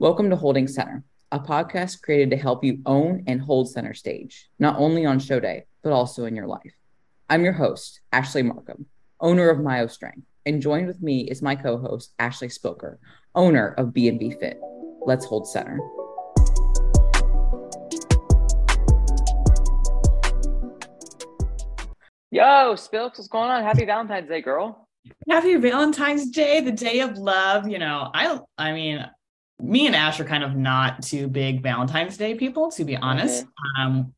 Welcome 0.00 0.28
to 0.30 0.36
Holding 0.36 0.66
Center, 0.66 1.04
a 1.30 1.38
podcast 1.38 2.02
created 2.02 2.30
to 2.30 2.36
help 2.36 2.64
you 2.64 2.80
own 2.84 3.22
and 3.28 3.40
hold 3.40 3.70
center 3.70 3.94
stage, 3.94 4.50
not 4.58 4.76
only 4.76 5.06
on 5.06 5.20
show 5.20 5.38
day, 5.38 5.66
but 5.84 5.92
also 5.92 6.24
in 6.24 6.34
your 6.34 6.48
life. 6.48 6.74
I'm 7.30 7.44
your 7.44 7.52
host, 7.52 8.00
Ashley 8.10 8.42
Markham, 8.42 8.86
owner 9.20 9.48
of 9.50 9.60
Myo 9.60 9.86
Strength, 9.86 10.26
and 10.46 10.60
joined 10.60 10.88
with 10.88 11.00
me 11.00 11.30
is 11.30 11.42
my 11.42 11.54
co-host, 11.54 12.12
Ashley 12.18 12.48
Spilks, 12.48 12.96
owner 13.36 13.68
of 13.78 13.90
BMB 13.90 14.40
Fit. 14.40 14.58
Let's 15.06 15.26
hold 15.26 15.46
center. 15.46 15.78
Yo, 22.32 22.74
Spilks, 22.74 23.16
what's 23.16 23.28
going 23.28 23.48
on? 23.48 23.62
Happy 23.62 23.84
Valentine's 23.84 24.28
Day, 24.28 24.42
girl. 24.42 24.88
Happy 25.30 25.54
Valentine's 25.54 26.30
Day, 26.30 26.60
the 26.60 26.72
day 26.72 26.98
of 26.98 27.16
love. 27.16 27.68
You 27.68 27.78
know, 27.78 28.10
I 28.12 28.40
I 28.58 28.72
mean, 28.72 29.06
me 29.60 29.86
and 29.86 29.96
Ash 29.96 30.20
are 30.20 30.24
kind 30.24 30.44
of 30.44 30.56
not 30.56 31.02
too 31.02 31.28
big 31.28 31.62
Valentine's 31.62 32.16
Day 32.16 32.34
people, 32.34 32.70
to 32.72 32.84
be 32.84 32.96
honest. 32.96 33.44
Mm-hmm. 33.44 33.82
Um, 33.82 34.14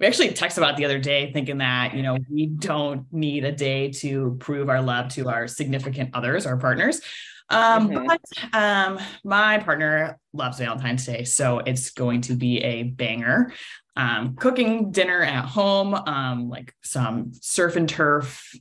we 0.00 0.06
actually 0.06 0.30
texted 0.30 0.58
about 0.58 0.76
the 0.76 0.84
other 0.84 0.98
day 0.98 1.32
thinking 1.32 1.58
that, 1.58 1.94
you 1.94 2.02
know, 2.02 2.18
we 2.30 2.46
don't 2.46 3.06
need 3.12 3.44
a 3.44 3.52
day 3.52 3.90
to 3.92 4.36
prove 4.40 4.68
our 4.68 4.82
love 4.82 5.08
to 5.10 5.28
our 5.28 5.46
significant 5.46 6.10
others, 6.14 6.46
our 6.46 6.56
partners. 6.56 7.00
Um, 7.48 7.90
mm-hmm. 7.90 8.06
but 8.06 8.20
um, 8.52 8.98
my 9.22 9.58
partner 9.58 10.18
loves 10.32 10.58
Valentine's 10.58 11.06
Day, 11.06 11.24
so 11.24 11.58
it's 11.58 11.90
going 11.90 12.22
to 12.22 12.34
be 12.34 12.58
a 12.58 12.84
banger. 12.84 13.52
Um, 13.96 14.34
cooking 14.34 14.90
dinner 14.90 15.22
at 15.22 15.44
home, 15.44 15.94
um, 15.94 16.48
like 16.48 16.74
some 16.82 17.32
surf 17.34 17.76
and 17.76 17.88
turf, 17.88 18.52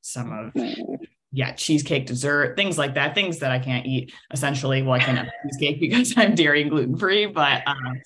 some 0.00 0.32
of 0.32 0.54
yeah, 1.34 1.52
cheesecake 1.52 2.06
dessert, 2.06 2.56
things 2.56 2.78
like 2.78 2.94
that, 2.94 3.14
things 3.14 3.40
that 3.40 3.50
I 3.50 3.58
can't 3.58 3.84
eat 3.84 4.12
essentially. 4.32 4.82
Well, 4.82 4.92
I 4.92 5.00
can't 5.00 5.18
have 5.18 5.26
cheesecake 5.42 5.80
because 5.80 6.14
I'm 6.16 6.34
dairy 6.36 6.62
and 6.62 6.70
gluten 6.70 6.96
free, 6.96 7.26
but 7.26 7.66
um, 7.66 8.00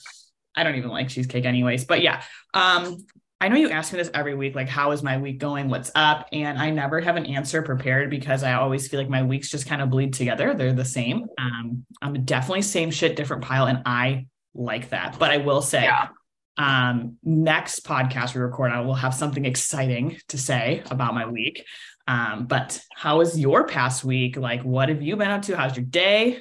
I 0.57 0.65
don't 0.65 0.77
even 0.77 0.89
like 0.89 1.09
cheesecake 1.09 1.45
anyways. 1.45 1.85
But 1.85 2.01
yeah, 2.01 2.23
um, 2.55 2.97
I 3.41 3.49
know 3.49 3.57
you 3.57 3.69
ask 3.69 3.93
me 3.93 3.99
this 3.99 4.11
every 4.15 4.35
week, 4.35 4.55
like, 4.55 4.69
how 4.69 4.93
is 4.93 5.03
my 5.03 5.19
week 5.19 5.39
going? 5.39 5.69
What's 5.69 5.93
up? 5.95 6.27
And 6.33 6.59
I 6.59 6.71
never 6.71 7.01
have 7.03 7.17
an 7.17 7.27
answer 7.27 7.61
prepared 7.61 8.09
because 8.09 8.43
I 8.43 8.55
always 8.55 8.89
feel 8.89 8.99
like 8.99 9.11
my 9.11 9.23
weeks 9.23 9.51
just 9.51 9.67
kind 9.67 9.83
of 9.83 9.91
bleed 9.91 10.15
together. 10.15 10.55
They're 10.55 10.73
the 10.73 10.85
same. 10.85 11.27
Um, 11.39 11.85
I'm 12.01 12.25
definitely 12.25 12.63
same 12.63 12.91
shit, 12.91 13.15
different 13.15 13.45
pile. 13.45 13.67
And 13.67 13.83
I 13.85 14.27
like 14.55 14.89
that. 14.89 15.17
But 15.19 15.31
I 15.31 15.37
will 15.37 15.63
say, 15.63 15.85
yeah. 15.85 16.09
um, 16.57 17.19
next 17.23 17.85
podcast 17.87 18.35
we 18.35 18.41
record, 18.41 18.73
I 18.73 18.81
will 18.81 18.95
have 18.95 19.15
something 19.15 19.45
exciting 19.45 20.17
to 20.29 20.39
say 20.39 20.83
about 20.91 21.15
my 21.15 21.27
week. 21.27 21.65
Um, 22.09 22.47
but 22.47 22.83
how 22.95 23.19
was 23.19 23.39
your 23.39 23.67
past 23.67 24.03
week? 24.03 24.39
Like, 24.39 24.63
what 24.63 24.89
have 24.89 25.03
you 25.03 25.15
been 25.15 25.29
up 25.29 25.43
to? 25.43 25.57
How's 25.57 25.77
your 25.77 25.85
day? 25.85 26.41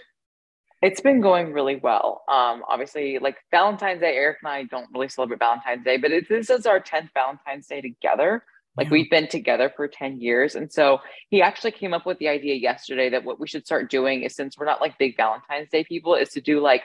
It's 0.81 1.01
been 1.01 1.19
going 1.19 1.51
really 1.51 1.75
well. 1.75 2.23
Um, 2.29 2.63
obviously, 2.69 3.19
like 3.19 3.35
Valentine's 3.51 3.99
Day, 3.99 4.15
Eric 4.15 4.37
and 4.43 4.49
I 4.49 4.63
don't 4.63 4.87
really 4.93 5.09
celebrate 5.09 5.39
Valentine's 5.39 5.83
Day, 5.83 5.97
but 5.97 6.11
it, 6.11 6.29
this 6.29 6.49
is 6.49 6.65
our 6.65 6.79
10th 6.79 7.09
Valentine's 7.13 7.67
Day 7.67 7.81
together. 7.81 8.43
Like 8.77 8.87
yeah. 8.87 8.93
we've 8.93 9.09
been 9.09 9.27
together 9.27 9.73
for 9.75 9.89
10 9.89 10.21
years. 10.21 10.55
And 10.55 10.71
so 10.71 10.99
he 11.29 11.41
actually 11.41 11.71
came 11.71 11.93
up 11.93 12.05
with 12.05 12.19
the 12.19 12.29
idea 12.29 12.55
yesterday 12.55 13.09
that 13.09 13.25
what 13.25 13.39
we 13.39 13.47
should 13.47 13.65
start 13.65 13.89
doing 13.89 14.21
is 14.21 14.35
since 14.35 14.57
we're 14.57 14.65
not 14.65 14.79
like 14.79 14.97
big 14.97 15.17
Valentine's 15.17 15.69
Day 15.69 15.83
people, 15.83 16.15
is 16.15 16.29
to 16.29 16.41
do 16.41 16.61
like 16.61 16.83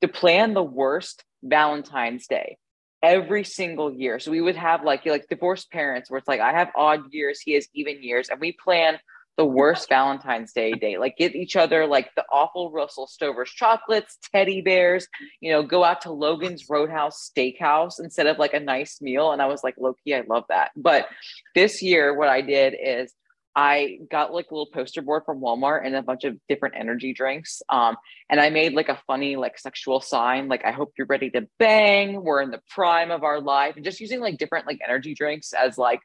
to 0.00 0.08
plan 0.08 0.54
the 0.54 0.62
worst 0.62 1.22
Valentine's 1.44 2.26
Day 2.26 2.56
every 3.04 3.44
single 3.44 3.92
year. 3.92 4.18
So 4.18 4.30
we 4.30 4.40
would 4.40 4.56
have 4.56 4.82
like 4.82 5.04
like 5.04 5.28
divorced 5.28 5.70
parents 5.70 6.10
where 6.10 6.18
it's 6.18 6.26
like 6.26 6.40
I 6.40 6.52
have 6.52 6.70
odd 6.74 7.12
years, 7.12 7.40
he 7.40 7.52
has 7.52 7.68
even 7.74 8.02
years, 8.02 8.30
and 8.30 8.40
we 8.40 8.52
plan 8.52 8.98
the 9.36 9.44
worst 9.44 9.88
Valentine's 9.88 10.52
Day 10.52 10.72
day. 10.72 10.96
Like 10.96 11.16
get 11.16 11.34
each 11.34 11.56
other 11.56 11.86
like 11.86 12.08
the 12.16 12.24
awful 12.32 12.70
Russell 12.70 13.06
Stover's 13.06 13.50
chocolates, 13.50 14.16
teddy 14.32 14.62
bears, 14.62 15.06
you 15.40 15.52
know, 15.52 15.62
go 15.62 15.84
out 15.84 16.02
to 16.02 16.12
Logan's 16.12 16.68
Roadhouse 16.70 17.30
Steakhouse 17.30 18.00
instead 18.00 18.26
of 18.26 18.38
like 18.38 18.54
a 18.54 18.60
nice 18.60 19.02
meal. 19.02 19.32
And 19.32 19.42
I 19.42 19.46
was 19.46 19.62
like, 19.62 19.74
Loki, 19.76 20.14
I 20.14 20.22
love 20.28 20.44
that. 20.48 20.70
But 20.76 21.06
this 21.54 21.82
year, 21.82 22.16
what 22.16 22.28
I 22.28 22.40
did 22.40 22.74
is 22.80 23.12
I 23.56 23.98
got 24.10 24.32
like 24.32 24.50
a 24.50 24.54
little 24.54 24.70
poster 24.72 25.00
board 25.00 25.22
from 25.24 25.40
Walmart 25.40 25.86
and 25.86 25.94
a 25.94 26.02
bunch 26.02 26.24
of 26.24 26.36
different 26.48 26.74
energy 26.76 27.12
drinks. 27.12 27.62
Um, 27.68 27.96
and 28.28 28.40
I 28.40 28.50
made 28.50 28.72
like 28.72 28.88
a 28.88 29.00
funny, 29.06 29.36
like 29.36 29.58
sexual 29.58 30.00
sign, 30.00 30.48
like 30.48 30.64
I 30.64 30.72
hope 30.72 30.92
you're 30.98 31.06
ready 31.06 31.30
to 31.30 31.46
bang. 31.58 32.22
We're 32.24 32.42
in 32.42 32.50
the 32.50 32.60
prime 32.70 33.10
of 33.10 33.22
our 33.22 33.40
life, 33.40 33.76
and 33.76 33.84
just 33.84 34.00
using 34.00 34.20
like 34.20 34.38
different 34.38 34.66
like 34.66 34.80
energy 34.84 35.14
drinks 35.14 35.52
as 35.52 35.78
like 35.78 36.00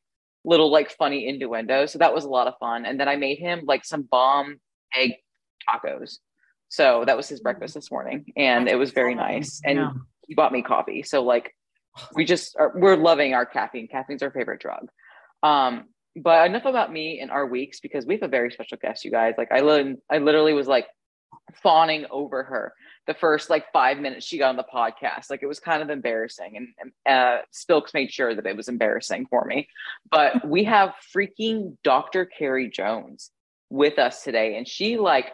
little 0.45 0.71
like 0.71 0.91
funny 0.91 1.27
innuendo. 1.27 1.85
So 1.87 1.99
that 1.99 2.13
was 2.13 2.23
a 2.23 2.29
lot 2.29 2.47
of 2.47 2.53
fun. 2.59 2.85
And 2.85 2.99
then 2.99 3.07
I 3.07 3.15
made 3.15 3.39
him 3.39 3.63
like 3.65 3.83
some 3.83 4.03
bomb 4.03 4.59
egg 4.95 5.15
tacos. 5.67 6.17
So 6.69 7.03
that 7.05 7.17
was 7.17 7.27
his 7.27 7.39
breakfast 7.39 7.73
this 7.73 7.89
morning, 7.89 8.31
and 8.37 8.69
it 8.69 8.75
was 8.75 8.91
very 8.91 9.15
nice. 9.15 9.59
And 9.65 9.79
yeah. 9.79 9.91
he 10.27 10.35
bought 10.35 10.51
me 10.51 10.61
coffee. 10.61 11.01
So 11.01 11.23
like 11.23 11.55
we 12.13 12.25
just 12.25 12.55
are, 12.59 12.71
we're 12.75 12.95
loving 12.95 13.33
our 13.33 13.45
caffeine. 13.45 13.87
Caffeine's 13.87 14.21
our 14.21 14.29
favorite 14.29 14.61
drug. 14.61 14.87
Um, 15.41 15.85
but 16.15 16.47
enough 16.47 16.65
about 16.65 16.91
me 16.91 17.19
and 17.19 17.31
our 17.31 17.45
weeks 17.45 17.79
because 17.79 18.05
we 18.05 18.15
have 18.15 18.23
a 18.23 18.27
very 18.27 18.51
special 18.51 18.77
guest, 18.81 19.05
you 19.05 19.11
guys. 19.11 19.35
Like 19.37 19.51
I, 19.51 19.61
li- 19.61 19.97
I 20.09 20.17
literally 20.17 20.53
was 20.53 20.67
like 20.67 20.87
fawning 21.61 22.05
over 22.09 22.43
her 22.43 22.73
the 23.09 23.13
first 23.15 23.49
like 23.49 23.65
five 23.73 23.97
minutes 23.97 24.23
she 24.23 24.37
got 24.37 24.49
on 24.49 24.55
the 24.55 24.63
podcast. 24.63 25.31
Like 25.31 25.41
it 25.41 25.47
was 25.47 25.59
kind 25.59 25.81
of 25.81 25.89
embarrassing, 25.89 26.55
and, 26.55 26.67
and 26.79 26.91
uh, 27.11 27.37
Spilks 27.51 27.93
made 27.93 28.11
sure 28.11 28.35
that 28.35 28.45
it 28.45 28.55
was 28.55 28.67
embarrassing 28.67 29.25
for 29.29 29.45
me. 29.45 29.67
But 30.11 30.47
we 30.47 30.65
have 30.65 30.93
freaking 31.15 31.75
Dr. 31.83 32.25
Carrie 32.25 32.69
Jones 32.69 33.31
with 33.71 33.97
us 33.97 34.23
today, 34.23 34.57
and 34.57 34.67
she 34.67 34.97
like 34.97 35.33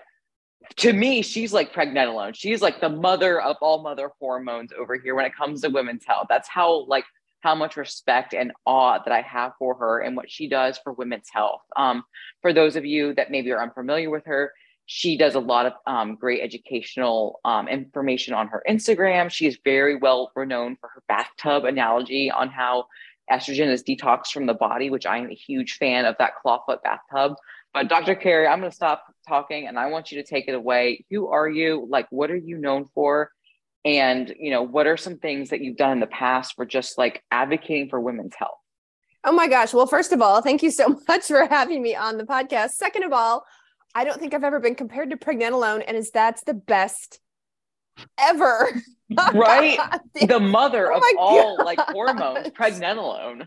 to 0.77 0.93
me, 0.93 1.21
she's 1.21 1.51
like 1.51 1.73
pregnenolone. 1.73 2.33
She's 2.33 2.61
like 2.61 2.79
the 2.79 2.89
mother 2.89 3.41
of 3.41 3.57
all 3.61 3.83
mother 3.83 4.11
hormones 4.19 4.71
over 4.71 4.95
here 4.97 5.13
when 5.13 5.25
it 5.25 5.35
comes 5.35 5.61
to 5.61 5.69
women's 5.69 6.05
health. 6.05 6.27
That's 6.29 6.47
how 6.47 6.85
like 6.85 7.03
how 7.45 7.53
much 7.53 7.77
respect 7.77 8.33
and 8.33 8.51
awe 8.65 8.97
that 8.97 9.13
I 9.13 9.21
have 9.21 9.51
for 9.59 9.75
her 9.75 9.99
and 9.99 10.17
what 10.17 10.31
she 10.31 10.49
does 10.49 10.79
for 10.79 10.93
women's 10.93 11.29
health. 11.31 11.61
Um, 11.75 12.03
for 12.41 12.53
those 12.53 12.75
of 12.75 12.85
you 12.85 13.13
that 13.13 13.29
maybe 13.29 13.51
are 13.51 13.61
unfamiliar 13.61 14.09
with 14.09 14.25
her, 14.25 14.51
she 14.87 15.15
does 15.15 15.35
a 15.35 15.39
lot 15.39 15.67
of 15.67 15.73
um, 15.85 16.15
great 16.15 16.41
educational 16.41 17.39
um, 17.45 17.67
information 17.67 18.33
on 18.33 18.47
her 18.47 18.63
Instagram. 18.67 19.29
She 19.29 19.45
is 19.45 19.59
very 19.63 19.95
well 19.95 20.31
renowned 20.35 20.79
for 20.79 20.89
her 20.89 21.03
bathtub 21.07 21.65
analogy 21.65 22.31
on 22.31 22.49
how 22.49 22.85
estrogen 23.31 23.67
is 23.67 23.83
detoxed 23.83 24.31
from 24.31 24.47
the 24.47 24.55
body, 24.55 24.89
which 24.89 25.05
I 25.05 25.19
am 25.19 25.29
a 25.29 25.35
huge 25.35 25.77
fan 25.77 26.05
of 26.05 26.15
that 26.17 26.33
clawfoot 26.43 26.81
bathtub. 26.81 27.35
But 27.75 27.89
Dr. 27.89 28.15
Carrie, 28.15 28.47
I'm 28.47 28.59
going 28.59 28.71
to 28.71 28.75
stop 28.75 29.03
talking 29.27 29.67
and 29.67 29.77
I 29.77 29.91
want 29.91 30.11
you 30.11 30.19
to 30.19 30.27
take 30.27 30.47
it 30.47 30.55
away. 30.55 31.05
Who 31.11 31.27
are 31.27 31.47
you? 31.47 31.85
Like, 31.87 32.07
what 32.09 32.31
are 32.31 32.35
you 32.35 32.57
known 32.57 32.85
for? 32.95 33.29
And 33.85 34.33
you 34.39 34.51
know 34.51 34.63
what 34.63 34.87
are 34.87 34.97
some 34.97 35.17
things 35.17 35.51
that 35.51 35.61
you've 35.61 35.77
done 35.77 35.91
in 35.91 35.99
the 35.99 36.07
past 36.07 36.55
for 36.55 36.65
just 36.65 36.97
like 36.97 37.23
advocating 37.31 37.89
for 37.89 38.01
women's 38.01 38.35
health? 38.35 38.57
Oh 39.23 39.31
my 39.31 39.47
gosh. 39.47 39.73
Well 39.73 39.87
first 39.87 40.11
of 40.11 40.21
all 40.21 40.41
thank 40.41 40.61
you 40.63 40.71
so 40.71 40.99
much 41.07 41.27
for 41.27 41.45
having 41.45 41.81
me 41.81 41.95
on 41.95 42.17
the 42.17 42.25
podcast. 42.25 42.71
Second 42.71 43.03
of 43.03 43.13
all 43.13 43.45
i 43.97 44.03
don't 44.03 44.19
think 44.19 44.33
i've 44.33 44.43
ever 44.43 44.59
been 44.59 44.75
compared 44.75 45.09
to 45.09 45.15
pregnenolone 45.15 45.81
and 45.87 45.95
is 45.95 46.11
that's 46.11 46.43
the 46.43 46.53
best 46.53 47.19
ever. 48.19 48.69
Right? 49.35 49.77
The 50.27 50.39
mother 50.39 50.91
oh 50.91 50.97
of 50.97 51.03
all 51.19 51.63
like 51.63 51.77
hormones 51.79 52.47
pregnenolone 52.49 53.45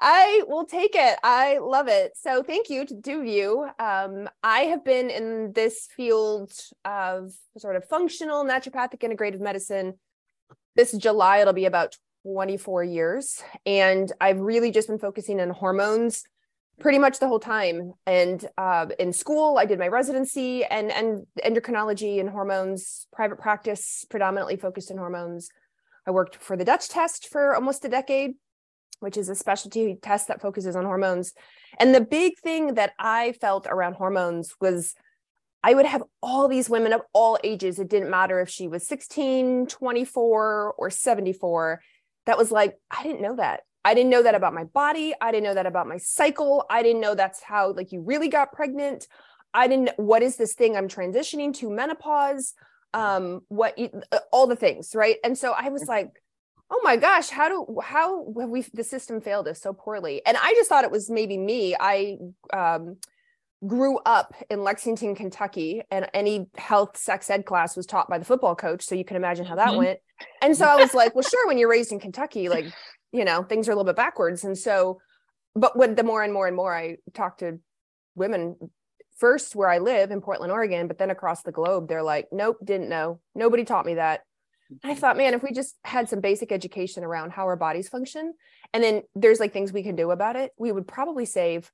I 0.00 0.42
will 0.48 0.64
take 0.64 0.94
it. 0.94 1.18
I 1.22 1.58
love 1.58 1.86
it. 1.88 2.12
So 2.16 2.42
thank 2.42 2.68
you 2.68 2.84
to 2.84 2.94
do 2.94 3.22
you. 3.22 3.68
Um, 3.78 4.28
I 4.42 4.60
have 4.62 4.84
been 4.84 5.10
in 5.10 5.52
this 5.52 5.88
field 5.96 6.52
of 6.84 7.32
sort 7.56 7.76
of 7.76 7.84
functional 7.84 8.44
naturopathic 8.44 9.00
integrative 9.00 9.40
medicine. 9.40 9.94
This 10.74 10.92
July, 10.92 11.38
it'll 11.38 11.52
be 11.52 11.66
about 11.66 11.96
24 12.24 12.84
years. 12.84 13.42
And 13.64 14.10
I've 14.20 14.40
really 14.40 14.70
just 14.70 14.88
been 14.88 14.98
focusing 14.98 15.40
on 15.40 15.50
hormones 15.50 16.24
pretty 16.80 16.98
much 16.98 17.20
the 17.20 17.28
whole 17.28 17.38
time. 17.38 17.92
And 18.06 18.44
uh, 18.58 18.86
in 18.98 19.12
school, 19.12 19.58
I 19.58 19.66
did 19.66 19.78
my 19.78 19.88
residency 19.88 20.64
and, 20.64 20.90
and 20.90 21.26
endocrinology 21.44 22.18
and 22.18 22.28
hormones, 22.28 23.06
private 23.12 23.38
practice, 23.38 24.04
predominantly 24.10 24.56
focused 24.56 24.90
in 24.90 24.98
hormones. 24.98 25.48
I 26.06 26.10
worked 26.10 26.36
for 26.36 26.56
the 26.56 26.64
Dutch 26.64 26.88
test 26.88 27.28
for 27.28 27.54
almost 27.54 27.84
a 27.84 27.88
decade 27.88 28.32
which 29.02 29.16
is 29.16 29.28
a 29.28 29.34
specialty 29.34 29.96
test 30.00 30.28
that 30.28 30.40
focuses 30.40 30.76
on 30.76 30.84
hormones. 30.84 31.32
And 31.78 31.94
the 31.94 32.00
big 32.00 32.38
thing 32.38 32.74
that 32.74 32.92
I 32.98 33.32
felt 33.32 33.66
around 33.66 33.94
hormones 33.94 34.54
was 34.60 34.94
I 35.64 35.74
would 35.74 35.86
have 35.86 36.02
all 36.22 36.48
these 36.48 36.68
women 36.68 36.92
of 36.92 37.02
all 37.12 37.38
ages. 37.44 37.78
It 37.78 37.88
didn't 37.88 38.10
matter 38.10 38.40
if 38.40 38.48
she 38.48 38.66
was 38.68 38.86
16, 38.86 39.66
24, 39.66 40.74
or 40.76 40.90
74. 40.90 41.80
That 42.26 42.38
was 42.38 42.50
like, 42.50 42.76
I 42.90 43.02
didn't 43.02 43.22
know 43.22 43.36
that. 43.36 43.60
I 43.84 43.94
didn't 43.94 44.10
know 44.10 44.22
that 44.22 44.34
about 44.34 44.54
my 44.54 44.64
body. 44.64 45.12
I 45.20 45.30
didn't 45.32 45.44
know 45.44 45.54
that 45.54 45.66
about 45.66 45.88
my 45.88 45.96
cycle. 45.96 46.64
I 46.70 46.82
didn't 46.82 47.00
know 47.00 47.14
that's 47.14 47.42
how 47.42 47.72
like 47.72 47.92
you 47.92 48.00
really 48.00 48.28
got 48.28 48.52
pregnant. 48.52 49.06
I 49.52 49.66
didn't 49.66 49.90
what 49.96 50.22
is 50.22 50.36
this 50.36 50.54
thing 50.54 50.76
I'm 50.76 50.88
transitioning 50.88 51.52
to 51.54 51.70
menopause? 51.70 52.54
Um 52.94 53.40
what 53.48 53.76
all 54.30 54.46
the 54.46 54.56
things, 54.56 54.94
right? 54.94 55.16
And 55.24 55.36
so 55.36 55.52
I 55.52 55.70
was 55.70 55.86
like 55.86 56.10
oh 56.72 56.80
my 56.82 56.96
gosh 56.96 57.28
how 57.28 57.48
do 57.48 57.80
how 57.82 58.32
have 58.40 58.48
we 58.48 58.62
the 58.74 58.82
system 58.84 59.20
failed 59.20 59.46
us 59.46 59.60
so 59.60 59.72
poorly 59.72 60.22
and 60.26 60.36
i 60.40 60.52
just 60.54 60.68
thought 60.68 60.84
it 60.84 60.90
was 60.90 61.10
maybe 61.10 61.36
me 61.36 61.76
i 61.78 62.16
um 62.52 62.96
grew 63.66 63.98
up 64.04 64.34
in 64.50 64.64
Lexington, 64.64 65.14
Kentucky, 65.14 65.82
and 65.90 66.08
any 66.14 66.48
health 66.56 66.96
sex 66.96 67.30
ed 67.30 67.46
class 67.46 67.76
was 67.76 67.86
taught 67.86 68.08
by 68.08 68.18
the 68.18 68.24
football 68.24 68.56
coach. 68.56 68.84
So 68.84 68.94
you 68.94 69.04
can 69.04 69.16
imagine 69.16 69.44
how 69.44 69.56
that 69.56 69.68
mm-hmm. 69.68 69.78
went. 69.78 70.00
And 70.40 70.56
so 70.56 70.66
I 70.66 70.76
was 70.76 70.94
like, 70.94 71.14
well, 71.14 71.22
sure, 71.22 71.46
when 71.46 71.58
you're 71.58 71.70
raised 71.70 71.92
in 71.92 72.00
Kentucky, 72.00 72.48
like, 72.48 72.66
you 73.12 73.24
know, 73.24 73.42
things 73.42 73.68
are 73.68 73.72
a 73.72 73.74
little 73.74 73.86
bit 73.86 73.96
backwards. 73.96 74.44
And 74.44 74.58
so, 74.58 75.00
but 75.54 75.76
when 75.76 75.94
the 75.94 76.02
more 76.02 76.22
and 76.22 76.32
more 76.32 76.46
and 76.46 76.56
more 76.56 76.74
I 76.74 76.96
talk 77.14 77.38
to 77.38 77.60
women 78.14 78.56
first 79.18 79.54
where 79.54 79.68
I 79.68 79.78
live 79.78 80.10
in 80.10 80.20
Portland, 80.20 80.52
Oregon, 80.52 80.88
but 80.88 80.98
then 80.98 81.10
across 81.10 81.42
the 81.42 81.52
globe, 81.52 81.88
they're 81.88 82.02
like, 82.02 82.28
nope, 82.32 82.56
didn't 82.64 82.88
know. 82.88 83.20
Nobody 83.34 83.64
taught 83.64 83.86
me 83.86 83.94
that. 83.94 84.22
I 84.84 84.94
thought, 84.94 85.16
man, 85.16 85.34
if 85.34 85.42
we 85.42 85.52
just 85.52 85.76
had 85.84 86.08
some 86.08 86.20
basic 86.20 86.52
education 86.52 87.04
around 87.04 87.32
how 87.32 87.44
our 87.44 87.56
bodies 87.56 87.88
function, 87.88 88.34
and 88.72 88.82
then 88.82 89.02
there's 89.14 89.40
like 89.40 89.52
things 89.52 89.72
we 89.72 89.82
can 89.82 89.96
do 89.96 90.10
about 90.10 90.36
it, 90.36 90.52
we 90.58 90.72
would 90.72 90.86
probably 90.86 91.26
save 91.26 91.70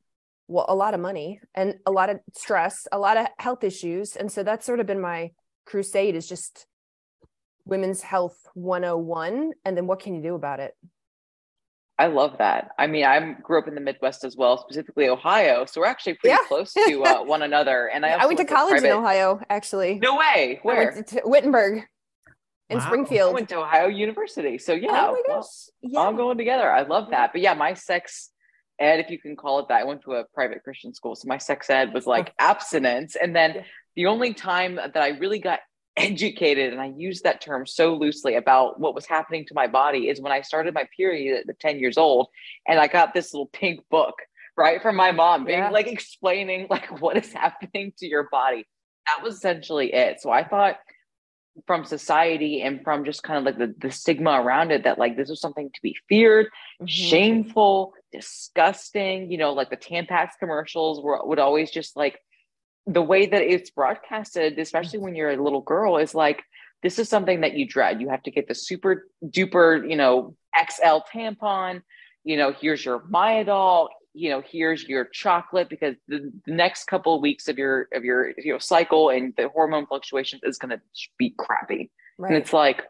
well 0.48 0.64
a 0.68 0.74
lot 0.74 0.94
of 0.94 1.00
money 1.00 1.40
and 1.54 1.74
a 1.86 1.90
lot 1.90 2.10
of 2.10 2.18
stress 2.34 2.86
a 2.90 2.98
lot 2.98 3.16
of 3.16 3.26
health 3.38 3.62
issues 3.62 4.16
and 4.16 4.32
so 4.32 4.42
that's 4.42 4.66
sort 4.66 4.80
of 4.80 4.86
been 4.86 5.00
my 5.00 5.30
crusade 5.66 6.14
is 6.14 6.26
just 6.26 6.66
women's 7.66 8.00
health 8.00 8.48
101 8.54 9.52
and 9.64 9.76
then 9.76 9.86
what 9.86 10.00
can 10.00 10.14
you 10.14 10.22
do 10.22 10.34
about 10.34 10.58
it 10.58 10.74
I 12.00 12.06
love 12.06 12.38
that. 12.38 12.70
I 12.78 12.86
mean, 12.86 13.04
I 13.04 13.32
grew 13.42 13.58
up 13.58 13.66
in 13.66 13.74
the 13.74 13.80
Midwest 13.80 14.22
as 14.22 14.36
well, 14.36 14.56
specifically 14.56 15.08
Ohio. 15.08 15.64
So 15.64 15.80
we're 15.80 15.88
actually 15.88 16.14
pretty 16.14 16.36
yeah. 16.40 16.46
close 16.46 16.72
to 16.72 17.02
uh, 17.04 17.24
one 17.24 17.42
another. 17.42 17.90
And 17.92 18.06
I, 18.06 18.10
I 18.10 18.26
went 18.26 18.38
to 18.38 18.44
college 18.44 18.70
private... 18.70 18.86
in 18.86 18.92
Ohio, 18.92 19.40
actually. 19.50 19.98
No 19.98 20.16
way. 20.16 20.60
Where? 20.62 21.02
to 21.02 21.22
Wittenberg 21.24 21.82
in 22.70 22.78
wow. 22.78 22.84
Springfield. 22.84 23.30
I 23.30 23.34
went 23.34 23.48
to 23.50 23.58
Ohio 23.58 23.88
University. 23.88 24.58
So 24.58 24.72
yeah, 24.72 25.08
oh 25.10 25.22
well, 25.26 25.48
yeah, 25.82 25.98
all 25.98 26.12
going 26.12 26.38
together. 26.38 26.70
I 26.70 26.82
love 26.82 27.10
that. 27.10 27.32
But 27.32 27.40
yeah, 27.40 27.54
my 27.54 27.74
sex 27.74 28.30
ed, 28.78 29.00
if 29.00 29.10
you 29.10 29.18
can 29.18 29.36
call 29.36 29.60
it 29.60 29.68
that. 29.68 29.80
I 29.80 29.84
went 29.84 30.02
to 30.02 30.12
a 30.14 30.24
private 30.34 30.62
Christian 30.62 30.94
school, 30.94 31.14
so 31.14 31.26
my 31.26 31.38
sex 31.38 31.68
ed 31.70 31.92
was 31.92 32.06
like 32.06 32.32
abstinence. 32.38 33.16
And 33.16 33.34
then 33.34 33.64
the 33.96 34.06
only 34.06 34.34
time 34.34 34.76
that 34.76 34.96
I 34.96 35.08
really 35.10 35.38
got 35.38 35.60
educated, 35.96 36.72
and 36.72 36.80
I 36.80 36.92
use 36.96 37.22
that 37.22 37.40
term 37.40 37.66
so 37.66 37.94
loosely 37.96 38.36
about 38.36 38.78
what 38.78 38.94
was 38.94 39.06
happening 39.06 39.44
to 39.46 39.54
my 39.54 39.66
body, 39.66 40.08
is 40.08 40.20
when 40.20 40.32
I 40.32 40.42
started 40.42 40.74
my 40.74 40.86
period 40.96 41.44
at 41.48 41.60
10 41.60 41.78
years 41.78 41.98
old, 41.98 42.28
and 42.66 42.78
I 42.78 42.86
got 42.86 43.14
this 43.14 43.34
little 43.34 43.50
pink 43.52 43.80
book 43.90 44.14
right 44.56 44.82
from 44.82 44.96
my 44.96 45.12
mom, 45.12 45.44
being 45.44 45.58
yeah. 45.58 45.70
like 45.70 45.86
explaining 45.86 46.66
like 46.70 47.00
what 47.00 47.16
is 47.16 47.32
happening 47.32 47.92
to 47.98 48.06
your 48.06 48.28
body. 48.30 48.66
That 49.06 49.24
was 49.24 49.36
essentially 49.36 49.92
it. 49.94 50.20
So 50.20 50.30
I 50.30 50.44
thought 50.44 50.76
from 51.66 51.84
society 51.84 52.62
and 52.62 52.82
from 52.82 53.04
just 53.04 53.22
kind 53.22 53.38
of 53.38 53.44
like 53.44 53.58
the, 53.58 53.74
the 53.78 53.90
stigma 53.90 54.40
around 54.40 54.70
it 54.70 54.84
that 54.84 54.98
like 54.98 55.16
this 55.16 55.28
was 55.28 55.40
something 55.40 55.70
to 55.74 55.82
be 55.82 55.96
feared, 56.08 56.46
mm-hmm. 56.46 56.86
shameful, 56.86 57.94
disgusting. 58.12 59.30
You 59.30 59.38
know, 59.38 59.52
like 59.52 59.70
the 59.70 59.76
Tampax 59.76 60.30
commercials 60.38 61.02
were 61.02 61.20
would 61.24 61.38
always 61.38 61.70
just 61.70 61.96
like 61.96 62.18
the 62.86 63.02
way 63.02 63.26
that 63.26 63.42
it's 63.42 63.70
broadcasted, 63.70 64.58
especially 64.58 64.98
when 64.98 65.14
you're 65.14 65.30
a 65.30 65.42
little 65.42 65.60
girl, 65.60 65.98
is 65.98 66.14
like 66.14 66.42
this 66.82 66.98
is 66.98 67.08
something 67.08 67.40
that 67.40 67.54
you 67.54 67.66
dread. 67.66 68.00
You 68.00 68.08
have 68.10 68.22
to 68.22 68.30
get 68.30 68.48
the 68.48 68.54
super 68.54 69.08
duper, 69.24 69.88
you 69.88 69.96
know, 69.96 70.36
XL 70.56 71.00
tampon. 71.12 71.82
You 72.24 72.36
know, 72.36 72.52
here's 72.52 72.84
your 72.84 73.00
Midol 73.00 73.88
you 74.18 74.30
know 74.30 74.42
here's 74.44 74.84
your 74.84 75.04
chocolate 75.04 75.68
because 75.68 75.94
the, 76.08 76.32
the 76.44 76.52
next 76.52 76.84
couple 76.84 77.14
of 77.14 77.22
weeks 77.22 77.46
of 77.46 77.56
your 77.56 77.88
of 77.92 78.04
your 78.04 78.32
you 78.36 78.52
know 78.52 78.58
cycle 78.58 79.10
and 79.10 79.32
the 79.36 79.48
hormone 79.48 79.86
fluctuations 79.86 80.42
is 80.44 80.58
going 80.58 80.70
to 80.70 80.80
be 81.16 81.34
crappy. 81.38 81.90
Right. 82.18 82.32
and 82.32 82.36
it's 82.36 82.52
like 82.52 82.82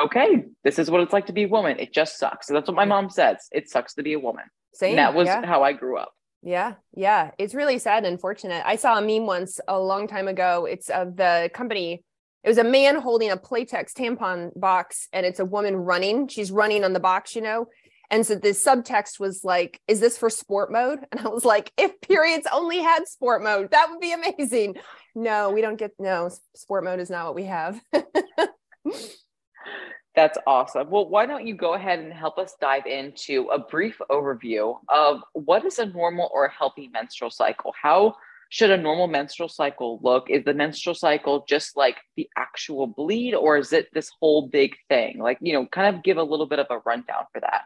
okay 0.00 0.44
this 0.62 0.78
is 0.78 0.90
what 0.90 1.02
it's 1.02 1.12
like 1.12 1.26
to 1.26 1.32
be 1.32 1.44
a 1.44 1.48
woman. 1.48 1.78
It 1.78 1.92
just 1.92 2.18
sucks. 2.18 2.46
So 2.46 2.54
that's 2.54 2.68
what 2.68 2.74
my 2.74 2.86
mom 2.86 3.10
says. 3.10 3.36
It 3.52 3.68
sucks 3.68 3.94
to 3.94 4.02
be 4.02 4.14
a 4.14 4.18
woman. 4.18 4.44
Same, 4.72 4.90
and 4.90 4.98
that 4.98 5.14
was 5.14 5.26
yeah. 5.26 5.44
how 5.44 5.62
i 5.62 5.72
grew 5.72 5.98
up. 5.98 6.14
Yeah 6.42 6.74
yeah. 6.94 7.32
It's 7.38 7.54
really 7.54 7.78
sad 7.78 8.04
and 8.04 8.14
unfortunate 8.14 8.62
i 8.64 8.76
saw 8.76 8.98
a 8.98 9.02
meme 9.02 9.26
once 9.26 9.60
a 9.68 9.78
long 9.78 10.08
time 10.08 10.28
ago. 10.28 10.64
It's 10.64 10.88
of 10.88 11.16
the 11.16 11.50
company 11.52 12.02
it 12.42 12.48
was 12.48 12.58
a 12.58 12.64
man 12.64 12.96
holding 12.96 13.30
a 13.30 13.38
playtex 13.38 13.92
tampon 13.92 14.50
box 14.58 15.08
and 15.12 15.24
it's 15.24 15.40
a 15.40 15.44
woman 15.44 15.76
running. 15.76 16.28
She's 16.28 16.50
running 16.50 16.82
on 16.82 16.94
the 16.94 17.00
box 17.00 17.36
you 17.36 17.42
know 17.42 17.66
and 18.10 18.26
so 18.26 18.34
the 18.34 18.50
subtext 18.50 19.18
was 19.18 19.42
like, 19.44 19.80
is 19.88 20.00
this 20.00 20.18
for 20.18 20.30
sport 20.30 20.70
mode? 20.70 21.00
And 21.10 21.20
I 21.20 21.28
was 21.28 21.44
like, 21.44 21.72
if 21.76 22.00
periods 22.00 22.46
only 22.52 22.78
had 22.78 23.06
sport 23.08 23.42
mode, 23.42 23.70
that 23.70 23.90
would 23.90 24.00
be 24.00 24.12
amazing. 24.12 24.76
No, 25.14 25.50
we 25.50 25.60
don't 25.60 25.76
get, 25.76 25.92
no, 25.98 26.30
sport 26.54 26.84
mode 26.84 27.00
is 27.00 27.10
not 27.10 27.26
what 27.26 27.34
we 27.34 27.44
have. 27.44 27.80
That's 30.16 30.38
awesome. 30.46 30.90
Well, 30.90 31.08
why 31.08 31.26
don't 31.26 31.46
you 31.46 31.56
go 31.56 31.74
ahead 31.74 31.98
and 31.98 32.12
help 32.12 32.38
us 32.38 32.54
dive 32.60 32.86
into 32.86 33.48
a 33.52 33.58
brief 33.58 34.00
overview 34.10 34.76
of 34.88 35.20
what 35.32 35.64
is 35.64 35.80
a 35.80 35.86
normal 35.86 36.30
or 36.32 36.46
healthy 36.46 36.88
menstrual 36.92 37.30
cycle? 37.30 37.74
How 37.80 38.14
should 38.48 38.70
a 38.70 38.76
normal 38.76 39.08
menstrual 39.08 39.48
cycle 39.48 39.98
look? 40.02 40.30
Is 40.30 40.44
the 40.44 40.54
menstrual 40.54 40.94
cycle 40.94 41.44
just 41.48 41.76
like 41.76 41.96
the 42.16 42.28
actual 42.36 42.86
bleed, 42.86 43.34
or 43.34 43.56
is 43.56 43.72
it 43.72 43.88
this 43.92 44.12
whole 44.20 44.46
big 44.46 44.76
thing? 44.88 45.18
Like, 45.18 45.38
you 45.40 45.52
know, 45.52 45.66
kind 45.66 45.96
of 45.96 46.04
give 46.04 46.18
a 46.18 46.22
little 46.22 46.46
bit 46.46 46.60
of 46.60 46.66
a 46.70 46.78
rundown 46.86 47.24
for 47.32 47.40
that 47.40 47.62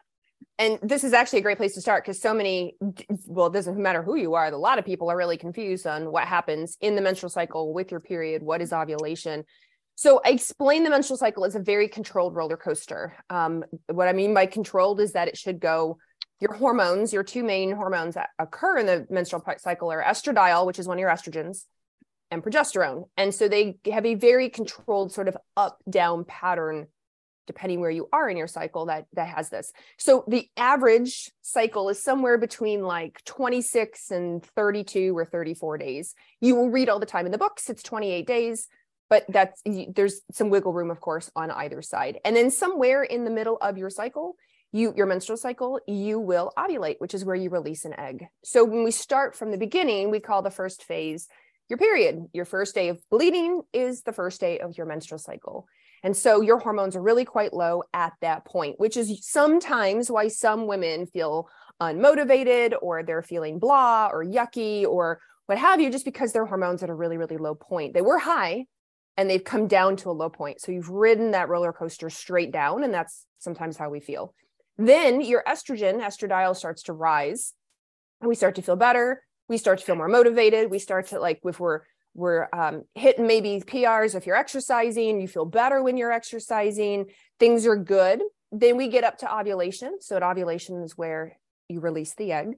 and 0.59 0.79
this 0.83 1.05
is 1.05 1.13
actually 1.13 1.39
a 1.39 1.43
great 1.43 1.57
place 1.57 1.75
to 1.75 1.81
start 1.81 2.05
because 2.05 2.21
so 2.21 2.35
many 2.35 2.77
well 3.27 3.47
it 3.47 3.53
doesn't 3.53 3.79
matter 3.79 4.03
who 4.03 4.17
you 4.17 4.35
are 4.35 4.47
a 4.47 4.57
lot 4.57 4.79
of 4.79 4.85
people 4.85 5.11
are 5.11 5.17
really 5.17 5.37
confused 5.37 5.87
on 5.87 6.11
what 6.11 6.25
happens 6.25 6.77
in 6.81 6.97
the 6.97 7.03
menstrual 7.03 7.31
cycle 7.31 7.73
with 7.73 7.91
your 7.91 8.01
period 8.01 8.43
what 8.43 8.61
is 8.61 8.73
ovulation. 8.73 9.45
So 9.95 10.21
i 10.25 10.31
explain 10.31 10.85
the 10.85 10.91
menstrual 10.91 11.19
cycle 11.19 11.45
as 11.45 11.55
a 11.55 11.61
very 11.61 11.89
controlled 11.89 12.35
roller 12.35 12.57
coaster. 12.57 13.17
Um, 13.31 13.65
what 13.87 14.09
i 14.09 14.13
mean 14.13 14.35
by 14.35 14.47
controlled 14.47 15.01
is 15.01 15.13
that 15.13 15.29
it 15.29 15.37
should 15.37 15.61
go 15.61 15.99
your 16.41 16.55
hormones 16.55 17.13
your 17.13 17.25
two 17.25 17.43
main 17.43 17.73
hormones 17.73 18.15
that 18.15 18.31
occur 18.39 18.79
in 18.79 18.87
the 18.87 19.07
menstrual 19.11 19.43
cycle 19.59 19.91
are 19.91 20.03
estradiol 20.03 20.67
which 20.67 20.79
is 20.79 20.87
one 20.87 20.99
of 20.99 21.01
your 21.01 21.11
estrogens 21.11 21.65
and 22.31 22.43
progesterone. 22.43 23.09
And 23.17 23.35
so 23.35 23.49
they 23.49 23.79
have 23.91 24.07
a 24.07 24.15
very 24.15 24.51
controlled 24.51 25.13
sort 25.13 25.29
of 25.29 25.37
up 25.57 25.79
down 25.89 26.25
pattern 26.25 26.89
depending 27.49 27.81
where 27.81 27.91
you 27.91 28.09
are 28.13 28.31
in 28.31 28.37
your 28.37 28.47
cycle 28.47 28.87
that 28.87 29.07
that 29.15 29.27
has 29.27 29.49
this. 29.49 29.73
So 29.97 30.25
the 30.29 30.49
average 30.57 31.33
cycle 31.43 31.89
is 31.89 32.01
somewhere 32.01 32.39
between 32.39 32.85
like 32.85 33.25
26 33.25 34.13
and 34.13 34.45
32 34.45 35.19
or 35.19 35.25
34 35.25 35.79
days. 35.79 36.15
You 36.41 36.55
will 36.55 36.71
read 36.71 36.89
all 36.89 37.01
the 37.01 37.07
time 37.07 37.27
in 37.27 37.33
the 37.33 37.39
books 37.39 37.69
it's 37.69 37.83
28 37.83 38.27
days 38.27 38.69
but 39.11 39.25
that's 39.29 39.63
there's 39.65 40.21
some 40.31 40.51
wiggle 40.51 40.73
room 40.73 40.91
of 40.91 41.01
course 41.01 41.31
on 41.35 41.51
either 41.51 41.83
side. 41.83 42.21
And 42.25 42.37
then 42.37 42.51
somewhere 42.51 43.03
in 43.03 43.25
the 43.25 43.31
middle 43.31 43.57
of 43.61 43.77
your 43.77 43.91
cycle 43.91 44.37
you 44.71 44.93
your 44.97 45.07
menstrual 45.07 45.39
cycle 45.39 45.81
you 45.89 46.21
will 46.21 46.53
ovulate 46.57 46.97
which 46.99 47.15
is 47.15 47.25
where 47.25 47.35
you 47.35 47.51
release 47.51 47.85
an 47.85 47.99
egg. 47.99 48.27
So 48.45 48.63
when 48.65 48.85
we 48.85 48.93
start 48.93 49.35
from 49.35 49.51
the 49.51 49.59
beginning 49.59 50.11
we 50.11 50.21
call 50.21 50.43
the 50.43 50.51
first 50.51 50.85
phase 50.85 51.27
your 51.69 51.79
period. 51.79 52.27
Your 52.33 52.45
first 52.45 52.75
day 52.75 52.89
of 52.89 52.99
bleeding 53.11 53.63
is 53.73 54.03
the 54.03 54.13
first 54.13 54.41
day 54.41 54.59
of 54.59 54.77
your 54.77 54.87
menstrual 54.87 55.19
cycle 55.19 55.67
and 56.03 56.17
so 56.17 56.41
your 56.41 56.59
hormones 56.59 56.97
are 56.97 57.03
really 57.03 57.25
quite 57.25 57.53
low 57.53 57.83
at 57.93 58.13
that 58.21 58.45
point, 58.45 58.79
which 58.79 58.97
is 58.97 59.27
sometimes 59.27 60.11
why 60.11 60.29
some 60.29 60.67
women 60.67 61.07
feel 61.07 61.49
unmotivated 61.81 62.75
or 62.81 63.03
they're 63.03 63.23
feeling 63.23 63.59
blah 63.59 64.09
or 64.13 64.25
yucky 64.25 64.85
or 64.85 65.21
what 65.47 65.59
have 65.59 65.81
you, 65.81 65.91
just 65.91 66.05
because 66.05 66.33
their 66.33 66.45
hormones 66.45 66.83
at 66.83 66.91
a 66.91 66.95
really, 66.95 67.17
really 67.17 67.37
low 67.37 67.55
point. 67.55 67.95
They 67.95 68.03
were 68.03 68.19
high 68.19 68.67
and 69.17 69.29
they've 69.29 69.43
come 69.43 69.67
down 69.67 69.97
to 69.97 70.11
a 70.11 70.13
low 70.13 70.29
point. 70.29 70.61
So 70.61 70.73
you've 70.73 70.91
ridden 70.91 71.33
that 71.33 71.49
roller 71.49 71.73
coaster 71.73 72.11
straight 72.11 72.53
down, 72.53 72.85
and 72.85 72.95
that's 72.95 73.27
sometimes 73.39 73.77
how 73.77 73.91
we 73.91 74.01
feel. 74.01 74.35
Then 74.77 75.21
your 75.21 75.43
estrogen, 75.47 76.01
estradiol 76.01 76.55
starts 76.55 76.85
to 76.85 76.93
rise, 76.93 77.55
and 78.21 78.29
we 78.29 78.37
start 78.37 78.55
to 78.57 78.63
feel 78.63 78.77
better. 78.77 79.25
We 79.49 79.59
start 79.59 79.81
to 79.81 79.85
feel 79.85 79.97
more 79.97 80.09
motivated. 80.09 80.71
We 80.71 80.79
start 80.79 81.09
to 81.09 81.19
like, 81.19 81.41
if 81.45 81.59
we're 81.59 81.81
we're 82.15 82.49
um, 82.53 82.85
hitting 82.95 83.27
maybe 83.27 83.63
PRs 83.65 84.15
if 84.15 84.27
you're 84.27 84.37
exercising, 84.37 85.21
you 85.21 85.29
feel 85.29 85.45
better 85.45 85.83
when 85.83 85.97
you're 85.97 86.13
exercising, 86.13 87.07
things 87.39 87.67
are 87.67 87.77
good. 87.77 88.21
Then 88.51 88.77
we 88.77 88.89
get 88.89 89.05
up 89.05 89.19
to 89.19 89.33
ovulation. 89.33 89.99
So, 90.01 90.17
at 90.17 90.23
ovulation 90.23 90.83
is 90.83 90.97
where 90.97 91.39
you 91.69 91.81
release 91.81 92.15
the 92.15 92.33
egg. 92.33 92.57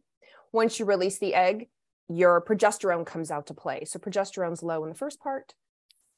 Once 0.53 0.79
you 0.79 0.85
release 0.85 1.19
the 1.19 1.35
egg, 1.35 1.69
your 2.09 2.43
progesterone 2.43 3.05
comes 3.05 3.31
out 3.31 3.49
to 3.49 3.55
play. 3.55 3.85
So, 3.85 3.99
progesterone's 3.99 4.63
low 4.63 4.85
in 4.85 4.91
the 4.91 4.97
first 4.97 5.21
part, 5.21 5.55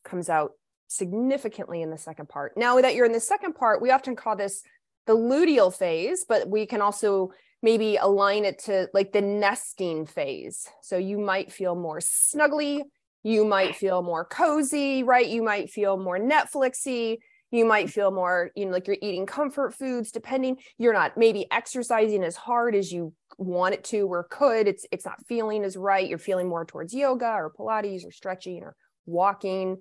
comes 0.05 0.29
out 0.29 0.53
significantly 0.89 1.81
in 1.81 1.91
the 1.91 1.99
second 1.99 2.29
part. 2.29 2.57
Now 2.57 2.81
that 2.81 2.95
you're 2.95 3.07
in 3.07 3.13
the 3.13 3.21
second 3.21 3.55
part, 3.55 3.81
we 3.81 3.91
often 3.91 4.15
call 4.15 4.37
this 4.37 4.63
the 5.07 5.17
luteal 5.17 5.75
phase, 5.75 6.25
but 6.29 6.49
we 6.49 6.67
can 6.67 6.81
also 6.81 7.33
maybe 7.63 7.97
align 7.97 8.45
it 8.45 8.59
to 8.59 8.89
like 8.93 9.13
the 9.13 9.23
nesting 9.23 10.05
phase. 10.07 10.69
So 10.83 10.97
you 10.97 11.19
might 11.19 11.53
feel 11.53 11.75
more 11.75 11.99
snuggly, 11.99 12.83
you 13.23 13.45
might 13.45 13.77
feel 13.77 14.03
more 14.03 14.25
cozy, 14.25 15.03
right? 15.03 15.27
You 15.27 15.43
might 15.43 15.71
feel 15.71 15.97
more 15.97 16.19
Netflixy. 16.19 17.19
You 17.51 17.67
might 17.67 17.91
feel 17.91 18.11
more, 18.11 18.51
you 18.57 18.65
know, 18.65 18.73
like 18.73 18.87
you're 18.87 18.97
eating 19.03 19.27
comfort 19.27 19.75
foods, 19.75 20.11
depending. 20.11 20.57
You're 20.79 20.95
not 20.95 21.19
maybe 21.19 21.47
exercising 21.51 22.25
as 22.25 22.35
hard 22.35 22.75
as 22.75 22.91
you 22.91 23.13
want 23.37 23.75
it 23.75 23.85
to 23.85 24.07
or 24.07 24.25
could. 24.25 24.67
It's 24.67 24.87
it's 24.91 25.05
not 25.05 25.25
feeling 25.27 25.63
as 25.63 25.77
right. 25.77 26.09
You're 26.09 26.19
feeling 26.19 26.49
more 26.49 26.65
towards 26.65 26.95
yoga 26.95 27.29
or 27.29 27.53
Pilates 27.53 28.07
or 28.07 28.11
stretching 28.11 28.63
or 28.63 28.75
walking. 29.05 29.79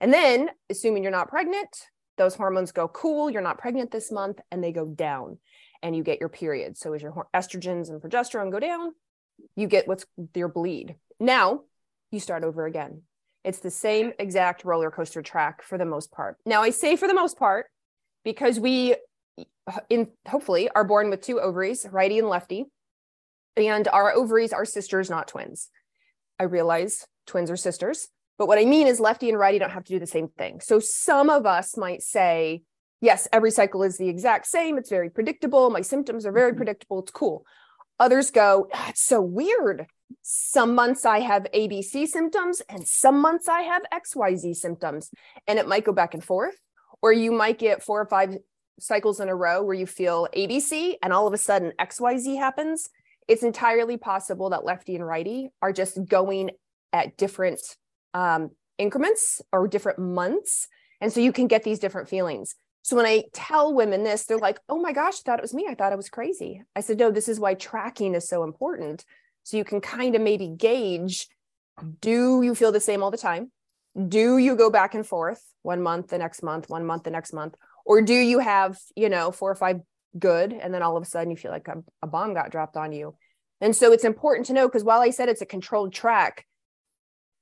And 0.00 0.12
then, 0.12 0.50
assuming 0.68 1.04
you're 1.04 1.12
not 1.12 1.28
pregnant, 1.28 1.68
those 2.18 2.34
hormones 2.34 2.72
go 2.72 2.88
cool. 2.88 3.30
You're 3.30 3.40
not 3.40 3.58
pregnant 3.58 3.92
this 3.92 4.10
month, 4.10 4.40
and 4.50 4.62
they 4.62 4.72
go 4.72 4.86
down, 4.88 5.38
and 5.80 5.94
you 5.94 6.02
get 6.02 6.18
your 6.18 6.28
period. 6.28 6.76
So 6.76 6.92
as 6.92 7.02
your 7.02 7.28
estrogens 7.32 7.88
and 7.88 8.02
progesterone 8.02 8.50
go 8.50 8.58
down, 8.58 8.94
you 9.54 9.68
get 9.68 9.86
what's 9.86 10.06
your 10.34 10.48
bleed 10.48 10.96
Now 11.20 11.60
you 12.12 12.20
start 12.20 12.44
over 12.44 12.66
again. 12.66 13.02
It's 13.44 13.58
the 13.58 13.70
same 13.70 14.12
exact 14.18 14.64
roller 14.64 14.90
coaster 14.90 15.22
track 15.22 15.62
for 15.62 15.76
the 15.76 15.84
most 15.84 16.12
part. 16.12 16.36
Now 16.46 16.62
I 16.62 16.70
say 16.70 16.96
for 16.96 17.08
the 17.08 17.14
most 17.14 17.38
part 17.38 17.66
because 18.24 18.60
we 18.60 18.94
in 19.88 20.08
hopefully 20.28 20.68
are 20.74 20.84
born 20.84 21.10
with 21.10 21.22
two 21.22 21.40
ovaries, 21.40 21.86
righty 21.90 22.18
and 22.18 22.28
lefty. 22.28 22.66
And 23.56 23.88
our 23.88 24.12
ovaries 24.12 24.52
are 24.52 24.64
sisters, 24.64 25.10
not 25.10 25.28
twins. 25.28 25.68
I 26.38 26.44
realize 26.44 27.06
twins 27.26 27.50
are 27.50 27.56
sisters, 27.56 28.08
but 28.38 28.48
what 28.48 28.58
I 28.58 28.64
mean 28.64 28.86
is 28.86 28.98
lefty 28.98 29.28
and 29.28 29.38
righty 29.38 29.58
don't 29.58 29.70
have 29.70 29.84
to 29.84 29.92
do 29.92 29.98
the 29.98 30.06
same 30.06 30.28
thing. 30.28 30.60
So 30.60 30.80
some 30.80 31.28
of 31.28 31.44
us 31.46 31.76
might 31.76 32.02
say, 32.02 32.62
yes, 33.00 33.28
every 33.32 33.50
cycle 33.50 33.82
is 33.82 33.98
the 33.98 34.08
exact 34.08 34.46
same. 34.46 34.78
It's 34.78 34.88
very 34.90 35.10
predictable. 35.10 35.68
My 35.70 35.82
symptoms 35.82 36.24
are 36.24 36.32
very 36.32 36.50
mm-hmm. 36.50 36.58
predictable. 36.58 37.00
It's 37.00 37.10
cool. 37.10 37.44
Others 37.98 38.30
go, 38.30 38.68
ah, 38.72 38.88
it's 38.90 39.04
so 39.04 39.20
weird. 39.20 39.86
Some 40.22 40.74
months 40.74 41.04
I 41.04 41.20
have 41.20 41.46
ABC 41.54 42.06
symptoms 42.06 42.62
and 42.68 42.86
some 42.86 43.20
months 43.20 43.48
I 43.48 43.62
have 43.62 43.82
XYZ 43.92 44.56
symptoms. 44.56 45.10
And 45.46 45.58
it 45.58 45.68
might 45.68 45.84
go 45.84 45.92
back 45.92 46.14
and 46.14 46.22
forth, 46.22 46.56
or 47.00 47.12
you 47.12 47.32
might 47.32 47.58
get 47.58 47.82
four 47.82 48.00
or 48.00 48.06
five 48.06 48.36
cycles 48.78 49.20
in 49.20 49.28
a 49.28 49.34
row 49.34 49.62
where 49.62 49.74
you 49.74 49.86
feel 49.86 50.28
ABC 50.36 50.94
and 51.02 51.12
all 51.12 51.26
of 51.26 51.32
a 51.32 51.38
sudden 51.38 51.72
XYZ 51.80 52.36
happens. 52.38 52.88
It's 53.28 53.42
entirely 53.42 53.96
possible 53.96 54.50
that 54.50 54.64
lefty 54.64 54.96
and 54.96 55.06
righty 55.06 55.50
are 55.60 55.72
just 55.72 56.04
going 56.04 56.50
at 56.92 57.16
different 57.16 57.60
um, 58.14 58.50
increments 58.78 59.40
or 59.52 59.68
different 59.68 59.98
months. 59.98 60.68
And 61.00 61.12
so 61.12 61.20
you 61.20 61.32
can 61.32 61.46
get 61.46 61.64
these 61.64 61.78
different 61.78 62.08
feelings. 62.08 62.54
So 62.82 62.96
when 62.96 63.06
I 63.06 63.24
tell 63.32 63.72
women 63.72 64.02
this, 64.02 64.24
they're 64.24 64.38
like, 64.38 64.58
oh 64.68 64.80
my 64.80 64.92
gosh, 64.92 65.14
I 65.14 65.22
thought 65.24 65.38
it 65.38 65.42
was 65.42 65.54
me. 65.54 65.66
I 65.68 65.74
thought 65.74 65.92
it 65.92 65.96
was 65.96 66.08
crazy. 66.08 66.62
I 66.74 66.80
said, 66.80 66.98
no, 66.98 67.10
this 67.10 67.28
is 67.28 67.38
why 67.38 67.54
tracking 67.54 68.14
is 68.14 68.28
so 68.28 68.42
important. 68.42 69.04
So 69.44 69.56
you 69.56 69.64
can 69.64 69.80
kind 69.80 70.14
of 70.14 70.22
maybe 70.22 70.48
gauge 70.48 71.28
do 72.00 72.42
you 72.42 72.54
feel 72.54 72.72
the 72.72 72.80
same 72.80 73.02
all 73.02 73.10
the 73.10 73.16
time? 73.16 73.50
Do 74.08 74.38
you 74.38 74.56
go 74.56 74.70
back 74.70 74.94
and 74.94 75.06
forth 75.06 75.42
one 75.62 75.82
month, 75.82 76.08
the 76.08 76.18
next 76.18 76.42
month, 76.42 76.68
one 76.68 76.84
month, 76.84 77.04
the 77.04 77.10
next 77.10 77.32
month? 77.32 77.54
Or 77.84 78.02
do 78.02 78.14
you 78.14 78.38
have, 78.38 78.78
you 78.94 79.08
know, 79.08 79.30
four 79.30 79.50
or 79.50 79.54
five 79.54 79.80
good 80.18 80.52
and 80.52 80.72
then 80.72 80.82
all 80.82 80.96
of 80.96 81.02
a 81.02 81.06
sudden 81.06 81.30
you 81.30 81.36
feel 81.36 81.50
like 81.50 81.68
a, 81.68 81.82
a 82.02 82.06
bomb 82.06 82.34
got 82.34 82.50
dropped 82.50 82.76
on 82.76 82.92
you? 82.92 83.14
And 83.60 83.74
so 83.74 83.92
it's 83.92 84.04
important 84.04 84.46
to 84.46 84.52
know 84.52 84.68
because 84.68 84.84
while 84.84 85.00
I 85.00 85.10
said 85.10 85.28
it's 85.28 85.42
a 85.42 85.46
controlled 85.46 85.92
track, 85.92 86.46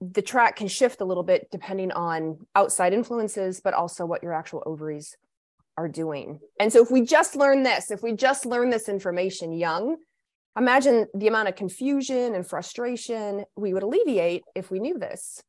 the 0.00 0.22
track 0.22 0.56
can 0.56 0.68
shift 0.68 1.00
a 1.00 1.04
little 1.04 1.22
bit 1.22 1.48
depending 1.50 1.92
on 1.92 2.38
outside 2.54 2.92
influences, 2.92 3.60
but 3.62 3.74
also 3.74 4.06
what 4.06 4.22
your 4.22 4.32
actual 4.32 4.62
ovaries 4.64 5.16
are 5.80 5.88
doing. 5.88 6.40
And 6.58 6.72
so 6.72 6.82
if 6.82 6.90
we 6.90 7.02
just 7.02 7.34
learn 7.34 7.62
this, 7.62 7.90
if 7.90 8.02
we 8.02 8.12
just 8.12 8.44
learn 8.44 8.68
this 8.70 8.88
information 8.88 9.52
young, 9.52 9.96
imagine 10.56 11.06
the 11.14 11.26
amount 11.26 11.48
of 11.48 11.56
confusion 11.56 12.34
and 12.34 12.46
frustration 12.46 13.44
we 13.56 13.72
would 13.72 13.82
alleviate 13.82 14.42
if 14.54 14.70
we 14.70 14.78
knew 14.78 14.98
this. 14.98 15.42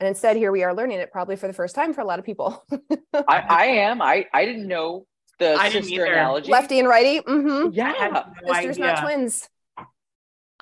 And 0.00 0.08
instead, 0.08 0.36
here 0.36 0.50
we 0.50 0.64
are 0.64 0.74
learning 0.74 0.98
it 0.98 1.12
probably 1.12 1.36
for 1.36 1.46
the 1.46 1.52
first 1.52 1.76
time 1.76 1.94
for 1.94 2.00
a 2.00 2.04
lot 2.04 2.18
of 2.18 2.24
people. 2.24 2.64
I, 3.14 3.38
I 3.48 3.64
am. 3.66 4.02
I, 4.02 4.26
I 4.34 4.44
didn't 4.44 4.66
know 4.66 5.06
the 5.38 5.54
I 5.54 5.70
sister 5.70 6.04
analogy. 6.04 6.50
Lefty 6.50 6.80
and 6.80 6.88
righty. 6.88 7.20
Mm-hmm. 7.20 7.72
Yeah. 7.72 8.24
No 8.44 8.52
Sisters, 8.54 8.78
idea. 8.78 8.86
not 8.86 9.02
twins. 9.02 9.48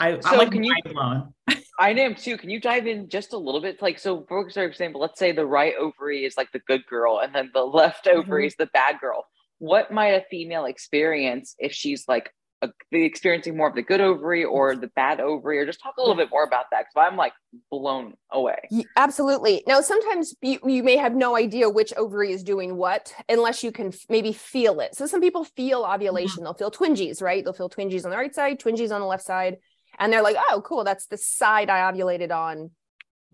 I, 0.01 0.19
so 0.21 0.31
I'm 0.31 0.39
like 0.39 0.51
can 0.51 0.65
you, 0.65 0.75
blown. 0.85 1.35
I 1.79 1.91
am 1.91 2.15
too. 2.15 2.37
Can 2.39 2.51
you 2.51 2.61
dive 2.61 2.87
in 2.87 3.09
just 3.09 3.33
a 3.33 3.39
little 3.39 3.61
bit? 3.61 3.81
Like, 3.83 3.99
so 3.99 4.25
for 4.29 4.47
example, 4.47 5.01
let's 5.01 5.19
say 5.19 5.33
the 5.33 5.47
right 5.47 5.75
ovary 5.79 6.25
is 6.25 6.37
like 6.37 6.51
the 6.53 6.61
good 6.61 6.87
girl, 6.87 7.21
and 7.21 7.35
then 7.35 7.51
the 7.53 7.63
left 7.63 8.07
mm-hmm. 8.07 8.19
ovary 8.19 8.47
is 8.47 8.57
the 8.57 8.67
bad 8.67 8.99
girl. 9.01 9.27
What 9.59 9.93
might 9.93 10.09
a 10.09 10.25
female 10.31 10.65
experience 10.65 11.55
if 11.59 11.73
she's 11.73 12.07
like 12.09 12.33
a, 12.63 12.71
experiencing 12.93 13.59
more 13.59 13.69
of 13.69 13.75
the 13.75 13.83
good 13.83 14.01
ovary 14.01 14.43
or 14.43 14.75
the 14.75 14.89
bad 14.89 15.21
ovary, 15.21 15.59
or 15.59 15.67
just 15.67 15.83
talk 15.83 15.97
a 15.99 16.01
little 16.01 16.17
bit 16.17 16.31
more 16.31 16.45
about 16.45 16.67
that? 16.71 16.87
Because 16.95 17.11
I'm 17.11 17.19
like 17.19 17.35
blown 17.71 18.15
away. 18.31 18.59
Absolutely. 18.97 19.63
Now, 19.67 19.83
sometimes 19.83 20.35
you, 20.41 20.59
you 20.67 20.83
may 20.83 20.97
have 20.97 21.15
no 21.15 21.37
idea 21.37 21.69
which 21.69 21.93
ovary 21.99 22.33
is 22.33 22.43
doing 22.43 22.77
what 22.77 23.15
unless 23.29 23.63
you 23.63 23.71
can 23.71 23.89
f- 23.89 24.07
maybe 24.09 24.33
feel 24.33 24.81
it. 24.81 24.95
So 24.95 25.07
some 25.07 25.21
people 25.21 25.45
feel 25.45 25.85
ovulation; 25.85 26.37
mm-hmm. 26.37 26.45
they'll 26.45 26.55
feel 26.55 26.71
twinges, 26.71 27.21
right? 27.21 27.45
They'll 27.45 27.53
feel 27.53 27.69
twinges 27.69 28.07
on 28.07 28.11
the 28.11 28.17
right 28.17 28.35
side, 28.35 28.61
twinges 28.61 28.93
on 28.93 29.03
the 29.03 29.07
left 29.07 29.25
side 29.25 29.57
and 29.99 30.13
they're 30.13 30.23
like 30.23 30.37
oh 30.51 30.63
cool 30.65 30.85
that's 30.85 31.07
the 31.07 31.17
side 31.17 31.71
i 31.71 31.91
ovulated 31.91 32.31
on 32.31 32.71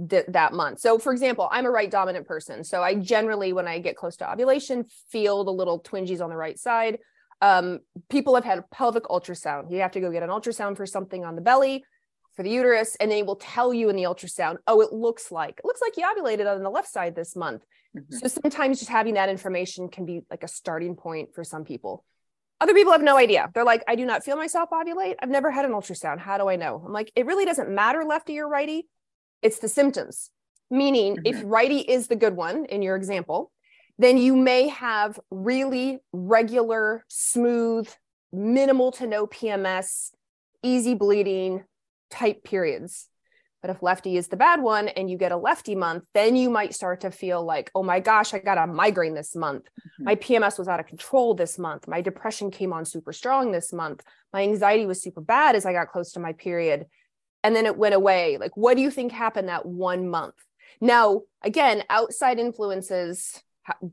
th- 0.09 0.27
that 0.29 0.53
month. 0.53 0.81
So 0.81 0.99
for 0.99 1.13
example 1.13 1.49
i'm 1.51 1.67
a 1.67 1.71
right 1.71 1.91
dominant 1.91 2.27
person 2.27 2.65
so 2.65 2.83
i 2.83 2.95
generally 2.95 3.53
when 3.53 3.69
i 3.69 3.79
get 3.79 3.97
close 3.97 4.17
to 4.17 4.31
ovulation 4.31 4.85
feel 5.11 5.45
the 5.45 5.53
little 5.53 5.79
twinges 5.79 6.21
on 6.21 6.31
the 6.31 6.37
right 6.37 6.59
side. 6.59 6.99
Um, 7.43 7.81
people 8.09 8.35
have 8.35 8.45
had 8.45 8.71
pelvic 8.71 9.05
ultrasound. 9.05 9.71
You 9.71 9.81
have 9.81 9.91
to 9.93 10.01
go 10.01 10.11
get 10.11 10.23
an 10.23 10.31
ultrasound 10.31 10.79
for 10.79 10.87
something 10.87 11.23
on 11.23 11.35
the 11.35 11.43
belly 11.43 11.85
for 12.35 12.43
the 12.43 12.51
uterus 12.51 12.97
and 13.01 13.11
they 13.11 13.23
will 13.23 13.37
tell 13.37 13.75
you 13.75 13.89
in 13.89 13.97
the 13.97 14.03
ultrasound 14.03 14.57
oh 14.67 14.81
it 14.83 14.93
looks 14.93 15.33
like 15.33 15.59
it 15.59 15.65
looks 15.65 15.81
like 15.81 15.97
you 15.97 16.05
ovulated 16.05 16.47
on 16.51 16.63
the 16.63 16.71
left 16.71 16.89
side 16.89 17.15
this 17.17 17.35
month. 17.35 17.63
Mm-hmm. 17.97 18.17
so 18.17 18.29
sometimes 18.29 18.79
just 18.79 18.91
having 18.91 19.15
that 19.15 19.31
information 19.31 19.89
can 19.89 20.05
be 20.05 20.21
like 20.31 20.43
a 20.43 20.49
starting 20.49 20.97
point 20.97 21.35
for 21.35 21.45
some 21.45 21.65
people 21.65 22.05
other 22.61 22.75
people 22.75 22.93
have 22.93 23.03
no 23.03 23.17
idea. 23.17 23.51
They're 23.55 23.65
like, 23.65 23.85
I 23.87 23.97
do 23.97 24.07
not 24.07 24.25
feel 24.25 24.37
myself 24.37 24.71
ovulate. 24.71 25.17
I've 25.21 25.29
never 25.29 25.51
had 25.51 25.65
an 25.65 25.73
ultrasound. 25.73 26.19
How 26.19 26.39
do 26.39 26.49
I 26.49 26.57
know? 26.57 26.83
I'm 26.85 26.93
like, 26.93 27.13
it 27.15 27.27
really 27.27 27.45
doesn't 27.45 27.69
matter 27.69 28.05
lefty 28.05 28.39
or 28.39 28.49
righty. 28.49 28.89
It's 29.43 29.59
the 29.59 29.69
symptoms. 29.69 30.31
Meaning, 30.71 31.17
mm-hmm. 31.17 31.27
if 31.27 31.43
righty 31.45 31.79
is 31.79 32.09
the 32.09 32.17
good 32.17 32.35
one 32.35 32.65
in 32.65 32.83
your 32.83 32.97
example, 32.97 33.53
then 33.99 34.17
you 34.19 34.37
may 34.37 34.69
have 34.69 35.19
really 35.31 35.99
regular, 36.13 37.05
smooth, 37.09 37.89
minimal 38.33 38.93
to 38.93 39.07
no 39.07 39.27
PMS, 39.27 40.11
easy 40.63 40.95
bleeding 40.95 41.65
type 42.11 42.43
periods. 42.43 43.09
But 43.63 43.71
if 43.71 43.83
lefty 43.83 44.17
is 44.17 44.29
the 44.29 44.37
bad 44.37 44.63
one 44.63 44.89
and 44.89 45.11
you 45.11 45.17
get 45.17 45.33
a 45.33 45.37
lefty 45.37 45.75
month, 45.75 46.05
then 46.15 46.37
you 46.37 46.51
might 46.51 46.75
start 46.75 47.01
to 47.01 47.11
feel 47.11 47.45
like, 47.45 47.71
oh 47.75 47.83
my 47.83 48.01
gosh, 48.01 48.35
I 48.35 48.39
got 48.39 48.59
a 48.59 48.67
migraine 48.67 49.15
this 49.15 49.35
month. 49.35 49.65
Mm-hmm. 49.65 50.05
My 50.05 50.15
PMS 50.15 50.59
was 50.59 50.69
out 50.69 50.79
of 50.79 50.87
control 50.87 51.35
this 51.35 51.59
month. 51.59 51.89
My 51.89 52.01
depression 52.01 52.51
came 52.51 52.73
on 52.73 52.85
super 52.85 53.13
strong 53.13 53.53
this 53.53 53.73
month. 53.73 54.03
My 54.33 54.43
anxiety 54.43 54.87
was 54.87 55.03
super 55.03 55.21
bad 55.21 55.57
as 55.57 55.67
I 55.67 55.73
got 55.73 55.89
close 55.89 56.13
to 56.13 56.21
my 56.21 56.33
period. 56.33 56.87
And 57.43 57.57
then 57.57 57.67
it 57.67 57.77
went 57.77 57.95
away. 57.95 58.39
Like, 58.39 58.57
what 58.57 58.77
do 58.77 58.83
you 58.83 58.91
think 58.91 59.11
happened 59.11 59.49
that 59.49 59.67
one 59.67 60.09
month? 60.09 60.35
Now, 60.81 61.23
again, 61.43 61.83
outside 61.89 62.39
influences, 62.39 63.43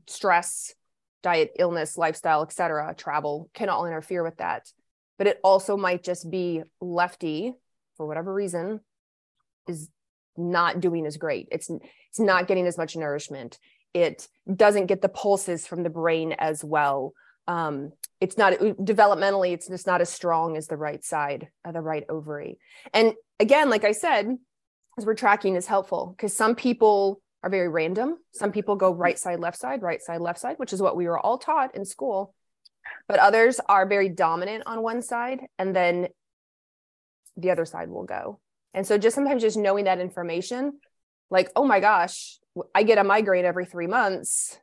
stress, 0.06 0.74
diet, 1.22 1.52
illness, 1.58 1.96
lifestyle, 1.96 2.42
etc., 2.42 2.94
travel 2.96 3.48
can 3.54 3.68
all 3.68 3.86
interfere 3.86 4.22
with 4.22 4.36
that. 4.36 4.70
But 5.16 5.26
it 5.26 5.40
also 5.42 5.76
might 5.76 6.02
just 6.02 6.30
be 6.30 6.62
lefty 6.80 7.54
for 7.96 8.06
whatever 8.06 8.32
reason 8.32 8.80
is 9.68 9.88
not 10.36 10.80
doing 10.80 11.06
as 11.06 11.16
great. 11.16 11.48
It's 11.50 11.70
it's 12.10 12.20
not 12.20 12.46
getting 12.46 12.66
as 12.66 12.78
much 12.78 12.96
nourishment. 12.96 13.58
It 13.92 14.28
doesn't 14.52 14.86
get 14.86 15.02
the 15.02 15.08
pulses 15.08 15.66
from 15.66 15.82
the 15.82 15.90
brain 15.90 16.32
as 16.32 16.64
well. 16.64 17.12
Um, 17.46 17.92
it's 18.20 18.38
not 18.38 18.54
developmentally, 18.54 19.52
it's 19.52 19.68
just 19.68 19.86
not 19.86 20.00
as 20.00 20.08
strong 20.08 20.56
as 20.56 20.66
the 20.66 20.76
right 20.76 21.04
side 21.04 21.48
of 21.64 21.74
the 21.74 21.80
right 21.80 22.04
ovary. 22.08 22.58
And 22.92 23.12
again, 23.38 23.68
like 23.70 23.84
I 23.84 23.92
said, 23.92 24.36
as 24.96 25.04
we're 25.04 25.14
tracking 25.14 25.56
is 25.56 25.66
helpful 25.66 26.14
because 26.16 26.36
some 26.36 26.54
people 26.54 27.20
are 27.42 27.50
very 27.50 27.68
random. 27.68 28.16
Some 28.32 28.52
people 28.52 28.76
go 28.76 28.92
right 28.92 29.18
side, 29.18 29.40
left 29.40 29.58
side, 29.58 29.82
right 29.82 30.00
side, 30.00 30.20
left 30.20 30.40
side, 30.40 30.56
which 30.56 30.72
is 30.72 30.80
what 30.80 30.96
we 30.96 31.06
were 31.06 31.18
all 31.18 31.36
taught 31.36 31.74
in 31.74 31.84
school. 31.84 32.34
But 33.08 33.18
others 33.18 33.60
are 33.68 33.86
very 33.86 34.08
dominant 34.08 34.64
on 34.66 34.82
one 34.82 35.02
side, 35.02 35.40
and 35.58 35.76
then 35.76 36.08
the 37.36 37.50
other 37.50 37.64
side 37.64 37.90
will 37.90 38.04
go. 38.04 38.40
And 38.74 38.86
so 38.86 38.98
just 38.98 39.14
sometimes 39.14 39.42
just 39.42 39.56
knowing 39.56 39.84
that 39.84 40.00
information, 40.00 40.80
like, 41.30 41.50
oh 41.56 41.64
my 41.64 41.80
gosh, 41.80 42.38
I 42.74 42.82
get 42.82 42.98
a 42.98 43.04
migraine 43.04 43.44
every 43.44 43.66
three 43.66 43.86
months. 43.86 44.58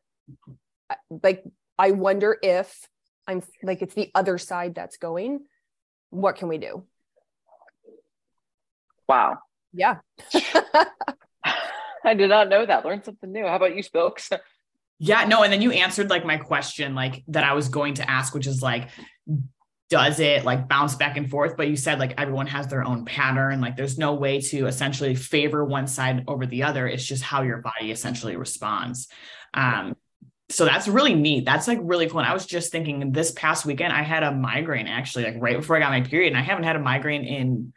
Like, 1.23 1.43
I 1.77 1.91
wonder 1.91 2.37
if 2.43 2.87
I'm 3.25 3.41
like, 3.63 3.81
it's 3.81 3.95
the 3.95 4.11
other 4.13 4.37
side 4.37 4.75
that's 4.75 4.97
going. 4.97 5.45
What 6.09 6.35
can 6.35 6.49
we 6.49 6.57
do? 6.57 6.83
Wow. 9.07 9.37
Yeah. 9.73 9.99
I 12.03 12.13
did 12.13 12.29
not 12.29 12.49
know 12.49 12.65
that. 12.65 12.85
Learn 12.85 13.03
something 13.03 13.31
new. 13.31 13.47
How 13.47 13.55
about 13.55 13.75
you, 13.75 13.83
Spilks? 13.83 14.37
Yeah, 14.99 15.25
no, 15.25 15.43
and 15.43 15.51
then 15.51 15.61
you 15.61 15.71
answered 15.71 16.09
like 16.09 16.25
my 16.25 16.37
question, 16.37 16.93
like 16.93 17.23
that 17.29 17.43
I 17.43 17.53
was 17.53 17.69
going 17.69 17.95
to 17.95 18.09
ask, 18.09 18.33
which 18.33 18.47
is 18.47 18.61
like, 18.61 18.89
does 19.91 20.21
it 20.21 20.45
like 20.45 20.69
bounce 20.69 20.95
back 20.95 21.17
and 21.17 21.29
forth 21.29 21.57
but 21.57 21.67
you 21.67 21.75
said 21.75 21.99
like 21.99 22.13
everyone 22.17 22.47
has 22.47 22.65
their 22.67 22.83
own 22.83 23.03
pattern 23.03 23.59
like 23.59 23.75
there's 23.75 23.97
no 23.97 24.13
way 24.13 24.39
to 24.39 24.65
essentially 24.65 25.13
favor 25.13 25.65
one 25.65 25.85
side 25.85 26.23
over 26.27 26.45
the 26.45 26.63
other. 26.63 26.87
It's 26.87 27.05
just 27.05 27.21
how 27.21 27.41
your 27.41 27.57
body 27.57 27.91
essentially 27.91 28.37
responds. 28.37 29.09
Um 29.53 29.95
so 30.49 30.65
that's 30.65 30.87
really 30.87 31.13
neat. 31.13 31.45
That's 31.45 31.67
like 31.67 31.79
really 31.81 32.07
cool. 32.07 32.21
And 32.21 32.29
i 32.29 32.33
was 32.33 32.45
just 32.45 32.71
thinking 32.71 33.11
this 33.11 33.31
past 33.31 33.65
weekend 33.65 33.93
i 33.93 34.01
had 34.01 34.23
a 34.23 34.31
migraine 34.31 34.87
actually 34.87 35.25
like 35.25 35.35
right 35.39 35.57
before 35.57 35.75
i 35.75 35.79
got 35.79 35.91
my 35.91 36.01
period 36.01 36.29
and 36.29 36.37
i 36.37 36.41
haven't 36.41 36.63
had 36.63 36.75
a 36.77 36.79
migraine 36.79 37.25
in 37.25 37.73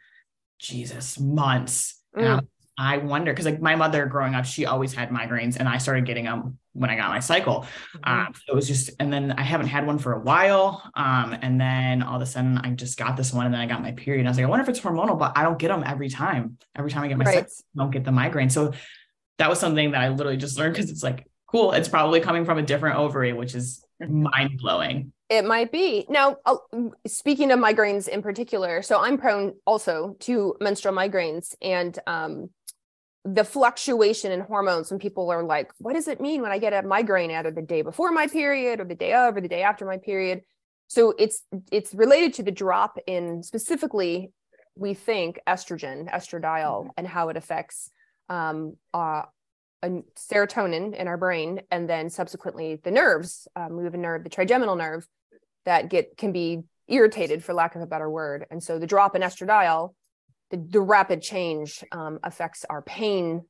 jesus 0.57 1.19
months. 1.19 2.01
Mm. 2.15 2.47
I 2.77 2.97
wonder 2.97 3.31
because 3.31 3.45
like 3.45 3.61
my 3.61 3.75
mother 3.75 4.05
growing 4.05 4.35
up, 4.35 4.45
she 4.45 4.65
always 4.65 4.93
had 4.93 5.09
migraines, 5.09 5.57
and 5.57 5.67
I 5.67 5.77
started 5.77 6.05
getting 6.05 6.25
them 6.25 6.57
when 6.73 6.89
I 6.89 6.95
got 6.95 7.09
my 7.09 7.19
cycle. 7.19 7.65
Mm-hmm. 7.97 8.27
Um, 8.27 8.33
so 8.33 8.53
it 8.53 8.55
was 8.55 8.67
just, 8.67 8.91
and 8.99 9.11
then 9.11 9.31
I 9.31 9.43
haven't 9.43 9.67
had 9.67 9.87
one 9.87 9.97
for 9.97 10.13
a 10.13 10.19
while. 10.19 10.83
Um, 10.93 11.37
and 11.41 11.59
then 11.59 12.03
all 12.03 12.17
of 12.17 12.21
a 12.21 12.25
sudden, 12.25 12.57
I 12.57 12.71
just 12.71 12.97
got 12.97 13.15
this 13.15 13.31
one, 13.31 13.45
and 13.45 13.53
then 13.53 13.61
I 13.61 13.65
got 13.65 13.81
my 13.81 13.93
period. 13.93 14.21
And 14.21 14.27
I 14.27 14.31
was 14.31 14.37
like, 14.37 14.45
I 14.45 14.49
wonder 14.49 14.63
if 14.63 14.69
it's 14.69 14.79
hormonal, 14.79 15.17
but 15.17 15.37
I 15.37 15.43
don't 15.43 15.57
get 15.57 15.69
them 15.69 15.83
every 15.85 16.09
time. 16.09 16.57
Every 16.75 16.91
time 16.91 17.03
I 17.03 17.07
get 17.07 17.17
my 17.17 17.25
right. 17.25 17.35
cycle, 17.35 17.53
I 17.77 17.83
don't 17.83 17.91
get 17.91 18.03
the 18.03 18.11
migraine. 18.11 18.49
So 18.49 18.73
that 19.37 19.49
was 19.49 19.59
something 19.59 19.91
that 19.91 20.01
I 20.01 20.09
literally 20.09 20.37
just 20.37 20.57
learned 20.57 20.75
because 20.75 20.89
it's 20.89 21.03
like 21.03 21.25
cool. 21.47 21.71
It's 21.71 21.87
probably 21.87 22.19
coming 22.19 22.45
from 22.45 22.57
a 22.57 22.61
different 22.61 22.97
ovary, 22.97 23.33
which 23.33 23.55
is 23.55 23.83
mm-hmm. 24.01 24.23
mind 24.23 24.57
blowing. 24.57 25.13
It 25.29 25.45
might 25.45 25.71
be. 25.71 26.05
Now, 26.07 26.37
uh, 26.45 26.57
speaking 27.07 27.51
of 27.51 27.59
migraines 27.59 28.07
in 28.07 28.21
particular, 28.21 28.81
so 28.81 28.99
I'm 28.99 29.17
prone 29.17 29.53
also 29.65 30.15
to 30.21 30.55
menstrual 30.59 30.93
migraines 30.93 31.55
and 31.61 31.97
um, 32.05 32.49
the 33.25 33.43
fluctuation 33.43 34.31
in 34.31 34.39
hormones 34.39 34.91
when 34.91 34.99
people 34.99 35.31
are 35.31 35.43
like, 35.43 35.71
what 35.79 35.93
does 35.93 36.07
it 36.07 36.21
mean 36.21 36.43
when 36.43 36.51
I 36.51 36.59
get 36.59 36.73
a 36.73 36.87
migraine 36.87 37.31
either 37.31 37.49
the 37.49 37.61
day 37.63 37.81
before 37.81 38.11
my 38.11 38.27
period 38.27 38.79
or 38.79 38.85
the 38.85 38.95
day 38.95 39.13
of 39.13 39.35
or 39.35 39.41
the 39.41 39.47
day 39.47 39.63
after 39.63 39.83
my 39.85 39.97
period? 39.97 40.41
So 40.87 41.15
it's 41.17 41.41
it's 41.71 41.95
related 41.95 42.35
to 42.35 42.43
the 42.43 42.51
drop 42.51 42.99
in 43.07 43.41
specifically, 43.41 44.31
we 44.75 44.93
think 44.93 45.39
estrogen, 45.47 46.07
estradiol, 46.11 46.81
mm-hmm. 46.81 46.89
and 46.97 47.07
how 47.07 47.29
it 47.29 47.37
affects 47.37 47.89
um, 48.29 48.77
uh, 48.93 49.23
serotonin 49.83 50.95
in 50.95 51.07
our 51.07 51.17
brain, 51.17 51.61
and 51.71 51.89
then 51.89 52.11
subsequently 52.11 52.79
the 52.83 52.91
nerves. 52.91 53.47
Um, 53.55 53.77
we 53.77 53.83
have 53.85 53.95
a 53.95 53.97
nerve, 53.97 54.23
the 54.23 54.29
trigeminal 54.29 54.75
nerve, 54.75 55.07
that 55.65 55.89
get 55.89 56.15
can 56.17 56.31
be 56.31 56.63
irritated, 56.87 57.43
for 57.43 57.55
lack 57.55 57.75
of 57.75 57.81
a 57.81 57.87
better 57.87 58.09
word. 58.09 58.45
And 58.51 58.61
so 58.61 58.77
the 58.77 58.85
drop 58.85 59.15
in 59.15 59.23
estradiol, 59.23 59.95
the, 60.51 60.57
the 60.57 60.81
rapid 60.81 61.21
change 61.21 61.83
um, 61.91 62.19
affects 62.23 62.65
our 62.69 62.81
pain, 62.81 63.43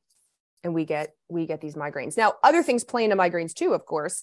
and 0.64 0.74
we 0.74 0.84
get 0.84 1.10
we 1.28 1.46
get 1.46 1.60
these 1.60 1.74
migraines. 1.74 2.16
Now, 2.16 2.34
other 2.42 2.62
things 2.62 2.84
play 2.84 3.04
into 3.04 3.16
migraines 3.16 3.54
too, 3.54 3.72
of 3.72 3.86
course, 3.86 4.22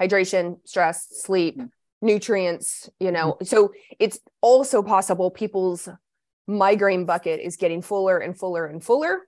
hydration, 0.00 0.58
stress, 0.64 1.06
sleep, 1.22 1.60
nutrients. 2.00 2.88
You 3.00 3.12
know, 3.12 3.36
so 3.42 3.72
it's 3.98 4.18
also 4.40 4.82
possible 4.82 5.30
people's 5.30 5.88
migraine 6.46 7.04
bucket 7.04 7.40
is 7.40 7.56
getting 7.56 7.82
fuller 7.82 8.18
and 8.18 8.38
fuller 8.38 8.66
and 8.66 8.82
fuller 8.82 9.20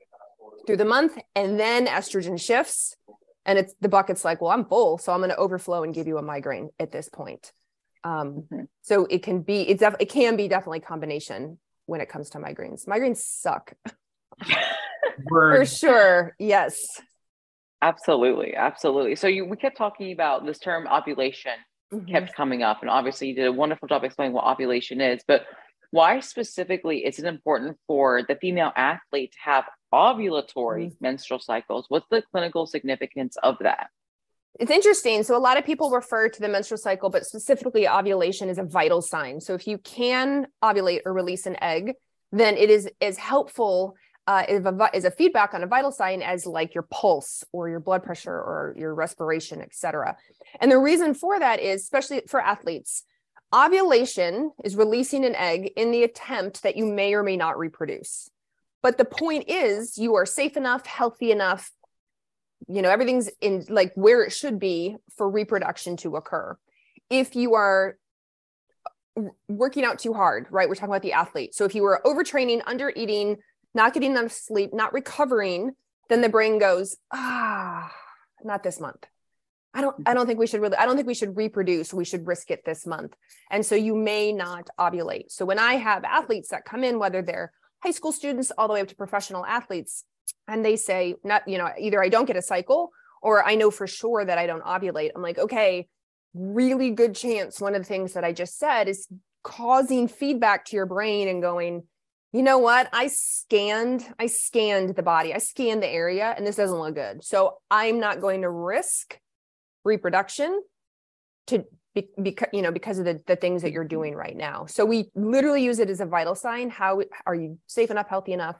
through 0.66 0.76
the 0.76 0.84
month 0.84 1.16
and 1.34 1.58
then 1.58 1.86
estrogen 1.86 2.40
shifts 2.40 2.96
and 3.46 3.58
it's 3.58 3.74
the 3.80 3.88
bucket's 3.88 4.24
like 4.24 4.40
well 4.40 4.50
i'm 4.50 4.64
full 4.64 4.98
so 4.98 5.12
i'm 5.12 5.20
going 5.20 5.30
to 5.30 5.36
overflow 5.36 5.82
and 5.82 5.94
give 5.94 6.06
you 6.06 6.18
a 6.18 6.22
migraine 6.22 6.68
at 6.78 6.92
this 6.92 7.08
point 7.08 7.52
um, 8.04 8.44
mm-hmm. 8.52 8.64
so 8.82 9.06
it 9.06 9.22
can 9.22 9.40
be 9.40 9.62
it's 9.62 9.80
def- 9.80 9.96
it 9.98 10.10
can 10.10 10.36
be 10.36 10.46
definitely 10.46 10.80
combination 10.80 11.58
when 11.86 12.00
it 12.00 12.08
comes 12.08 12.30
to 12.30 12.38
migraines 12.38 12.86
migraines 12.86 13.18
suck 13.18 13.72
for 15.28 15.64
sure 15.64 16.34
yes 16.38 17.00
absolutely 17.82 18.54
absolutely 18.54 19.14
so 19.14 19.26
you 19.26 19.44
we 19.44 19.56
kept 19.56 19.76
talking 19.76 20.12
about 20.12 20.44
this 20.44 20.58
term 20.58 20.86
ovulation 20.88 21.52
mm-hmm. 21.92 22.06
kept 22.06 22.34
coming 22.34 22.62
up 22.62 22.82
and 22.82 22.90
obviously 22.90 23.28
you 23.28 23.34
did 23.34 23.46
a 23.46 23.52
wonderful 23.52 23.88
job 23.88 24.04
explaining 24.04 24.32
what 24.32 24.44
ovulation 24.44 25.00
is 25.00 25.22
but 25.26 25.46
why 25.90 26.20
specifically 26.20 27.04
is 27.04 27.18
it 27.18 27.24
important 27.24 27.78
for 27.86 28.22
the 28.22 28.36
female 28.36 28.72
athlete 28.76 29.32
to 29.32 29.38
have 29.40 29.64
ovulatory 29.92 30.86
mm-hmm. 30.86 30.94
menstrual 31.00 31.40
cycles? 31.40 31.86
What's 31.88 32.06
the 32.10 32.22
clinical 32.30 32.66
significance 32.66 33.36
of 33.42 33.56
that? 33.60 33.88
It's 34.58 34.70
interesting. 34.70 35.22
So, 35.22 35.36
a 35.36 35.38
lot 35.38 35.58
of 35.58 35.64
people 35.64 35.90
refer 35.90 36.28
to 36.28 36.40
the 36.40 36.48
menstrual 36.48 36.78
cycle, 36.78 37.10
but 37.10 37.26
specifically 37.26 37.88
ovulation 37.88 38.48
is 38.48 38.58
a 38.58 38.62
vital 38.62 39.02
sign. 39.02 39.40
So, 39.40 39.54
if 39.54 39.66
you 39.66 39.78
can 39.78 40.46
ovulate 40.62 41.00
or 41.04 41.12
release 41.12 41.46
an 41.46 41.56
egg, 41.62 41.94
then 42.32 42.56
it 42.56 42.70
is 42.70 42.88
as 43.00 43.18
helpful 43.18 43.96
uh, 44.26 44.44
as, 44.48 44.64
a, 44.64 45.08
a 45.08 45.10
feedback 45.10 45.54
on 45.54 45.62
a 45.62 45.66
vital 45.66 45.92
sign 45.92 46.22
as 46.22 46.46
like 46.46 46.74
your 46.74 46.86
pulse 46.90 47.44
or 47.52 47.68
your 47.68 47.80
blood 47.80 48.02
pressure 48.02 48.32
or 48.32 48.74
your 48.76 48.94
respiration, 48.94 49.60
et 49.60 49.74
cetera. 49.74 50.16
And 50.60 50.70
the 50.70 50.78
reason 50.78 51.14
for 51.14 51.38
that 51.38 51.60
is, 51.60 51.82
especially 51.82 52.22
for 52.28 52.40
athletes, 52.40 53.04
ovulation 53.54 54.50
is 54.64 54.74
releasing 54.74 55.24
an 55.24 55.36
egg 55.36 55.72
in 55.76 55.92
the 55.92 56.02
attempt 56.02 56.62
that 56.62 56.76
you 56.76 56.86
may 56.86 57.14
or 57.14 57.22
may 57.22 57.36
not 57.36 57.58
reproduce. 57.58 58.28
But 58.82 58.98
the 58.98 59.04
point 59.04 59.44
is, 59.48 59.96
you 59.96 60.14
are 60.16 60.26
safe 60.26 60.56
enough, 60.56 60.86
healthy 60.86 61.30
enough, 61.30 61.70
you 62.68 62.82
know, 62.82 62.90
everything's 62.90 63.30
in 63.40 63.64
like 63.68 63.92
where 63.94 64.22
it 64.22 64.32
should 64.32 64.58
be 64.58 64.96
for 65.16 65.30
reproduction 65.30 65.96
to 65.98 66.16
occur. 66.16 66.56
If 67.10 67.36
you 67.36 67.54
are 67.54 67.96
working 69.48 69.84
out 69.84 69.98
too 69.98 70.12
hard, 70.12 70.46
right? 70.50 70.68
We're 70.68 70.74
talking 70.74 70.90
about 70.90 71.02
the 71.02 71.12
athlete. 71.12 71.54
So 71.54 71.64
if 71.64 71.74
you 71.74 71.82
were 71.82 72.00
overtraining, 72.04 72.62
under 72.66 72.92
eating, 72.94 73.36
not 73.74 73.94
getting 73.94 74.12
enough 74.12 74.32
sleep, 74.32 74.74
not 74.74 74.92
recovering, 74.92 75.72
then 76.08 76.20
the 76.20 76.28
brain 76.28 76.58
goes, 76.58 76.96
ah, 77.12 77.92
not 78.44 78.62
this 78.62 78.80
month. 78.80 79.06
I 79.74 79.82
don't 79.82 79.96
I 80.06 80.14
don't 80.14 80.26
think 80.26 80.38
we 80.38 80.46
should 80.46 80.62
really 80.62 80.76
I 80.76 80.86
don't 80.86 80.96
think 80.96 81.06
we 81.06 81.14
should 81.14 81.36
reproduce. 81.36 81.92
We 81.92 82.06
should 82.06 82.26
risk 82.26 82.50
it 82.50 82.64
this 82.64 82.86
month. 82.86 83.14
And 83.50 83.64
so 83.64 83.74
you 83.74 83.94
may 83.94 84.32
not 84.32 84.70
ovulate. 84.80 85.30
So 85.30 85.44
when 85.44 85.58
I 85.58 85.74
have 85.74 86.02
athletes 86.04 86.48
that 86.48 86.64
come 86.64 86.82
in 86.82 86.98
whether 86.98 87.20
they're 87.20 87.52
high 87.82 87.90
school 87.90 88.12
students 88.12 88.50
all 88.56 88.68
the 88.68 88.74
way 88.74 88.80
up 88.80 88.88
to 88.88 88.96
professional 88.96 89.44
athletes 89.44 90.04
and 90.48 90.64
they 90.64 90.76
say 90.76 91.14
not 91.24 91.46
you 91.46 91.58
know 91.58 91.70
either 91.78 92.02
i 92.02 92.08
don't 92.08 92.26
get 92.26 92.36
a 92.36 92.42
cycle 92.42 92.90
or 93.22 93.44
i 93.44 93.54
know 93.54 93.70
for 93.70 93.86
sure 93.86 94.24
that 94.24 94.38
i 94.38 94.46
don't 94.46 94.64
ovulate. 94.64 95.10
I'm 95.14 95.22
like 95.22 95.38
okay 95.38 95.88
really 96.34 96.90
good 96.90 97.14
chance 97.14 97.60
one 97.60 97.74
of 97.74 97.82
the 97.82 97.88
things 97.88 98.12
that 98.12 98.24
i 98.24 98.32
just 98.32 98.58
said 98.58 98.88
is 98.88 99.08
causing 99.42 100.08
feedback 100.08 100.64
to 100.66 100.76
your 100.76 100.86
brain 100.86 101.28
and 101.28 101.40
going 101.42 101.84
you 102.32 102.42
know 102.42 102.58
what? 102.58 102.90
I 102.92 103.06
scanned 103.06 104.04
i 104.18 104.26
scanned 104.26 104.94
the 104.94 105.02
body. 105.02 105.32
I 105.32 105.38
scanned 105.38 105.82
the 105.82 105.88
area 105.88 106.34
and 106.36 106.46
this 106.46 106.56
doesn't 106.56 106.78
look 106.78 106.94
good. 106.94 107.24
So 107.24 107.58
i'm 107.70 107.98
not 107.98 108.20
going 108.20 108.42
to 108.42 108.50
risk 108.50 109.18
reproduction 109.84 110.62
to 111.46 111.64
because 112.20 112.48
you 112.52 112.60
know 112.60 112.72
because 112.72 112.98
of 112.98 113.06
the, 113.06 113.22
the 113.26 113.36
things 113.36 113.62
that 113.62 113.72
you're 113.72 113.84
doing 113.84 114.14
right 114.14 114.36
now. 114.36 114.66
So 114.66 114.84
we 114.84 115.10
literally 115.14 115.64
use 115.64 115.78
it 115.78 115.88
as 115.88 116.00
a 116.00 116.06
vital 116.06 116.34
sign. 116.34 116.68
How 116.68 117.00
are 117.24 117.34
you 117.34 117.58
safe 117.66 117.90
enough 117.90 118.08
healthy 118.08 118.32
enough 118.32 118.56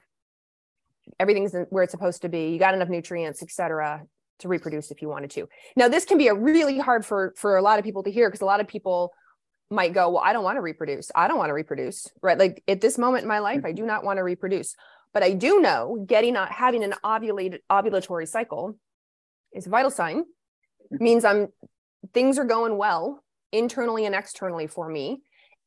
everything's 1.19 1.55
where 1.69 1.83
it's 1.83 1.91
supposed 1.91 2.21
to 2.23 2.29
be. 2.29 2.49
You 2.49 2.59
got 2.59 2.73
enough 2.73 2.89
nutrients 2.89 3.41
etc 3.43 4.03
to 4.39 4.47
reproduce 4.47 4.91
if 4.91 5.01
you 5.01 5.09
wanted 5.09 5.31
to. 5.31 5.47
Now 5.75 5.87
this 5.87 6.05
can 6.05 6.17
be 6.17 6.27
a 6.27 6.35
really 6.35 6.77
hard 6.77 7.05
for 7.05 7.33
for 7.37 7.57
a 7.57 7.61
lot 7.61 7.79
of 7.79 7.85
people 7.85 8.03
to 8.03 8.11
hear 8.11 8.29
because 8.29 8.41
a 8.41 8.45
lot 8.45 8.59
of 8.59 8.67
people 8.67 9.13
might 9.69 9.93
go 9.93 10.09
well 10.09 10.23
i 10.23 10.31
don't 10.31 10.43
want 10.43 10.55
to 10.57 10.61
reproduce. 10.61 11.11
I 11.13 11.27
don't 11.27 11.37
want 11.37 11.49
to 11.49 11.53
reproduce 11.53 12.07
right? 12.21 12.37
Like 12.37 12.63
at 12.67 12.81
this 12.81 12.97
moment 12.97 13.23
in 13.23 13.27
my 13.27 13.39
life 13.39 13.65
i 13.65 13.71
do 13.71 13.85
not 13.85 14.03
want 14.03 14.17
to 14.17 14.23
reproduce. 14.23 14.75
But 15.13 15.23
i 15.23 15.33
do 15.33 15.59
know 15.59 16.03
getting 16.07 16.33
not 16.33 16.51
having 16.51 16.83
an 16.83 16.93
ovulated 17.03 17.59
ovulatory 17.69 18.27
cycle 18.27 18.77
is 19.53 19.67
a 19.67 19.69
vital 19.69 19.91
sign. 19.91 20.21
Mm-hmm. 20.21 21.03
Means 21.03 21.25
i'm 21.25 21.47
things 22.13 22.37
are 22.37 22.45
going 22.45 22.77
well 22.77 23.23
internally 23.51 24.05
and 24.05 24.15
externally 24.15 24.67
for 24.67 24.87
me. 24.87 25.21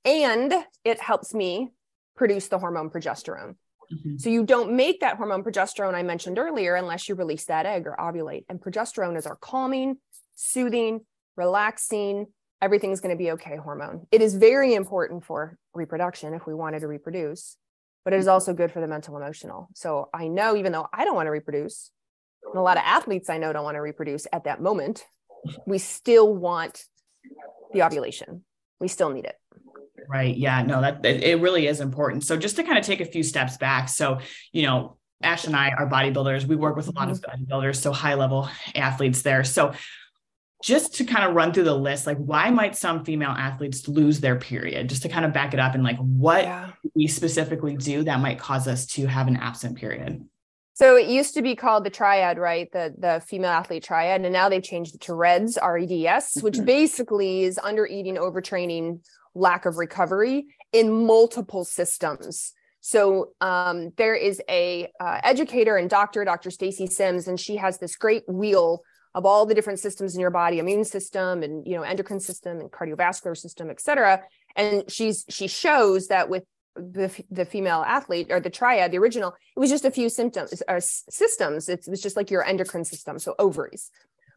And 0.04 0.54
it 0.84 1.00
helps 1.00 1.34
me 1.34 1.68
produce 2.16 2.48
the 2.48 2.58
hormone 2.58 2.90
progesterone. 2.90 3.56
Mm-hmm. 3.92 4.18
So 4.18 4.30
you 4.30 4.44
don't 4.44 4.72
make 4.74 5.00
that 5.00 5.16
hormone 5.16 5.42
progesterone 5.42 5.94
I 5.94 6.02
mentioned 6.02 6.38
earlier 6.38 6.76
unless 6.76 7.08
you 7.08 7.14
release 7.14 7.44
that 7.46 7.66
egg 7.66 7.86
or 7.86 7.96
ovulate. 7.98 8.44
And 8.48 8.60
progesterone 8.60 9.16
is 9.16 9.26
our 9.26 9.36
calming, 9.36 9.96
soothing, 10.34 11.00
relaxing, 11.36 12.26
everything's 12.60 13.00
going 13.00 13.14
to 13.14 13.18
be 13.18 13.32
okay 13.32 13.56
hormone. 13.56 14.06
It 14.12 14.22
is 14.22 14.34
very 14.34 14.74
important 14.74 15.24
for 15.24 15.56
reproduction 15.74 16.34
if 16.34 16.46
we 16.46 16.54
wanted 16.54 16.80
to 16.80 16.88
reproduce, 16.88 17.56
but 18.04 18.12
it 18.12 18.18
is 18.18 18.28
also 18.28 18.52
good 18.52 18.70
for 18.70 18.80
the 18.80 18.88
mental 18.88 19.16
emotional. 19.16 19.68
So 19.74 20.08
I 20.12 20.28
know 20.28 20.56
even 20.56 20.72
though 20.72 20.86
I 20.92 21.04
don't 21.04 21.14
want 21.14 21.26
to 21.26 21.30
reproduce, 21.30 21.90
and 22.44 22.58
a 22.58 22.62
lot 22.62 22.76
of 22.76 22.82
athletes 22.84 23.28
I 23.28 23.38
know 23.38 23.52
don't 23.52 23.64
want 23.64 23.76
to 23.76 23.80
reproduce 23.80 24.26
at 24.32 24.44
that 24.44 24.60
moment, 24.60 25.04
we 25.66 25.78
still 25.78 26.34
want 26.34 26.84
the 27.72 27.82
ovulation. 27.82 28.44
We 28.78 28.88
still 28.88 29.10
need 29.10 29.24
it. 29.24 29.36
Right. 30.10 30.36
Yeah. 30.36 30.62
No, 30.62 30.80
that 30.80 31.06
it 31.06 31.40
really 31.40 31.68
is 31.68 31.80
important. 31.80 32.24
So 32.24 32.36
just 32.36 32.56
to 32.56 32.64
kind 32.64 32.76
of 32.76 32.84
take 32.84 33.00
a 33.00 33.04
few 33.04 33.22
steps 33.22 33.56
back. 33.56 33.88
So, 33.88 34.18
you 34.50 34.62
know, 34.62 34.96
Ash 35.22 35.46
and 35.46 35.54
I 35.54 35.70
are 35.70 35.88
bodybuilders. 35.88 36.46
We 36.46 36.56
work 36.56 36.74
with 36.74 36.88
a 36.88 36.90
lot 36.90 37.10
of 37.10 37.20
mm-hmm. 37.20 37.44
bodybuilders, 37.44 37.76
so 37.76 37.92
high 37.92 38.14
level 38.14 38.48
athletes 38.74 39.22
there. 39.22 39.44
So 39.44 39.72
just 40.64 40.96
to 40.96 41.04
kind 41.04 41.24
of 41.24 41.36
run 41.36 41.52
through 41.52 41.64
the 41.64 41.76
list, 41.76 42.08
like 42.08 42.18
why 42.18 42.50
might 42.50 42.74
some 42.74 43.04
female 43.04 43.30
athletes 43.30 43.86
lose 43.86 44.18
their 44.18 44.34
period? 44.34 44.88
Just 44.88 45.02
to 45.02 45.08
kind 45.08 45.24
of 45.24 45.32
back 45.32 45.54
it 45.54 45.60
up 45.60 45.74
and 45.74 45.84
like 45.84 45.98
what 45.98 46.42
yeah. 46.42 46.72
we 46.96 47.06
specifically 47.06 47.76
do 47.76 48.02
that 48.02 48.18
might 48.18 48.40
cause 48.40 48.66
us 48.66 48.86
to 48.86 49.06
have 49.06 49.28
an 49.28 49.36
absent 49.36 49.76
period. 49.78 50.26
So 50.74 50.96
it 50.96 51.08
used 51.08 51.34
to 51.34 51.42
be 51.42 51.54
called 51.54 51.84
the 51.84 51.90
triad, 51.90 52.38
right? 52.38 52.70
The 52.72 52.94
the 52.96 53.22
female 53.26 53.50
athlete 53.50 53.84
triad, 53.84 54.22
and 54.22 54.32
now 54.32 54.48
they've 54.48 54.62
changed 54.62 54.94
it 54.94 55.02
to 55.02 55.14
REDS, 55.14 55.58
R-E-D-S, 55.58 56.42
which 56.42 56.54
mm-hmm. 56.54 56.64
basically 56.64 57.42
is 57.42 57.60
under 57.62 57.86
eating, 57.86 58.16
overtraining, 58.16 59.00
lack 59.34 59.66
of 59.66 59.78
recovery 59.78 60.46
in 60.72 61.06
multiple 61.06 61.64
systems. 61.64 62.52
So 62.80 63.32
um, 63.40 63.92
there 63.96 64.14
is 64.14 64.40
a 64.48 64.90
uh, 64.98 65.20
educator 65.22 65.76
and 65.76 65.90
doctor, 65.90 66.24
Dr. 66.24 66.50
Stacy 66.50 66.86
Sims, 66.86 67.28
and 67.28 67.38
she 67.38 67.56
has 67.56 67.78
this 67.78 67.96
great 67.96 68.24
wheel 68.26 68.82
of 69.14 69.26
all 69.26 69.44
the 69.44 69.54
different 69.54 69.80
systems 69.80 70.14
in 70.14 70.20
your 70.20 70.30
body, 70.30 70.58
immune 70.58 70.84
system, 70.84 71.42
and 71.42 71.66
you 71.66 71.74
know 71.74 71.82
endocrine 71.82 72.20
system, 72.20 72.60
and 72.60 72.70
cardiovascular 72.70 73.36
system, 73.36 73.68
et 73.70 73.80
cetera. 73.80 74.22
And 74.56 74.84
she's 74.90 75.24
she 75.28 75.46
shows 75.46 76.08
that 76.08 76.28
with 76.28 76.44
the 76.76 77.10
the 77.30 77.44
female 77.44 77.82
athlete 77.86 78.28
or 78.30 78.40
the 78.40 78.50
triad, 78.50 78.92
the 78.92 78.98
original, 78.98 79.34
it 79.56 79.60
was 79.60 79.70
just 79.70 79.84
a 79.84 79.90
few 79.90 80.08
symptoms 80.08 80.62
or 80.68 80.80
systems. 80.80 81.68
It 81.68 81.84
was 81.88 82.00
just 82.00 82.16
like 82.16 82.30
your 82.30 82.44
endocrine 82.44 82.84
system, 82.84 83.18
so 83.18 83.34
ovaries. 83.38 83.90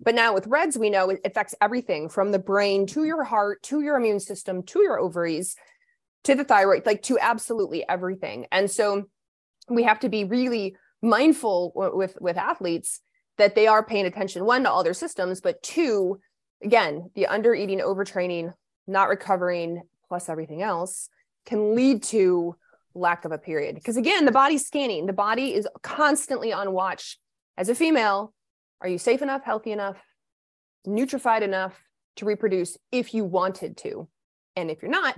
But 0.04 0.16
now 0.16 0.34
with 0.34 0.48
RED-S, 0.48 0.78
we 0.78 0.90
know 0.90 1.10
it 1.10 1.22
affects 1.24 1.56
everything 1.62 2.10
from 2.10 2.32
the 2.32 2.40
brain 2.40 2.86
to 2.88 3.06
your 3.06 3.24
heart 3.24 3.64
to 3.64 3.82
your 3.82 3.98
immune 3.98 4.20
system 4.20 4.64
to 4.64 4.80
your 4.82 5.00
ovaries 5.00 5.56
to 6.24 6.36
the 6.36 6.44
thyroid, 6.44 6.86
like 6.86 7.02
to 7.04 7.20
absolutely 7.20 7.88
everything. 7.88 8.48
And 8.52 8.70
so 8.70 9.06
we 9.70 9.84
have 9.84 10.00
to 10.02 10.10
be 10.10 10.24
really 10.24 10.76
mindful 11.02 11.74
with 11.76 12.18
with 12.20 12.38
athletes 12.38 13.02
that 13.38 13.56
they 13.56 13.68
are 13.68 13.84
paying 13.84 14.06
attention 14.06 14.46
one 14.46 14.64
to 14.64 14.72
all 14.72 14.84
their 14.84 14.94
systems, 14.94 15.42
but 15.42 15.62
two, 15.64 16.20
again, 16.64 17.10
the 17.16 17.28
under 17.28 17.54
eating, 17.54 17.80
overtraining, 17.80 18.54
not 18.88 19.10
recovering, 19.10 19.82
plus 20.08 20.30
everything 20.30 20.62
else 20.62 21.10
can 21.46 21.76
lead 21.76 22.04
to 22.04 22.56
lack 22.94 23.26
of 23.26 23.32
a 23.32 23.38
period. 23.38 23.76
Because 23.76 23.98
again, 23.98 24.26
the 24.26 24.32
body's 24.32 24.66
scanning, 24.66 25.08
the 25.08 25.14
body 25.14 25.54
is 25.54 25.68
constantly 25.82 26.54
on 26.54 26.74
watch. 26.74 27.18
As 27.58 27.70
a 27.70 27.76
female, 27.76 28.34
are 28.84 28.90
you 28.90 28.98
safe 28.98 29.22
enough, 29.22 29.44
healthy 29.44 29.72
enough, 29.72 29.98
nutrified 30.86 31.42
enough 31.42 31.74
to 32.18 32.26
reproduce 32.26 32.78
if 32.92 33.14
you 33.14 33.24
wanted 33.24 33.78
to? 33.78 34.10
And 34.56 34.70
if 34.70 34.82
you're 34.82 34.92
not, 34.92 35.16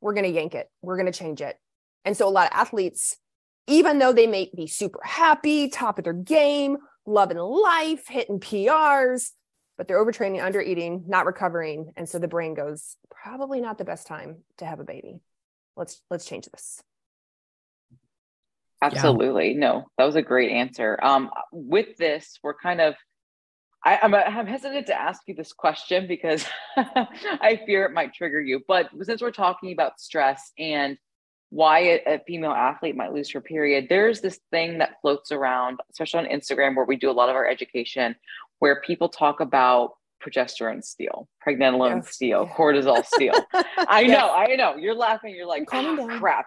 we're 0.00 0.14
going 0.14 0.24
to 0.24 0.30
yank 0.30 0.54
it, 0.54 0.68
we're 0.80 0.96
going 0.96 1.10
to 1.10 1.18
change 1.18 1.40
it. 1.40 1.56
And 2.04 2.16
so 2.16 2.28
a 2.28 2.30
lot 2.30 2.50
of 2.50 2.56
athletes, 2.56 3.18
even 3.66 3.98
though 3.98 4.12
they 4.12 4.26
may 4.26 4.50
be 4.54 4.66
super 4.66 5.00
happy, 5.04 5.68
top 5.68 5.98
of 5.98 6.04
their 6.04 6.12
game, 6.12 6.78
loving 7.04 7.38
life, 7.38 8.06
hitting 8.08 8.40
PRs, 8.40 9.30
but 9.76 9.88
they're 9.88 10.04
overtraining, 10.04 10.42
under 10.42 10.60
eating, 10.60 11.04
not 11.06 11.26
recovering. 11.26 11.92
And 11.96 12.08
so 12.08 12.18
the 12.18 12.28
brain 12.28 12.54
goes, 12.54 12.96
probably 13.10 13.60
not 13.60 13.78
the 13.78 13.84
best 13.84 14.06
time 14.06 14.38
to 14.58 14.64
have 14.64 14.80
a 14.80 14.84
baby. 14.84 15.20
Let's 15.76 16.02
let's 16.10 16.26
change 16.26 16.46
this. 16.46 16.82
Absolutely. 18.82 19.52
Yeah. 19.52 19.58
No, 19.58 19.86
that 19.96 20.04
was 20.04 20.16
a 20.16 20.22
great 20.22 20.50
answer. 20.50 20.98
Um, 21.02 21.30
with 21.52 21.96
this, 21.96 22.38
we're 22.42 22.54
kind 22.54 22.80
of 22.80 22.94
I, 23.84 23.98
am 24.02 24.14
I'm, 24.14 24.38
I'm 24.38 24.46
hesitant 24.46 24.86
to 24.88 25.00
ask 25.00 25.22
you 25.26 25.34
this 25.34 25.52
question 25.52 26.06
because 26.06 26.44
I 26.76 27.60
fear 27.66 27.84
it 27.84 27.92
might 27.92 28.14
trigger 28.14 28.40
you. 28.40 28.60
But 28.68 28.90
since 29.02 29.20
we're 29.20 29.32
talking 29.32 29.72
about 29.72 30.00
stress 30.00 30.52
and 30.58 30.96
why 31.50 31.80
a, 31.80 32.02
a, 32.06 32.20
female 32.26 32.52
athlete 32.52 32.96
might 32.96 33.12
lose 33.12 33.30
her 33.32 33.40
period, 33.40 33.86
there's 33.88 34.20
this 34.20 34.40
thing 34.50 34.78
that 34.78 35.00
floats 35.02 35.32
around, 35.32 35.80
especially 35.90 36.20
on 36.20 36.26
Instagram, 36.26 36.76
where 36.76 36.84
we 36.84 36.96
do 36.96 37.10
a 37.10 37.12
lot 37.12 37.28
of 37.28 37.34
our 37.34 37.46
education, 37.46 38.14
where 38.60 38.80
people 38.82 39.08
talk 39.08 39.40
about 39.40 39.94
progesterone 40.24 40.82
steal, 40.84 41.28
pregnenolone 41.46 41.96
yes. 41.96 42.14
steal, 42.14 42.46
yeah. 42.48 42.54
cortisol 42.56 43.04
steal. 43.14 43.34
I 43.52 44.02
yes. 44.02 44.10
know, 44.10 44.32
I 44.32 44.54
know. 44.54 44.76
You're 44.76 44.94
laughing. 44.94 45.34
You're 45.34 45.46
like, 45.46 45.64
oh, 45.72 46.06
crap. 46.18 46.46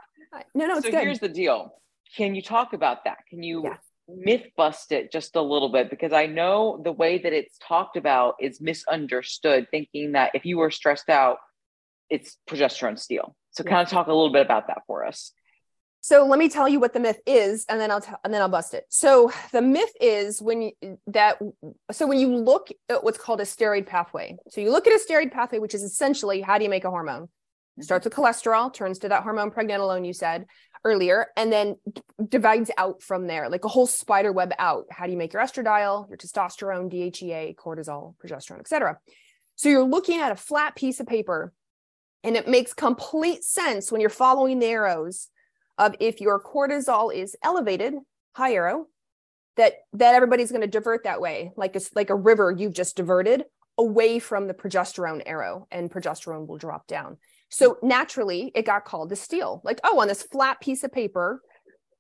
No, 0.54 0.68
no. 0.68 0.76
so 0.80 0.90
good. 0.90 1.02
here's 1.02 1.20
the 1.20 1.30
deal. 1.30 1.74
Can 2.16 2.36
you 2.36 2.42
talk 2.42 2.74
about 2.74 3.04
that? 3.06 3.20
Can 3.30 3.44
you 3.44 3.64
yeah. 3.64 3.78
myth 4.08 4.48
bust 4.56 4.92
it 4.92 5.12
just 5.12 5.36
a 5.36 5.42
little 5.42 5.70
bit? 5.70 5.90
Because 5.90 6.14
I 6.14 6.28
know 6.28 6.82
the 6.84 6.92
way 6.92 7.18
that 7.18 7.34
it's 7.34 7.58
talked 7.60 7.98
about 7.98 8.36
is 8.40 8.62
misunderstood, 8.62 9.68
thinking 9.72 10.14
that 10.14 10.32
if 10.34 10.46
you 10.46 10.58
were 10.58 10.72
stressed 10.72 11.10
out, 11.10 11.38
it's 12.10 12.38
progesterone 12.50 13.00
steal. 13.00 13.36
So 13.52 13.64
yeah. 13.64 13.72
kind 13.72 13.86
of 13.86 13.90
talk 13.90 14.08
a 14.08 14.14
little 14.14 14.32
bit 14.32 14.46
about 14.46 14.68
that 14.68 14.84
for 14.88 15.06
us. 15.06 15.32
So 16.02 16.24
let 16.28 16.38
me 16.38 16.50
tell 16.50 16.70
you 16.70 16.80
what 16.80 16.94
the 16.94 17.00
myth 17.00 17.20
is, 17.26 17.66
and 17.68 17.82
then 17.82 17.90
I'll 17.90 18.00
tell, 18.00 18.20
and 18.24 18.32
then 18.32 18.40
I'll 18.40 18.48
bust 18.48 18.76
it. 18.76 18.86
So 18.90 19.32
the 19.52 19.64
myth 19.64 19.92
is 20.00 20.40
when 20.40 20.62
you 20.62 20.72
that 21.08 21.42
so 21.92 22.06
when 22.06 22.20
you 22.20 22.36
look 22.36 22.70
at 22.90 23.04
what's 23.04 23.18
called 23.18 23.42
a 23.42 23.44
steroid 23.44 23.88
pathway. 23.88 24.38
So 24.50 24.62
you 24.62 24.72
look 24.72 24.86
at 24.86 24.94
a 24.94 25.04
steroid 25.04 25.32
pathway, 25.32 25.58
which 25.58 25.74
is 25.74 25.82
essentially 25.82 26.42
how 26.42 26.60
do 26.60 26.64
you 26.64 26.70
make 26.70 26.84
a 26.84 26.92
hormone? 26.92 27.28
Starts 27.82 28.06
with 28.06 28.14
cholesterol, 28.14 28.74
turns 28.74 29.00
to 29.00 29.10
that 29.10 29.24
hormone 29.24 29.52
pregnenolone 29.52 30.08
you 30.08 30.14
said 30.14 30.46
earlier, 30.86 31.28
and 31.36 31.52
then 31.52 31.76
divides 32.30 32.72
out 32.78 33.02
from 33.02 33.28
there, 33.28 33.50
like 33.50 33.66
a 33.66 33.70
whole 33.70 33.88
spider 33.88 34.32
web 34.32 34.54
out. 34.60 34.86
How 34.90 35.06
do 35.06 35.12
you 35.12 35.18
make 35.18 35.34
your 35.34 35.42
estradiol, 35.42 36.08
your 36.08 36.18
testosterone, 36.18 36.90
DHEA, 36.90 37.56
cortisol, 37.56 38.16
progesterone, 38.18 38.60
etc. 38.60 38.98
So 39.56 39.68
you're 39.68 39.84
looking 39.84 40.22
at 40.22 40.32
a 40.32 40.38
flat 40.38 40.76
piece 40.76 41.00
of 41.00 41.08
paper, 41.08 41.52
and 42.24 42.38
it 42.38 42.48
makes 42.48 42.74
complete 42.74 43.44
sense 43.44 43.92
when 43.92 44.00
you're 44.00 44.10
following 44.10 44.60
the 44.60 44.68
arrows 44.68 45.28
of 45.78 45.96
if 46.00 46.22
your 46.22 46.42
cortisol 46.42 47.14
is 47.14 47.36
elevated, 47.44 47.94
high 48.34 48.54
arrow, 48.54 48.88
that 49.58 49.74
that 49.94 50.16
everybody's 50.16 50.52
going 50.52 50.62
to 50.62 50.68
divert 50.68 51.04
that 51.04 51.20
way, 51.20 51.52
like 51.58 51.76
a, 51.76 51.82
like 51.94 52.10
a 52.10 52.16
river 52.16 52.54
you've 52.58 52.74
just 52.74 52.96
diverted 52.96 53.44
away 53.78 54.20
from 54.20 54.48
the 54.48 54.54
progesterone 54.54 55.22
arrow, 55.26 55.68
and 55.72 55.92
progesterone 55.92 56.48
will 56.48 56.58
drop 56.58 56.88
down. 56.88 57.18
So 57.50 57.78
naturally, 57.82 58.52
it 58.56 58.66
got 58.66 58.86
called 58.86 59.10
to 59.10 59.16
steal. 59.16 59.62
Like, 59.64 59.80
oh, 59.84 60.00
on 60.00 60.08
this 60.08 60.24
flat 60.24 60.60
piece 60.60 60.84
of 60.84 60.92
paper, 60.92 61.42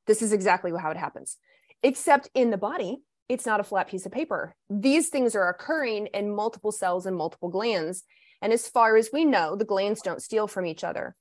this 0.08 0.21
is 0.21 0.34
exactly 0.34 0.71
how 0.79 0.91
it 0.91 0.97
happens. 0.97 1.38
Except 1.84 2.29
in 2.34 2.49
the 2.49 2.58
body, 2.58 2.97
it's 3.29 3.45
not 3.45 3.60
a 3.60 3.63
flat 3.63 3.88
piece 3.88 4.05
of 4.05 4.12
paper. 4.12 4.55
These 4.69 5.10
things 5.10 5.36
are 5.36 5.49
occurring 5.49 6.08
in 6.08 6.36
multiple 6.36 6.71
cells 6.71 7.05
and 7.05 7.15
multiple 7.15 7.49
glands. 7.49 8.03
And 8.41 8.51
as 8.53 8.67
far 8.67 8.97
as 8.97 9.10
we 9.12 9.25
know, 9.25 9.55
the 9.55 9.65
glands 9.65 10.01
don't 10.01 10.21
steal 10.21 10.47
from 10.47 10.65
each 10.65 10.84
other. 10.84 11.15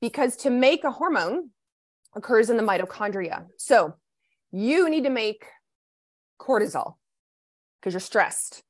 Because 0.00 0.36
to 0.38 0.50
make 0.50 0.84
a 0.84 0.90
hormone, 0.90 1.50
occurs 2.14 2.50
in 2.50 2.56
the 2.56 2.62
mitochondria. 2.62 3.46
So 3.56 3.94
you 4.50 4.88
need 4.88 5.04
to 5.04 5.10
make 5.10 5.44
cortisol 6.40 6.94
because 7.80 7.94
you're 7.94 8.00
stressed 8.00 8.62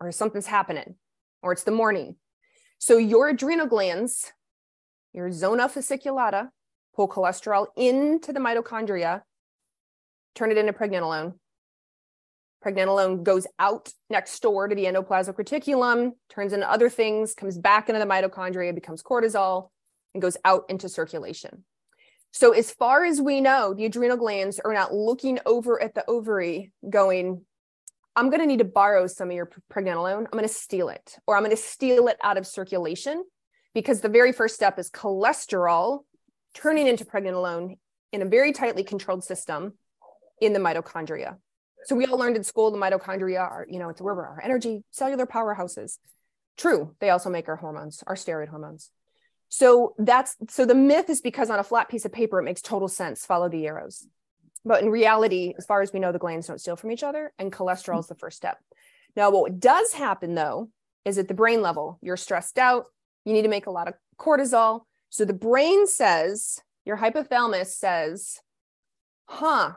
or 0.00 0.10
something's 0.12 0.46
happening 0.46 0.96
or 1.42 1.52
it's 1.52 1.64
the 1.64 1.70
morning. 1.70 2.16
So 2.78 2.96
your 2.96 3.28
adrenal 3.28 3.66
glands, 3.66 4.32
your 5.12 5.30
zona 5.32 5.68
fasciculata, 5.68 6.48
pull 6.94 7.08
cholesterol 7.08 7.66
into 7.76 8.32
the 8.32 8.40
mitochondria, 8.40 9.22
turn 10.34 10.50
it 10.50 10.58
into 10.58 10.72
pregnenolone. 10.72 11.34
Pregnenolone 12.64 13.22
goes 13.22 13.46
out 13.58 13.92
next 14.10 14.40
door 14.40 14.66
to 14.66 14.74
the 14.74 14.84
endoplasmic 14.84 15.36
reticulum, 15.36 16.12
turns 16.28 16.52
into 16.52 16.68
other 16.68 16.88
things, 16.88 17.34
comes 17.34 17.56
back 17.56 17.88
into 17.88 18.00
the 18.00 18.06
mitochondria, 18.06 18.74
becomes 18.74 19.02
cortisol, 19.02 19.68
and 20.12 20.20
goes 20.20 20.36
out 20.44 20.64
into 20.68 20.88
circulation. 20.88 21.64
So, 22.32 22.52
as 22.52 22.70
far 22.70 23.04
as 23.04 23.20
we 23.20 23.40
know, 23.40 23.74
the 23.74 23.86
adrenal 23.86 24.16
glands 24.16 24.60
are 24.60 24.74
not 24.74 24.92
looking 24.92 25.38
over 25.46 25.80
at 25.80 25.94
the 25.94 26.04
ovary 26.08 26.72
going, 26.88 27.42
I'm 28.16 28.28
going 28.28 28.40
to 28.40 28.46
need 28.46 28.58
to 28.58 28.64
borrow 28.64 29.06
some 29.06 29.30
of 29.30 29.36
your 29.36 29.48
pregnenolone. 29.72 30.18
I'm 30.18 30.32
going 30.32 30.42
to 30.42 30.48
steal 30.48 30.88
it, 30.88 31.16
or 31.26 31.36
I'm 31.36 31.44
going 31.44 31.56
to 31.56 31.62
steal 31.62 32.08
it 32.08 32.18
out 32.22 32.36
of 32.36 32.46
circulation 32.46 33.24
because 33.78 34.00
the 34.00 34.08
very 34.08 34.32
first 34.32 34.56
step 34.56 34.76
is 34.76 34.90
cholesterol 34.90 36.00
turning 36.52 36.88
into 36.88 37.04
pregnenolone 37.04 37.78
in 38.10 38.22
a 38.22 38.24
very 38.24 38.50
tightly 38.50 38.82
controlled 38.82 39.22
system 39.22 39.74
in 40.40 40.52
the 40.52 40.58
mitochondria. 40.58 41.36
So 41.84 41.94
we 41.94 42.04
all 42.04 42.18
learned 42.18 42.34
in 42.34 42.42
school 42.42 42.72
the 42.72 42.76
mitochondria 42.76 43.38
are, 43.38 43.64
you 43.70 43.78
know, 43.78 43.88
it's 43.88 44.00
where 44.00 44.16
our 44.16 44.42
energy 44.42 44.82
cellular 44.90 45.26
powerhouses. 45.26 45.98
True, 46.56 46.96
they 46.98 47.10
also 47.10 47.30
make 47.30 47.46
our 47.46 47.54
hormones, 47.54 48.02
our 48.04 48.16
steroid 48.16 48.48
hormones. 48.48 48.90
So 49.48 49.94
that's 49.96 50.34
so 50.48 50.66
the 50.66 50.74
myth 50.74 51.08
is 51.08 51.20
because 51.20 51.48
on 51.48 51.60
a 51.60 51.64
flat 51.64 51.88
piece 51.88 52.04
of 52.04 52.10
paper, 52.10 52.40
it 52.40 52.44
makes 52.44 52.60
total 52.60 52.88
sense. 52.88 53.24
Follow 53.24 53.48
the 53.48 53.64
arrows. 53.64 54.08
But 54.64 54.82
in 54.82 54.90
reality, 54.90 55.54
as 55.56 55.66
far 55.66 55.82
as 55.82 55.92
we 55.92 56.00
know, 56.00 56.10
the 56.10 56.18
glands 56.18 56.48
don't 56.48 56.60
steal 56.60 56.74
from 56.74 56.90
each 56.90 57.04
other, 57.04 57.32
and 57.38 57.52
cholesterol 57.52 58.00
is 58.00 58.08
the 58.08 58.16
first 58.16 58.38
step. 58.38 58.58
Now, 59.14 59.30
what 59.30 59.60
does 59.60 59.92
happen 59.92 60.34
though 60.34 60.68
is 61.04 61.16
at 61.16 61.28
the 61.28 61.34
brain 61.34 61.62
level, 61.62 62.00
you're 62.02 62.16
stressed 62.16 62.58
out, 62.58 62.86
you 63.28 63.34
need 63.34 63.42
to 63.42 63.48
make 63.48 63.66
a 63.66 63.70
lot 63.70 63.88
of 63.88 63.94
cortisol. 64.18 64.82
So 65.10 65.24
the 65.24 65.32
brain 65.32 65.86
says, 65.86 66.60
your 66.84 66.96
hypothalamus 66.96 67.68
says, 67.68 68.40
huh, 69.26 69.72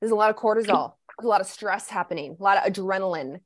there's 0.00 0.12
a 0.12 0.16
lot 0.16 0.30
of 0.30 0.36
cortisol, 0.36 0.94
there's 1.18 1.24
a 1.24 1.28
lot 1.28 1.40
of 1.40 1.46
stress 1.46 1.88
happening, 1.88 2.36
a 2.38 2.42
lot 2.42 2.56
of 2.56 2.72
adrenaline. 2.72 3.40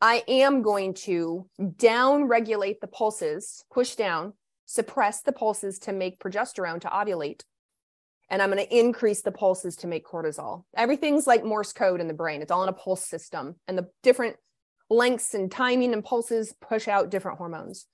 I 0.00 0.22
am 0.28 0.62
going 0.62 0.94
to 0.94 1.48
down 1.76 2.24
regulate 2.24 2.80
the 2.80 2.86
pulses, 2.86 3.64
push 3.72 3.94
down 3.94 4.34
suppress 4.66 5.22
the 5.22 5.32
pulses 5.32 5.78
to 5.80 5.92
make 5.92 6.18
progesterone 6.18 6.80
to 6.80 6.88
ovulate. 6.88 7.42
And 8.30 8.40
I'm 8.40 8.50
going 8.50 8.64
to 8.64 8.78
increase 8.78 9.22
the 9.22 9.32
pulses 9.32 9.76
to 9.76 9.86
make 9.86 10.06
cortisol. 10.06 10.64
Everything's 10.74 11.26
like 11.26 11.44
Morse 11.44 11.72
code 11.72 12.00
in 12.00 12.08
the 12.08 12.14
brain. 12.14 12.42
It's 12.42 12.50
all 12.50 12.62
in 12.62 12.68
a 12.68 12.72
pulse 12.72 13.04
system. 13.04 13.56
And 13.68 13.76
the 13.76 13.90
different 14.02 14.36
lengths 14.88 15.34
and 15.34 15.50
timing 15.50 15.92
and 15.92 16.04
pulses 16.04 16.54
push 16.60 16.88
out 16.88 17.10
different 17.10 17.38
hormones. 17.38 17.86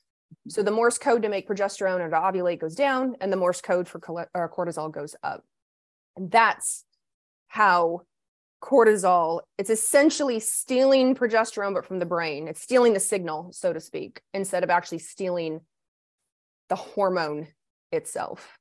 So 0.48 0.62
the 0.62 0.70
Morse 0.70 0.98
code 0.98 1.22
to 1.22 1.28
make 1.28 1.48
progesterone 1.48 2.00
or 2.00 2.10
to 2.10 2.16
ovulate 2.16 2.60
goes 2.60 2.74
down, 2.74 3.16
and 3.20 3.32
the 3.32 3.36
Morse 3.36 3.60
code 3.60 3.88
for 3.88 4.00
cortisol 4.00 4.92
goes 4.92 5.14
up. 5.22 5.44
And 6.16 6.30
that's 6.30 6.84
how 7.48 8.02
cortisol 8.62 9.40
it's 9.56 9.70
essentially 9.70 10.38
stealing 10.38 11.14
progesterone 11.14 11.72
but 11.72 11.86
from 11.86 11.98
the 11.98 12.04
brain 12.04 12.46
it's 12.46 12.60
stealing 12.60 12.92
the 12.92 13.00
signal 13.00 13.48
so 13.52 13.72
to 13.72 13.80
speak 13.80 14.20
instead 14.34 14.62
of 14.62 14.68
actually 14.68 14.98
stealing 14.98 15.62
the 16.70 16.76
hormone 16.76 17.48
itself, 17.92 18.58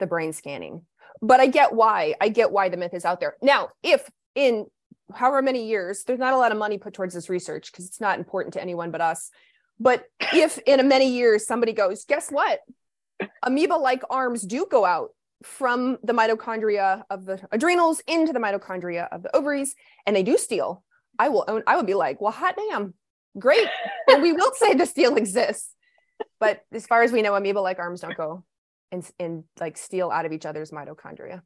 the 0.00 0.06
brain 0.06 0.32
scanning. 0.32 0.86
But 1.20 1.40
I 1.40 1.46
get 1.46 1.74
why. 1.74 2.14
I 2.20 2.30
get 2.30 2.52
why 2.52 2.70
the 2.70 2.76
myth 2.76 2.94
is 2.94 3.04
out 3.04 3.20
there. 3.20 3.36
Now, 3.42 3.70
if 3.82 4.08
in 4.34 4.66
however 5.12 5.42
many 5.42 5.66
years, 5.66 6.04
there's 6.04 6.18
not 6.18 6.32
a 6.32 6.38
lot 6.38 6.52
of 6.52 6.58
money 6.58 6.78
put 6.78 6.94
towards 6.94 7.14
this 7.14 7.28
research 7.28 7.70
because 7.70 7.86
it's 7.86 8.00
not 8.00 8.18
important 8.18 8.54
to 8.54 8.62
anyone 8.62 8.90
but 8.90 9.00
us. 9.00 9.30
But 9.78 10.04
if 10.32 10.58
in 10.66 10.80
a 10.80 10.84
many 10.84 11.10
years 11.10 11.46
somebody 11.46 11.72
goes, 11.72 12.04
guess 12.04 12.30
what? 12.30 12.60
Amoeba 13.42 13.74
like 13.74 14.02
arms 14.10 14.42
do 14.42 14.66
go 14.70 14.84
out 14.84 15.10
from 15.42 15.98
the 16.02 16.12
mitochondria 16.12 17.04
of 17.10 17.24
the 17.24 17.40
adrenals 17.52 18.00
into 18.06 18.32
the 18.32 18.38
mitochondria 18.38 19.08
of 19.10 19.22
the 19.22 19.34
ovaries, 19.34 19.74
and 20.06 20.14
they 20.16 20.22
do 20.22 20.36
steal, 20.36 20.82
I 21.18 21.28
will 21.28 21.44
own, 21.48 21.62
I 21.66 21.76
would 21.76 21.86
be 21.86 21.94
like, 21.94 22.20
well, 22.20 22.32
hot 22.32 22.56
damn, 22.56 22.94
great. 23.38 23.66
and 24.08 24.22
we 24.22 24.32
will 24.32 24.52
say 24.54 24.74
the 24.74 24.86
steal 24.86 25.16
exists. 25.16 25.72
But 26.40 26.62
as 26.72 26.86
far 26.86 27.02
as 27.02 27.12
we 27.12 27.22
know, 27.22 27.34
amoeba 27.34 27.58
like 27.60 27.78
arms 27.78 28.00
don't 28.00 28.16
go 28.16 28.44
and, 28.92 29.08
and 29.18 29.44
like 29.60 29.76
steal 29.76 30.10
out 30.10 30.26
of 30.26 30.32
each 30.32 30.46
other's 30.46 30.70
mitochondria. 30.70 31.42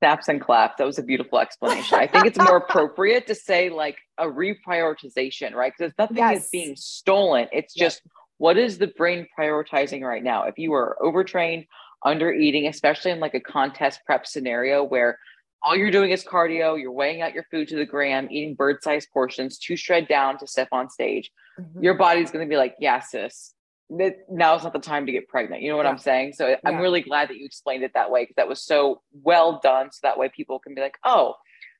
Snaps 0.00 0.28
and 0.28 0.40
claps. 0.40 0.74
That 0.78 0.86
was 0.86 0.98
a 0.98 1.02
beautiful 1.02 1.38
explanation. 1.38 1.98
I 1.98 2.06
think 2.06 2.26
it's 2.26 2.38
more 2.38 2.56
appropriate 2.68 3.26
to 3.28 3.34
say 3.34 3.70
like 3.70 3.96
a 4.18 4.26
reprioritization, 4.26 5.54
right? 5.54 5.72
Because 5.76 5.92
nothing 5.98 6.16
yes. 6.16 6.44
is 6.44 6.50
being 6.50 6.76
stolen. 6.76 7.48
It's 7.52 7.74
yes. 7.76 7.94
just 7.94 8.02
what 8.38 8.56
is 8.56 8.78
the 8.78 8.88
brain 8.88 9.26
prioritizing 9.38 10.02
right 10.02 10.24
now? 10.24 10.44
If 10.44 10.58
you 10.58 10.72
are 10.72 10.96
overtrained, 11.02 11.66
under 12.04 12.32
eating, 12.32 12.66
especially 12.66 13.10
in 13.10 13.20
like 13.20 13.34
a 13.34 13.40
contest 13.40 14.00
prep 14.06 14.26
scenario 14.26 14.82
where 14.82 15.18
all 15.62 15.76
you're 15.76 15.90
doing 15.90 16.10
is 16.10 16.24
cardio, 16.24 16.80
you're 16.80 16.92
weighing 16.92 17.20
out 17.20 17.34
your 17.34 17.44
food 17.50 17.68
to 17.68 17.76
the 17.76 17.84
gram, 17.84 18.28
eating 18.30 18.54
bird 18.54 18.82
sized 18.82 19.08
portions 19.12 19.58
to 19.58 19.76
shred 19.76 20.08
down 20.08 20.38
to 20.38 20.46
step 20.46 20.68
on 20.72 20.88
stage, 20.88 21.30
mm-hmm. 21.58 21.82
your 21.82 21.94
body's 21.94 22.30
going 22.30 22.44
to 22.44 22.48
be 22.48 22.56
like, 22.56 22.74
yeah, 22.80 23.00
sis, 23.00 23.54
now 23.90 24.54
is 24.54 24.62
not 24.62 24.72
the 24.72 24.78
time 24.78 25.06
to 25.06 25.12
get 25.12 25.28
pregnant. 25.28 25.62
You 25.62 25.70
know 25.70 25.76
what 25.76 25.86
yeah. 25.86 25.92
I'm 25.92 25.98
saying? 25.98 26.34
So 26.34 26.48
yeah. 26.48 26.56
I'm 26.64 26.78
really 26.78 27.00
glad 27.00 27.28
that 27.28 27.36
you 27.36 27.44
explained 27.44 27.82
it 27.82 27.92
that 27.94 28.10
way 28.10 28.22
because 28.22 28.36
that 28.36 28.48
was 28.48 28.62
so 28.62 29.02
well 29.12 29.60
done. 29.62 29.90
So 29.90 29.98
that 30.02 30.18
way 30.18 30.30
people 30.34 30.58
can 30.58 30.74
be 30.74 30.80
like, 30.80 30.96
oh, 31.04 31.34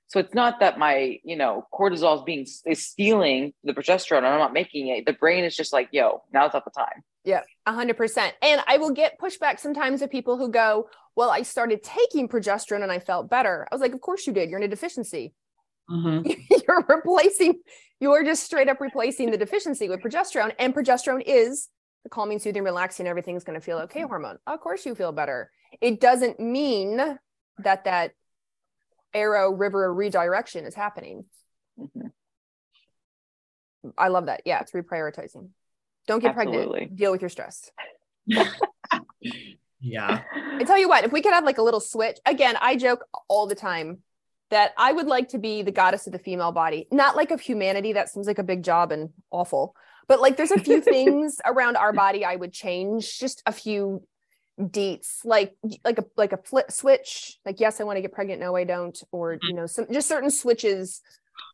so 0.09 0.19
it's 0.19 0.35
not 0.35 0.59
that 0.59 0.77
my, 0.77 1.21
you 1.23 1.37
know, 1.37 1.69
cortisol 1.73 2.17
is 2.17 2.23
being 2.25 2.47
is 2.67 2.85
stealing 2.85 3.53
the 3.63 3.73
progesterone 3.73 4.19
and 4.19 4.27
I'm 4.27 4.41
not 4.41 4.53
making 4.53 4.89
it. 4.89 5.07
The 5.07 5.13
brain 5.13 5.45
is 5.45 5.55
just 5.55 5.73
like, 5.73 5.89
yo, 5.93 6.23
now's 6.33 6.53
not 6.53 6.65
the 6.65 6.73
time. 6.73 7.05
Yeah, 7.23 7.43
a 7.65 7.73
hundred 7.73 7.97
percent. 7.97 8.35
And 8.43 8.61
I 8.67 8.79
will 8.79 8.91
get 8.91 9.21
pushback 9.21 9.61
sometimes 9.61 10.03
of 10.03 10.11
people 10.11 10.37
who 10.37 10.51
go, 10.51 10.89
well, 11.15 11.31
I 11.31 11.43
started 11.43 11.85
taking 11.85 12.29
progesterone 12.29 12.83
and 12.83 12.91
I 12.91 12.99
felt 12.99 13.31
better. 13.31 13.69
I 13.71 13.75
was 13.75 13.81
like, 13.81 13.95
of 13.95 14.01
course 14.01 14.27
you 14.27 14.33
did. 14.33 14.51
You're 14.51 14.59
in 14.59 14.65
a 14.65 14.69
deficiency. 14.69 15.33
Mm-hmm. 15.89 16.31
you're 16.67 16.85
replacing, 16.89 17.61
you're 18.01 18.25
just 18.25 18.43
straight 18.43 18.69
up 18.69 18.81
replacing 18.81 19.31
the 19.31 19.39
deficiency 19.39 19.89
with 19.89 20.01
progesterone. 20.01 20.53
And 20.59 20.75
progesterone 20.75 21.23
is 21.25 21.69
the 22.03 22.09
calming, 22.09 22.39
soothing, 22.39 22.63
relaxing, 22.63 23.07
everything's 23.07 23.45
going 23.45 23.59
to 23.59 23.65
feel 23.65 23.79
okay 23.79 24.03
hormone. 24.03 24.39
Of 24.47 24.61
course, 24.61 24.87
you 24.87 24.95
feel 24.95 25.13
better. 25.13 25.51
It 25.81 26.01
doesn't 26.01 26.41
mean 26.41 27.19
that 27.59 27.85
that 27.85 28.13
arrow 29.13 29.51
river 29.51 29.93
redirection 29.93 30.65
is 30.65 30.75
happening. 30.75 31.25
Mm-hmm. 31.79 32.09
I 33.97 34.09
love 34.09 34.27
that. 34.27 34.43
Yeah, 34.45 34.61
it's 34.61 34.73
reprioritizing. 34.73 35.49
Don't 36.07 36.21
get 36.21 36.37
Absolutely. 36.37 36.71
pregnant. 36.71 36.97
Deal 36.97 37.13
with 37.13 37.23
your 37.23 37.31
stress. 37.31 37.71
yeah. 39.81 40.23
I 40.35 40.65
tell 40.65 40.79
you 40.79 40.89
what, 40.89 41.05
if 41.05 41.13
we 41.13 41.23
could 41.23 41.33
have 41.33 41.45
like 41.45 41.59
a 41.59 41.63
little 41.63 41.81
switch, 41.81 42.19
again, 42.27 42.57
I 42.61 42.77
joke 42.77 43.05
all 43.29 43.47
the 43.47 43.55
time 43.55 43.99
that 44.51 44.73
I 44.77 44.93
would 44.93 45.07
like 45.07 45.29
to 45.29 45.39
be 45.39 45.63
the 45.63 45.71
goddess 45.73 46.07
of 46.07 46.13
the 46.13 46.19
female 46.19 46.53
body, 46.53 46.87
not 46.91 47.17
like 47.17 47.31
of 47.31 47.41
humanity. 47.41 47.93
That 47.93 48.09
seems 48.09 48.27
like 48.27 48.39
a 48.39 48.45
big 48.45 48.63
job 48.63 48.93
and 48.93 49.11
awful. 49.31 49.75
But 50.09 50.21
like 50.21 50.37
there's 50.37 50.51
a 50.51 50.59
few 50.59 50.81
things 50.83 51.41
around 51.45 51.77
our 51.77 51.93
body 51.93 52.25
I 52.25 52.37
would 52.37 52.53
change, 52.53 53.19
just 53.19 53.43
a 53.47 53.53
few 53.53 54.03
deets, 54.59 55.25
like 55.25 55.55
like 55.85 55.99
a 55.99 56.05
like 56.17 56.33
a 56.33 56.37
flip 56.37 56.71
switch. 56.73 57.39
Like, 57.45 57.61
yes, 57.61 57.81
I 57.81 57.85
want 57.85 57.97
to 57.97 58.03
get 58.03 58.13
pregnant. 58.13 58.41
No, 58.41 58.57
I 58.57 58.65
don't. 58.65 59.01
Or, 59.13 59.35
mm-hmm. 59.35 59.47
you 59.47 59.55
know, 59.55 59.67
some 59.67 59.87
just 59.91 60.09
certain 60.09 60.31
switches. 60.31 61.01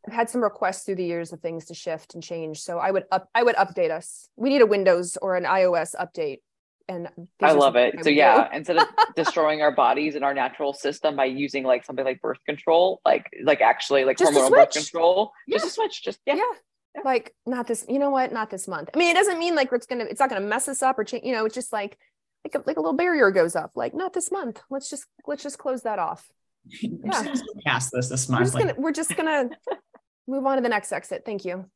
I've 0.07 0.15
had 0.15 0.31
some 0.31 0.43
requests 0.43 0.85
through 0.85 0.97
the 0.97 1.05
years 1.05 1.33
of 1.33 1.41
things 1.41 1.67
to 1.67 1.75
shift 1.75 2.15
and 2.15 2.23
change. 2.23 2.61
So 2.61 2.79
I 2.79 2.91
would 2.91 3.05
up 3.13 3.29
I 3.35 3.43
would 3.43 3.57
update 3.57 3.91
us. 3.91 4.29
We 4.37 4.49
need 4.49 4.63
a 4.63 4.67
Windows 4.67 5.19
or 5.21 5.37
an 5.37 5.45
iOS 5.45 5.95
update 5.95 6.39
and 6.89 7.09
I 7.43 7.53
love 7.53 7.77
it. 7.77 8.03
So 8.03 8.11
yeah, 8.11 8.49
instead 8.55 8.79
of 8.79 8.87
destroying 9.17 9.63
our 9.63 9.73
bodies 9.73 10.15
and 10.15 10.25
our 10.25 10.35
natural 10.35 10.73
system 10.73 11.17
by 11.17 11.25
using 11.25 11.65
like 11.65 11.85
something 11.85 12.05
like 12.05 12.21
birth 12.21 12.39
control, 12.47 13.01
like 13.05 13.29
like 13.43 13.61
actually 13.61 14.05
like 14.05 14.19
just 14.19 14.33
hormonal 14.33 14.51
birth 14.51 14.71
control, 14.71 15.33
yeah. 15.47 15.57
just 15.57 15.67
a 15.67 15.71
switch, 15.71 16.03
just 16.03 16.21
yeah. 16.27 16.35
yeah. 16.35 17.03
Like 17.05 17.35
not 17.45 17.67
this, 17.67 17.85
you 17.89 17.99
know 17.99 18.11
what? 18.11 18.33
Not 18.33 18.51
this 18.51 18.67
month. 18.67 18.91
I 18.95 18.99
mean, 18.99 19.11
it 19.11 19.19
doesn't 19.19 19.39
mean 19.39 19.55
like 19.55 19.71
it's 19.73 19.87
gonna, 19.87 20.05
it's 20.05 20.21
not 20.21 20.31
gonna 20.31 20.47
mess 20.47 20.69
us 20.69 20.83
up 20.83 20.99
or 20.99 21.05
change. 21.05 21.25
You 21.25 21.33
know, 21.33 21.45
it's 21.45 21.55
just 21.55 21.73
like 21.73 21.99
like 22.45 22.55
a, 22.55 22.67
like 22.67 22.77
a 22.77 22.81
little 22.81 22.97
barrier 22.97 23.31
goes 23.31 23.57
up. 23.57 23.73
Like 23.75 23.95
not 23.95 24.13
this 24.13 24.31
month. 24.31 24.63
Let's 24.71 24.89
just 24.89 25.07
let's 25.27 25.43
just 25.43 25.59
close 25.59 25.83
that 25.83 25.99
off. 25.99 26.29
Yeah, 26.81 27.35
past 27.65 27.93
this 27.93 28.09
this 28.09 28.29
month. 28.29 28.41
We're 28.41 28.45
just, 28.45 28.59
gonna, 28.59 28.75
we're 28.77 28.93
just 28.93 29.17
gonna 29.17 29.51
move 30.27 30.47
on 30.47 30.57
to 30.57 30.63
the 30.63 30.69
next 30.69 30.91
exit. 30.91 31.23
Thank 31.25 31.45
you. 31.45 31.67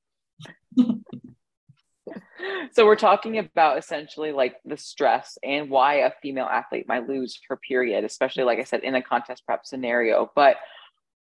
so 2.73 2.87
we're 2.87 2.97
talking 2.97 3.39
about 3.39 3.79
essentially 3.79 4.33
like 4.33 4.57
the 4.65 4.77
stress 4.77 5.39
and 5.43 5.71
why 5.71 5.95
a 5.95 6.13
female 6.23 6.47
athlete 6.47 6.89
might 6.89 7.09
lose 7.09 7.39
her 7.49 7.57
period, 7.57 8.05
especially 8.05 8.45
like 8.45 8.59
I 8.59 8.65
said 8.65 8.83
in 8.83 8.95
a 8.95 9.03
contest 9.03 9.45
prep 9.47 9.67
scenario. 9.67 10.31
But 10.35 10.57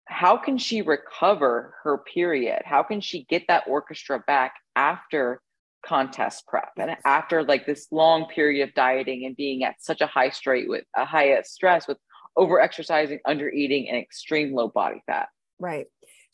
how 0.06 0.36
can 0.36 0.58
she 0.58 0.82
recover 0.82 1.74
her 1.82 1.98
period? 1.98 2.62
How 2.64 2.82
can 2.82 3.00
she 3.00 3.24
get 3.24 3.44
that 3.48 3.64
orchestra 3.66 4.22
back 4.26 4.54
after 4.74 5.40
contest 5.84 6.46
prep 6.46 6.70
and 6.78 6.96
after 7.04 7.44
like 7.44 7.64
this 7.66 7.86
long 7.92 8.26
period 8.26 8.68
of 8.68 8.74
dieting 8.74 9.24
and 9.24 9.36
being 9.36 9.62
at 9.62 9.76
such 9.80 10.00
a 10.00 10.06
high 10.06 10.30
straight 10.30 10.68
with 10.68 10.84
a 10.96 11.04
high 11.04 11.40
stress 11.42 11.86
with 11.86 11.98
over 12.36 12.60
exercising, 12.60 13.18
under 13.24 13.48
eating, 13.48 13.88
and 13.88 13.96
extreme 13.96 14.54
low 14.54 14.68
body 14.68 15.02
fat? 15.06 15.28
Right 15.58 15.86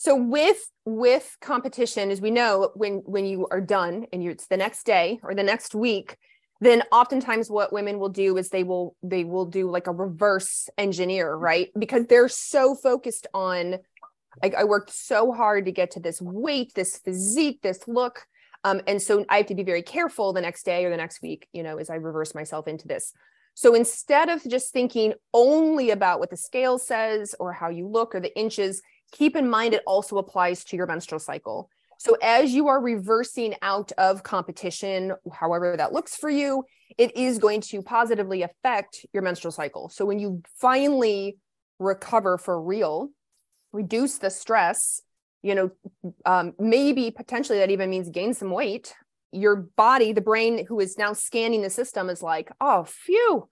so 0.02 0.16
with 0.16 0.68
with 0.84 1.36
competition 1.40 2.10
as 2.10 2.20
we 2.20 2.32
know 2.32 2.72
when 2.74 3.02
when 3.04 3.24
you 3.24 3.46
are 3.52 3.60
done 3.60 4.04
and 4.12 4.20
it's 4.24 4.48
the 4.48 4.56
next 4.56 4.84
day 4.84 5.20
or 5.22 5.32
the 5.32 5.44
next 5.44 5.76
week 5.76 6.16
then 6.60 6.82
oftentimes 6.90 7.48
what 7.48 7.72
women 7.72 8.00
will 8.00 8.08
do 8.08 8.36
is 8.36 8.48
they 8.48 8.64
will 8.64 8.96
they 9.04 9.22
will 9.22 9.46
do 9.46 9.70
like 9.70 9.86
a 9.86 9.92
reverse 9.92 10.68
engineer 10.76 11.32
right? 11.36 11.68
Because 11.78 12.06
they're 12.06 12.28
so 12.28 12.74
focused 12.74 13.28
on 13.32 13.76
like 14.42 14.56
I 14.56 14.64
worked 14.64 14.90
so 14.90 15.30
hard 15.30 15.66
to 15.66 15.72
get 15.72 15.92
to 15.92 16.00
this 16.00 16.20
weight 16.20 16.74
this 16.74 16.98
physique 16.98 17.60
this 17.62 17.86
look 17.86 18.26
um, 18.64 18.80
and 18.88 19.00
so 19.00 19.24
i 19.28 19.36
have 19.36 19.46
to 19.46 19.54
be 19.54 19.62
very 19.62 19.82
careful 19.82 20.32
the 20.32 20.40
next 20.40 20.64
day 20.64 20.84
or 20.84 20.90
the 20.90 20.96
next 20.96 21.22
week 21.22 21.46
you 21.52 21.62
know 21.62 21.78
as 21.78 21.90
i 21.90 21.94
reverse 21.94 22.34
myself 22.34 22.66
into 22.66 22.88
this. 22.88 23.12
So 23.54 23.74
instead 23.74 24.30
of 24.30 24.42
just 24.48 24.72
thinking 24.72 25.14
only 25.32 25.90
about 25.90 26.18
what 26.18 26.30
the 26.30 26.36
scale 26.36 26.78
says 26.78 27.34
or 27.38 27.52
how 27.52 27.68
you 27.68 27.86
look 27.86 28.14
or 28.14 28.20
the 28.20 28.36
inches 28.36 28.82
keep 29.12 29.36
in 29.36 29.48
mind 29.48 29.74
it 29.74 29.82
also 29.86 30.18
applies 30.18 30.64
to 30.64 30.76
your 30.76 30.86
menstrual 30.86 31.20
cycle. 31.20 31.70
So 31.98 32.16
as 32.20 32.52
you 32.52 32.66
are 32.66 32.80
reversing 32.80 33.54
out 33.62 33.92
of 33.96 34.24
competition, 34.24 35.12
however 35.32 35.76
that 35.76 35.92
looks 35.92 36.16
for 36.16 36.28
you, 36.28 36.64
it 36.98 37.16
is 37.16 37.38
going 37.38 37.60
to 37.60 37.80
positively 37.80 38.42
affect 38.42 39.06
your 39.12 39.22
menstrual 39.22 39.52
cycle. 39.52 39.88
So 39.88 40.04
when 40.04 40.18
you 40.18 40.42
finally 40.56 41.36
recover 41.78 42.38
for 42.38 42.60
real, 42.60 43.10
reduce 43.72 44.18
the 44.18 44.30
stress, 44.30 45.00
you 45.42 45.54
know, 45.54 45.70
um, 46.26 46.54
maybe 46.58 47.10
potentially 47.10 47.58
that 47.58 47.70
even 47.70 47.88
means 47.88 48.08
gain 48.08 48.34
some 48.34 48.50
weight. 48.50 48.94
Your 49.30 49.56
body, 49.76 50.12
the 50.12 50.20
brain 50.20 50.66
who 50.66 50.80
is 50.80 50.98
now 50.98 51.12
scanning 51.12 51.62
the 51.62 51.70
system 51.70 52.10
is 52.10 52.22
like, 52.22 52.50
oh, 52.60 52.84
phew. 52.84 53.48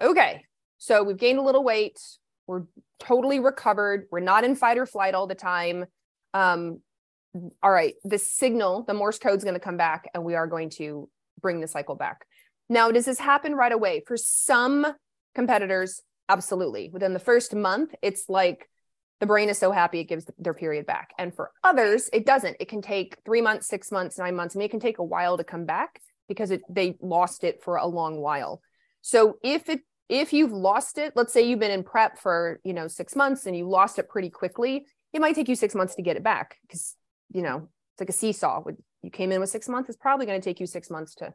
Okay. 0.00 0.44
So 0.78 1.02
we've 1.02 1.16
gained 1.16 1.38
a 1.38 1.42
little 1.42 1.64
weight. 1.64 1.98
We're 2.46 2.62
totally 2.98 3.40
recovered. 3.40 4.06
We're 4.10 4.20
not 4.20 4.44
in 4.44 4.56
fight 4.56 4.78
or 4.78 4.86
flight 4.86 5.14
all 5.14 5.26
the 5.26 5.34
time. 5.34 5.86
Um, 6.34 6.80
all 7.62 7.70
right, 7.70 7.94
the 8.04 8.18
signal, 8.18 8.84
the 8.84 8.94
Morse 8.94 9.18
code 9.18 9.38
is 9.38 9.44
going 9.44 9.54
to 9.54 9.60
come 9.60 9.76
back 9.76 10.08
and 10.14 10.24
we 10.24 10.34
are 10.34 10.46
going 10.46 10.70
to 10.70 11.08
bring 11.40 11.60
the 11.60 11.68
cycle 11.68 11.94
back. 11.94 12.24
Now, 12.68 12.90
does 12.90 13.04
this 13.04 13.18
happen 13.18 13.54
right 13.54 13.72
away? 13.72 14.02
For 14.06 14.16
some 14.16 14.86
competitors, 15.34 16.02
absolutely. 16.28 16.90
Within 16.92 17.12
the 17.12 17.18
first 17.18 17.54
month, 17.54 17.94
it's 18.02 18.28
like 18.28 18.68
the 19.20 19.26
brain 19.26 19.48
is 19.48 19.58
so 19.58 19.72
happy 19.72 20.00
it 20.00 20.04
gives 20.04 20.26
their 20.38 20.54
period 20.54 20.86
back. 20.86 21.10
And 21.18 21.34
for 21.34 21.50
others, 21.64 22.08
it 22.12 22.26
doesn't. 22.26 22.56
It 22.60 22.68
can 22.68 22.82
take 22.82 23.16
three 23.24 23.40
months, 23.40 23.66
six 23.66 23.90
months, 23.90 24.18
nine 24.18 24.36
months. 24.36 24.54
I 24.54 24.58
mean, 24.58 24.66
it 24.66 24.70
can 24.70 24.80
take 24.80 24.98
a 24.98 25.04
while 25.04 25.36
to 25.36 25.44
come 25.44 25.64
back 25.64 26.00
because 26.28 26.50
it, 26.50 26.62
they 26.68 26.96
lost 27.00 27.42
it 27.42 27.62
for 27.62 27.76
a 27.76 27.86
long 27.86 28.20
while. 28.20 28.60
So 29.00 29.38
if 29.42 29.68
it 29.68 29.80
if 30.08 30.32
you've 30.32 30.52
lost 30.52 30.98
it, 30.98 31.12
let's 31.16 31.32
say 31.32 31.42
you've 31.42 31.58
been 31.58 31.70
in 31.70 31.84
prep 31.84 32.18
for, 32.18 32.60
you 32.64 32.72
know, 32.72 32.88
six 32.88 33.14
months 33.14 33.46
and 33.46 33.56
you 33.56 33.68
lost 33.68 33.98
it 33.98 34.08
pretty 34.08 34.30
quickly, 34.30 34.86
it 35.12 35.20
might 35.20 35.34
take 35.34 35.48
you 35.48 35.56
six 35.56 35.74
months 35.74 35.94
to 35.96 36.02
get 36.02 36.16
it 36.16 36.22
back 36.22 36.56
because, 36.62 36.94
you 37.32 37.42
know, 37.42 37.68
it's 37.92 38.00
like 38.00 38.08
a 38.08 38.12
seesaw. 38.12 38.62
You 39.02 39.10
came 39.10 39.32
in 39.32 39.40
with 39.40 39.50
six 39.50 39.68
months, 39.68 39.88
it's 39.88 39.98
probably 39.98 40.26
going 40.26 40.40
to 40.40 40.44
take 40.44 40.60
you 40.60 40.66
six 40.66 40.90
months 40.90 41.14
to 41.16 41.34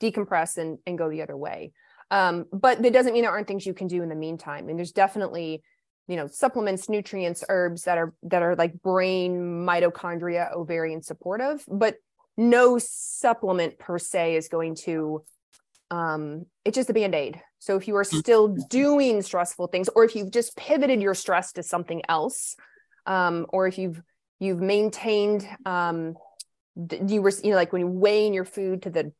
decompress 0.00 0.56
and, 0.56 0.78
and 0.86 0.98
go 0.98 1.10
the 1.10 1.22
other 1.22 1.36
way. 1.36 1.72
Um, 2.10 2.46
but 2.52 2.82
that 2.82 2.92
doesn't 2.92 3.12
mean 3.12 3.22
there 3.22 3.30
aren't 3.30 3.48
things 3.48 3.66
you 3.66 3.74
can 3.74 3.86
do 3.86 4.02
in 4.02 4.08
the 4.08 4.14
meantime. 4.14 4.68
And 4.68 4.78
there's 4.78 4.92
definitely, 4.92 5.62
you 6.06 6.16
know, 6.16 6.26
supplements, 6.26 6.88
nutrients, 6.88 7.44
herbs 7.48 7.84
that 7.84 7.98
are 7.98 8.14
that 8.24 8.42
are 8.42 8.56
like 8.56 8.80
brain, 8.82 9.64
mitochondria, 9.66 10.52
ovarian 10.54 11.02
supportive, 11.02 11.64
but 11.66 11.96
no 12.36 12.78
supplement 12.78 13.78
per 13.78 13.98
se 13.98 14.36
is 14.36 14.48
going 14.48 14.74
to 14.74 15.24
um, 15.90 16.46
it's 16.64 16.74
just 16.74 16.90
a 16.90 16.94
band-aid 16.94 17.40
so 17.64 17.76
if 17.76 17.88
you 17.88 17.96
are 17.96 18.04
still 18.04 18.48
doing 18.68 19.22
stressful 19.22 19.68
things 19.68 19.88
or 19.94 20.04
if 20.04 20.14
you've 20.14 20.30
just 20.30 20.56
pivoted 20.56 21.00
your 21.00 21.14
stress 21.14 21.52
to 21.52 21.62
something 21.62 22.02
else 22.08 22.56
um, 23.06 23.46
or 23.50 23.66
if 23.66 23.78
you've 23.78 24.00
you've 24.38 24.60
maintained 24.60 25.48
um, 25.64 26.14
you 27.06 27.22
were 27.22 27.32
you 27.42 27.50
know 27.50 27.56
like 27.56 27.72
when 27.72 27.80
you 27.80 27.86
weighing 27.86 28.34
your 28.34 28.44
food 28.44 28.82
to 28.82 28.90
the 28.90 29.12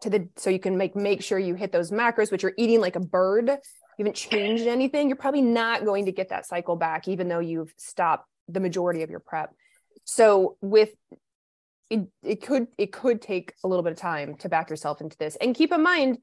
to 0.00 0.10
the 0.10 0.28
so 0.36 0.50
you 0.50 0.58
can 0.58 0.76
make 0.76 0.94
make 0.96 1.22
sure 1.22 1.38
you 1.38 1.54
hit 1.54 1.72
those 1.72 1.90
macros 1.90 2.30
which 2.30 2.42
you're 2.42 2.54
eating 2.56 2.80
like 2.80 2.96
a 2.96 3.00
bird 3.00 3.50
you 3.96 4.04
haven't 4.04 4.16
changed 4.16 4.66
anything, 4.66 5.08
you're 5.08 5.16
probably 5.16 5.42
not 5.42 5.84
going 5.84 6.06
to 6.06 6.12
get 6.12 6.28
that 6.28 6.46
cycle 6.46 6.76
back, 6.76 7.08
even 7.08 7.28
though 7.28 7.38
you've 7.38 7.72
stopped 7.76 8.28
the 8.48 8.60
majority 8.60 9.02
of 9.02 9.10
your 9.10 9.20
prep. 9.20 9.54
So 10.04 10.56
with 10.60 10.90
it, 11.88 12.06
it 12.22 12.42
could 12.42 12.66
it 12.76 12.92
could 12.92 13.22
take 13.22 13.54
a 13.64 13.68
little 13.68 13.82
bit 13.82 13.92
of 13.92 13.98
time 13.98 14.36
to 14.38 14.48
back 14.48 14.70
yourself 14.70 15.00
into 15.00 15.16
this. 15.16 15.36
And 15.40 15.54
keep 15.54 15.72
in 15.72 15.82
mind, 15.82 16.18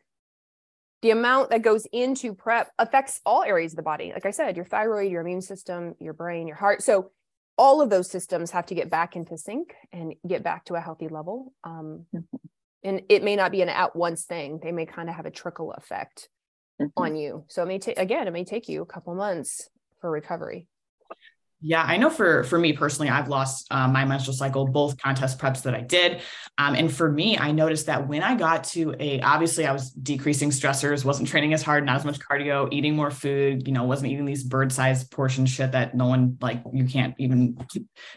the 1.03 1.11
amount 1.11 1.49
that 1.49 1.61
goes 1.61 1.85
into 1.91 2.33
prep 2.33 2.71
affects 2.79 3.19
all 3.25 3.43
areas 3.43 3.73
of 3.73 3.75
the 3.75 3.83
body. 3.83 4.11
Like 4.13 4.25
I 4.25 4.31
said, 4.31 4.55
your 4.55 4.65
thyroid, 4.65 5.11
your 5.11 5.21
immune 5.21 5.41
system, 5.41 5.95
your 5.99 6.13
brain, 6.13 6.47
your 6.47 6.55
heart. 6.55 6.81
So 6.81 7.11
all 7.57 7.81
of 7.81 7.89
those 7.89 8.09
systems 8.09 8.51
have 8.51 8.65
to 8.67 8.75
get 8.75 8.89
back 8.89 9.17
into 9.17 9.37
sync 9.37 9.75
and 9.91 10.15
get 10.25 10.43
back 10.43 10.63
to 10.65 10.75
a 10.75 10.79
healthy 10.79 11.09
level. 11.09 11.53
Um, 11.65 12.05
mm-hmm. 12.15 12.37
And 12.85 13.01
it 13.09 13.21
may 13.21 13.35
not 13.35 13.51
be 13.51 13.61
an 13.61 13.69
at 13.69 13.97
once 13.97 14.23
thing. 14.23 14.61
They 14.63 14.71
may 14.71 14.85
kind 14.85 15.09
of 15.09 15.15
have 15.15 15.25
a 15.25 15.31
trickle 15.31 15.73
effect 15.73 16.29
mm-hmm. 16.81 16.87
on 16.95 17.17
you. 17.17 17.43
So 17.49 17.63
it 17.63 17.67
may 17.67 17.79
take 17.79 17.99
again, 17.99 18.27
it 18.27 18.31
may 18.31 18.45
take 18.45 18.69
you 18.69 18.81
a 18.81 18.85
couple 18.85 19.13
months 19.13 19.69
for 19.99 20.09
recovery. 20.09 20.67
Yeah, 21.65 21.81
I 21.81 21.95
know 21.95 22.09
for 22.09 22.43
for 22.43 22.59
me 22.59 22.73
personally, 22.73 23.09
I've 23.09 23.29
lost 23.29 23.67
uh, 23.71 23.87
my 23.87 24.03
menstrual 24.03 24.35
cycle 24.35 24.67
both 24.67 24.97
contest 24.97 25.39
preps 25.39 25.61
that 25.63 25.73
I 25.73 25.79
did, 25.79 26.21
um, 26.57 26.75
and 26.75 26.93
for 26.93 27.09
me, 27.09 27.37
I 27.37 27.53
noticed 27.53 27.85
that 27.85 28.05
when 28.05 28.21
I 28.21 28.35
got 28.35 28.65
to 28.75 28.93
a 28.99 29.21
obviously 29.21 29.65
I 29.65 29.71
was 29.71 29.91
decreasing 29.91 30.49
stressors, 30.49 31.05
wasn't 31.05 31.29
training 31.29 31.53
as 31.53 31.63
hard, 31.63 31.85
not 31.85 31.95
as 31.95 32.03
much 32.03 32.19
cardio, 32.19 32.67
eating 32.73 32.97
more 32.97 33.09
food, 33.09 33.65
you 33.65 33.73
know, 33.73 33.85
wasn't 33.85 34.11
eating 34.11 34.25
these 34.25 34.43
bird 34.43 34.73
sized 34.73 35.09
portion 35.09 35.45
shit 35.45 35.71
that 35.71 35.95
no 35.95 36.07
one 36.07 36.37
like 36.41 36.61
you 36.73 36.83
can't 36.83 37.15
even 37.17 37.57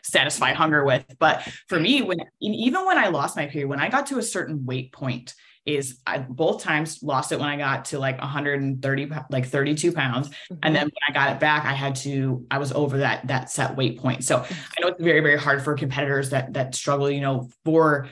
satisfy 0.02 0.52
hunger 0.52 0.85
with. 0.85 1.04
But 1.20 1.48
for 1.68 1.78
me, 1.78 2.02
when 2.02 2.18
even 2.40 2.85
when 2.85 2.98
I 2.98 3.09
lost 3.11 3.37
my 3.37 3.46
period, 3.46 3.68
when 3.68 3.78
I 3.78 3.90
got 3.90 4.09
to 4.09 4.18
a 4.18 4.24
certain 4.24 4.66
weight 4.66 4.92
point, 4.92 5.35
is 5.66 6.00
I 6.07 6.18
both 6.18 6.62
times 6.62 7.02
lost 7.02 7.33
it 7.33 7.40
when 7.40 7.48
I 7.48 7.57
got 7.57 7.87
to 7.87 7.98
like 7.98 8.18
130, 8.20 9.11
like 9.31 9.46
32 9.46 9.92
pounds. 9.92 10.29
Mm-hmm. 10.29 10.55
And 10.62 10.74
then 10.74 10.85
when 10.85 10.92
I 11.09 11.12
got 11.12 11.33
it 11.35 11.40
back, 11.40 11.64
I 11.64 11.72
had 11.72 11.96
to, 11.96 12.46
I 12.50 12.59
was 12.59 12.72
over 12.72 12.98
that, 12.98 13.26
that 13.26 13.50
set 13.50 13.76
weight 13.76 13.98
point. 13.98 14.24
So. 14.24 14.38
I 14.38 14.81
know 14.81 14.88
it's 14.88 15.02
very, 15.02 15.20
very 15.20 15.38
hard 15.38 15.62
for 15.62 15.74
competitors 15.74 16.31
that, 16.31 16.52
that 16.52 16.74
struggle, 16.74 17.11
you 17.11 17.20
know, 17.20 17.50
for 17.64 18.09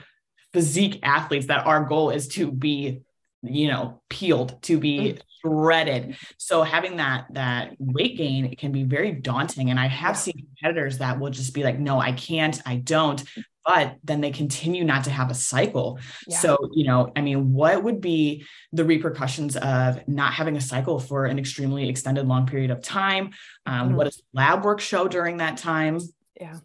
physique 0.51 0.99
athletes 1.03 1.47
that 1.47 1.65
our 1.65 1.83
goal 1.83 2.09
is 2.09 2.27
to 2.29 2.51
be, 2.51 3.01
you 3.41 3.67
know, 3.67 4.01
peeled, 4.09 4.61
to 4.63 4.77
be 4.77 4.97
mm-hmm. 4.99 5.19
shredded. 5.41 6.17
So 6.37 6.63
having 6.63 6.97
that, 6.97 7.27
that 7.31 7.75
weight 7.79 8.17
gain, 8.17 8.45
it 8.45 8.57
can 8.57 8.71
be 8.71 8.83
very 8.83 9.11
daunting. 9.11 9.69
And 9.69 9.79
I 9.79 9.87
have 9.87 10.17
seen 10.17 10.47
competitors 10.47 10.97
that 10.97 11.19
will 11.19 11.29
just 11.29 11.53
be 11.53 11.63
like, 11.63 11.79
no, 11.79 11.99
I 11.99 12.11
can't, 12.11 12.59
I 12.65 12.77
don't 12.77 13.23
but 13.65 13.97
then 14.03 14.21
they 14.21 14.31
continue 14.31 14.83
not 14.83 15.05
to 15.05 15.09
have 15.09 15.31
a 15.31 15.33
cycle. 15.33 15.99
Yeah. 16.27 16.37
So, 16.37 16.57
you 16.73 16.85
know, 16.85 17.11
I 17.15 17.21
mean, 17.21 17.51
what 17.51 17.83
would 17.83 17.99
be 17.99 18.45
the 18.71 18.85
repercussions 18.85 19.57
of 19.57 20.07
not 20.07 20.33
having 20.33 20.55
a 20.55 20.61
cycle 20.61 20.99
for 20.99 21.25
an 21.25 21.39
extremely 21.39 21.89
extended 21.89 22.27
long 22.27 22.45
period 22.45 22.69
of 22.69 22.81
time? 22.81 23.31
Um, 23.65 23.87
mm-hmm. 23.87 23.95
What 23.95 24.03
does 24.03 24.21
lab 24.33 24.63
work 24.63 24.79
show 24.79 25.07
during 25.07 25.37
that 25.37 25.57
time? 25.57 25.99
Yeah. 26.39 26.59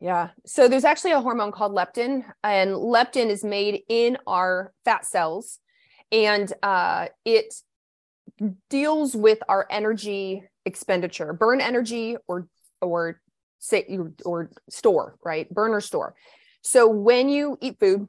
Yeah. 0.00 0.28
So 0.46 0.68
there's 0.68 0.84
actually 0.84 1.12
a 1.12 1.20
hormone 1.20 1.50
called 1.50 1.72
leptin, 1.72 2.24
and 2.44 2.70
leptin 2.70 3.28
is 3.28 3.42
made 3.42 3.82
in 3.88 4.18
our 4.26 4.72
fat 4.84 5.04
cells, 5.04 5.58
and 6.12 6.52
uh, 6.62 7.06
it 7.24 7.54
deals 8.70 9.16
with 9.16 9.38
our 9.48 9.66
energy 9.70 10.44
expenditure, 10.64 11.32
burn 11.32 11.60
energy 11.60 12.16
or 12.28 12.46
or 12.80 13.20
say 13.58 13.98
or 14.24 14.50
store, 14.70 15.16
right? 15.24 15.52
Burner 15.52 15.80
store. 15.80 16.14
So 16.62 16.88
when 16.88 17.28
you 17.28 17.58
eat 17.60 17.78
food 17.78 18.08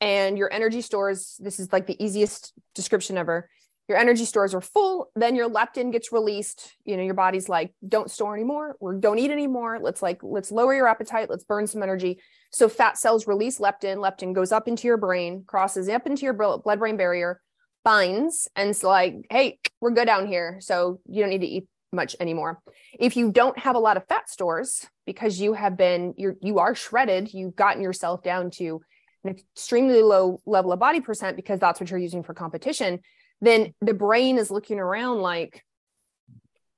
and 0.00 0.38
your 0.38 0.52
energy 0.52 0.80
stores, 0.80 1.36
this 1.38 1.60
is 1.60 1.72
like 1.72 1.86
the 1.86 2.02
easiest 2.02 2.52
description 2.74 3.18
ever. 3.18 3.48
Your 3.88 3.98
energy 3.98 4.24
stores 4.24 4.54
are 4.54 4.60
full, 4.60 5.10
then 5.16 5.34
your 5.34 5.50
leptin 5.50 5.90
gets 5.90 6.12
released. 6.12 6.76
You 6.84 6.96
know, 6.96 7.02
your 7.02 7.14
body's 7.14 7.48
like, 7.48 7.74
don't 7.86 8.08
store 8.08 8.34
anymore 8.34 8.76
or 8.78 8.94
don't 8.94 9.18
eat 9.18 9.32
anymore. 9.32 9.80
Let's 9.82 10.00
like, 10.00 10.22
let's 10.22 10.52
lower 10.52 10.72
your 10.74 10.86
appetite. 10.86 11.28
Let's 11.28 11.42
burn 11.42 11.66
some 11.66 11.82
energy. 11.82 12.20
So 12.52 12.68
fat 12.68 12.98
cells 12.98 13.26
release 13.26 13.58
leptin. 13.58 13.96
Leptin 13.96 14.32
goes 14.32 14.52
up 14.52 14.68
into 14.68 14.86
your 14.86 14.96
brain, 14.96 15.42
crosses 15.44 15.88
up 15.88 16.06
into 16.06 16.22
your 16.22 16.34
blood 16.34 16.78
brain 16.78 16.96
barrier, 16.96 17.40
binds, 17.84 18.48
and 18.54 18.70
it's 18.70 18.84
like, 18.84 19.16
hey, 19.28 19.58
we're 19.80 19.90
good 19.90 20.06
down 20.06 20.28
here. 20.28 20.58
So 20.60 21.00
you 21.08 21.22
don't 21.22 21.30
need 21.30 21.40
to 21.40 21.46
eat 21.48 21.66
much 21.92 22.16
anymore. 22.20 22.62
If 22.98 23.16
you 23.16 23.32
don't 23.32 23.58
have 23.58 23.76
a 23.76 23.80
lot 23.80 23.96
of 23.96 24.06
fat 24.06 24.28
stores 24.30 24.86
because 25.06 25.40
you 25.40 25.54
have 25.54 25.76
been 25.76 26.14
you're 26.16 26.36
you 26.40 26.58
are 26.58 26.74
shredded, 26.74 27.34
you've 27.34 27.56
gotten 27.56 27.82
yourself 27.82 28.22
down 28.22 28.50
to 28.52 28.80
an 29.24 29.36
extremely 29.36 30.02
low 30.02 30.40
level 30.46 30.72
of 30.72 30.78
body 30.78 31.00
percent 31.00 31.36
because 31.36 31.60
that's 31.60 31.80
what 31.80 31.90
you're 31.90 31.98
using 31.98 32.22
for 32.22 32.34
competition, 32.34 33.00
then 33.40 33.74
the 33.80 33.94
brain 33.94 34.38
is 34.38 34.50
looking 34.50 34.78
around 34.78 35.20
like 35.20 35.64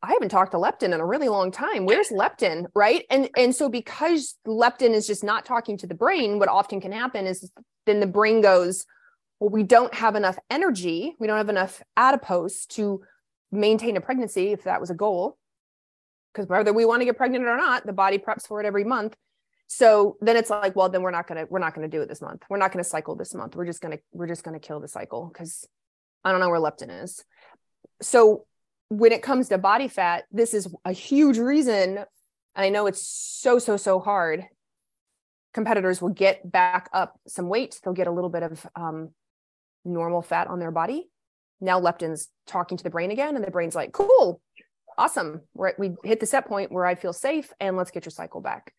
I 0.03 0.09
haven't 0.09 0.31
talked 0.31 0.51
to 0.53 0.59
leptin 0.59 0.92
in 0.92 1.01
a 1.01 1.07
really 1.07 1.29
long 1.29 1.53
time. 1.53 1.87
Where's 1.87 2.09
leptin? 2.09 2.66
Right. 2.75 3.05
And 3.11 3.29
and 3.37 3.55
so 3.55 3.68
because 3.68 4.37
leptin 4.46 4.90
is 4.90 5.07
just 5.07 5.22
not 5.22 5.44
talking 5.44 5.79
to 5.79 5.87
the 5.87 5.94
brain, 5.94 6.38
what 6.38 6.48
often 6.48 6.81
can 6.81 6.92
happen 6.92 7.27
is 7.27 7.51
then 7.87 8.01
the 8.01 8.07
brain 8.07 8.40
goes, 8.40 8.87
Well, 9.38 9.51
we 9.51 9.62
don't 9.62 9.94
have 9.94 10.16
enough 10.16 10.38
energy, 10.51 11.14
we 11.20 11.27
don't 11.27 11.37
have 11.37 11.48
enough 11.48 11.83
adipose 11.96 12.66
to 12.66 13.03
maintain 13.53 13.97
a 13.97 14.01
pregnancy 14.01 14.49
if 14.53 14.65
that 14.65 14.81
was 14.81 14.91
a 14.91 14.95
goal. 14.95 15.38
Because 16.33 16.49
whether 16.49 16.73
we 16.73 16.87
want 16.87 17.03
to 17.03 17.05
get 17.05 17.19
pregnant 17.19 17.45
or 17.45 17.59
not 17.59 17.87
the 17.87 17.93
body 17.93 18.19
preps 18.19 18.49
for 18.49 18.61
it 18.61 18.67
every 18.67 18.85
month. 18.85 19.15
So 19.69 20.17
then 20.21 20.37
it's 20.37 20.51
like 20.51 20.75
well 20.75 20.88
then 20.88 21.03
we're 21.03 21.11
not 21.11 21.29
going 21.29 21.38
to 21.38 21.51
we're 21.51 21.59
not 21.59 21.75
going 21.75 21.88
to 21.88 21.95
do 21.95 22.03
it 22.03 22.09
this 22.09 22.23
month. 22.23 22.43
We're 22.49 22.57
not 22.57 22.73
going 22.73 22.83
to 22.83 22.88
cycle 22.88 23.15
this 23.15 23.35
month. 23.35 23.55
We're 23.55 23.67
just 23.67 23.83
going 23.83 23.97
to 23.97 24.03
we're 24.12 24.27
just 24.27 24.43
going 24.43 24.59
to 24.59 24.67
kill 24.67 24.81
the 24.81 24.88
cycle 24.88 25.31
because 25.33 25.69
i 26.25 26.31
don't 26.31 26.41
know 26.41 26.49
where 26.49 26.61
leptin 26.61 27.05
is. 27.05 27.23
So 28.01 28.47
when 28.88 29.12
it 29.12 29.23
comes 29.23 29.49
to 29.49 29.59
body 29.59 29.88
fat 29.88 30.25
this 30.31 30.53
is 30.53 30.69
a 30.85 30.93
huge 30.93 31.38
reason 31.38 32.05
i 32.55 32.69
know 32.69 32.87
it's 32.87 33.07
so 33.07 33.59
so 33.59 33.77
so 33.77 34.01
hard. 34.01 34.45
Competitors 35.53 36.01
will 36.01 36.09
get 36.09 36.51
back 36.51 36.88
up 36.95 37.21
some 37.29 37.49
weight. 37.49 37.79
They'll 37.85 37.93
get 37.93 38.07
a 38.07 38.11
little 38.11 38.31
bit 38.31 38.43
of 38.43 38.67
um, 38.75 39.11
normal 39.85 40.23
fat 40.23 40.47
on 40.47 40.59
their 40.59 40.71
body 40.71 41.11
now 41.62 41.81
leptin's 41.81 42.29
talking 42.46 42.77
to 42.77 42.85
the 42.85 42.90
brain 42.90 43.11
again 43.11 43.37
and 43.37 43.44
the 43.44 43.51
brain's 43.51 43.75
like 43.75 43.92
cool 43.92 44.40
awesome. 44.98 45.42
We're, 45.55 45.72
we 45.79 45.96
hit 46.05 46.20
the 46.20 46.27
set 46.27 46.46
point 46.46 46.72
where 46.72 46.87
i 46.87 46.94
feel 46.94 47.12
safe 47.12 47.53
and 47.61 47.77
let's 47.77 47.90
get 47.90 48.05
your 48.05 48.11
cycle 48.11 48.40
back. 48.40 48.72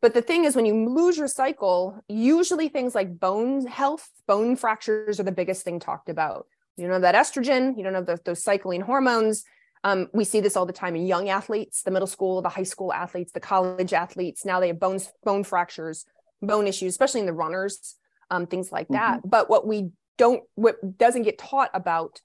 But 0.00 0.14
the 0.14 0.22
thing 0.22 0.44
is 0.44 0.54
when 0.54 0.66
you 0.66 0.88
lose 0.88 1.18
your 1.18 1.28
cycle 1.28 2.00
usually 2.08 2.68
things 2.68 2.94
like 2.94 3.18
bone 3.18 3.66
health 3.66 4.08
bone 4.26 4.56
fractures 4.56 5.18
are 5.18 5.24
the 5.24 5.32
biggest 5.32 5.64
thing 5.64 5.80
talked 5.80 6.08
about. 6.08 6.46
You 6.76 6.84
don't 6.84 6.92
have 6.92 7.02
that 7.02 7.14
estrogen 7.14 7.76
you 7.76 7.84
don't 7.84 7.94
have 7.94 8.06
the, 8.06 8.18
those 8.24 8.42
cycling 8.42 8.80
hormones. 8.80 9.44
Um, 9.84 10.08
we 10.12 10.24
see 10.24 10.40
this 10.40 10.56
all 10.56 10.66
the 10.66 10.72
time 10.72 10.96
in 10.96 11.06
young 11.06 11.28
athletes 11.28 11.82
the 11.82 11.90
middle 11.90 12.06
school 12.06 12.42
the 12.42 12.48
high 12.48 12.64
school 12.64 12.92
athletes 12.92 13.32
the 13.32 13.40
college 13.40 13.92
athletes. 13.92 14.44
Now 14.44 14.60
they 14.60 14.68
have 14.68 14.80
bones 14.80 15.10
bone 15.24 15.44
fractures 15.44 16.04
bone 16.40 16.68
issues 16.68 16.92
especially 16.92 17.20
in 17.20 17.26
the 17.26 17.32
runners 17.32 17.96
um, 18.30 18.46
things 18.46 18.70
like 18.70 18.88
that. 18.88 19.18
Mm-hmm. 19.18 19.28
but 19.28 19.50
what 19.50 19.66
we 19.66 19.90
don't 20.18 20.42
what 20.54 20.76
doesn't 20.98 21.22
get 21.22 21.38
taught 21.38 21.70
about 21.72 22.20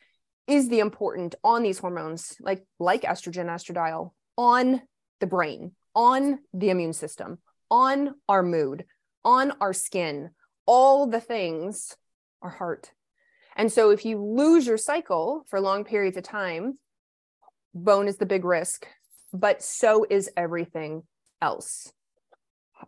is 0.47 0.67
the 0.67 0.79
important 0.79 1.35
on 1.43 1.63
these 1.63 1.79
hormones 1.79 2.35
like 2.41 2.65
like 2.79 3.03
estrogen 3.03 3.45
estradiol 3.45 4.11
on 4.37 4.81
the 5.21 5.27
brain 5.27 5.71
on 5.95 6.39
the 6.53 6.69
immune 6.69 6.93
system 6.93 7.37
on 7.71 8.15
our 8.27 8.43
mood 8.43 8.85
on 9.25 9.53
our 9.61 9.73
skin. 9.73 10.31
All 10.65 11.07
the 11.07 11.21
things 11.21 11.95
our 12.41 12.49
heart. 12.49 12.91
And 13.55 13.71
so 13.71 13.91
if 13.91 14.05
you 14.05 14.21
lose 14.21 14.65
your 14.65 14.77
cycle 14.77 15.45
for 15.47 15.59
long 15.59 15.83
periods 15.83 16.17
of 16.17 16.23
time 16.23 16.77
bone 17.73 18.07
is 18.07 18.17
the 18.17 18.25
big 18.25 18.45
risk 18.45 18.87
but 19.31 19.63
so 19.63 20.05
is 20.09 20.29
everything 20.37 21.03
else. 21.41 21.91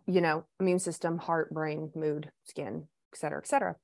You 0.06 0.20
know 0.20 0.44
immune 0.60 0.78
system 0.78 1.18
heart 1.18 1.50
brain 1.52 1.90
mood 1.94 2.30
skin 2.44 2.86
et 3.12 3.18
cetera 3.18 3.38
et 3.38 3.46
cetera 3.46 3.76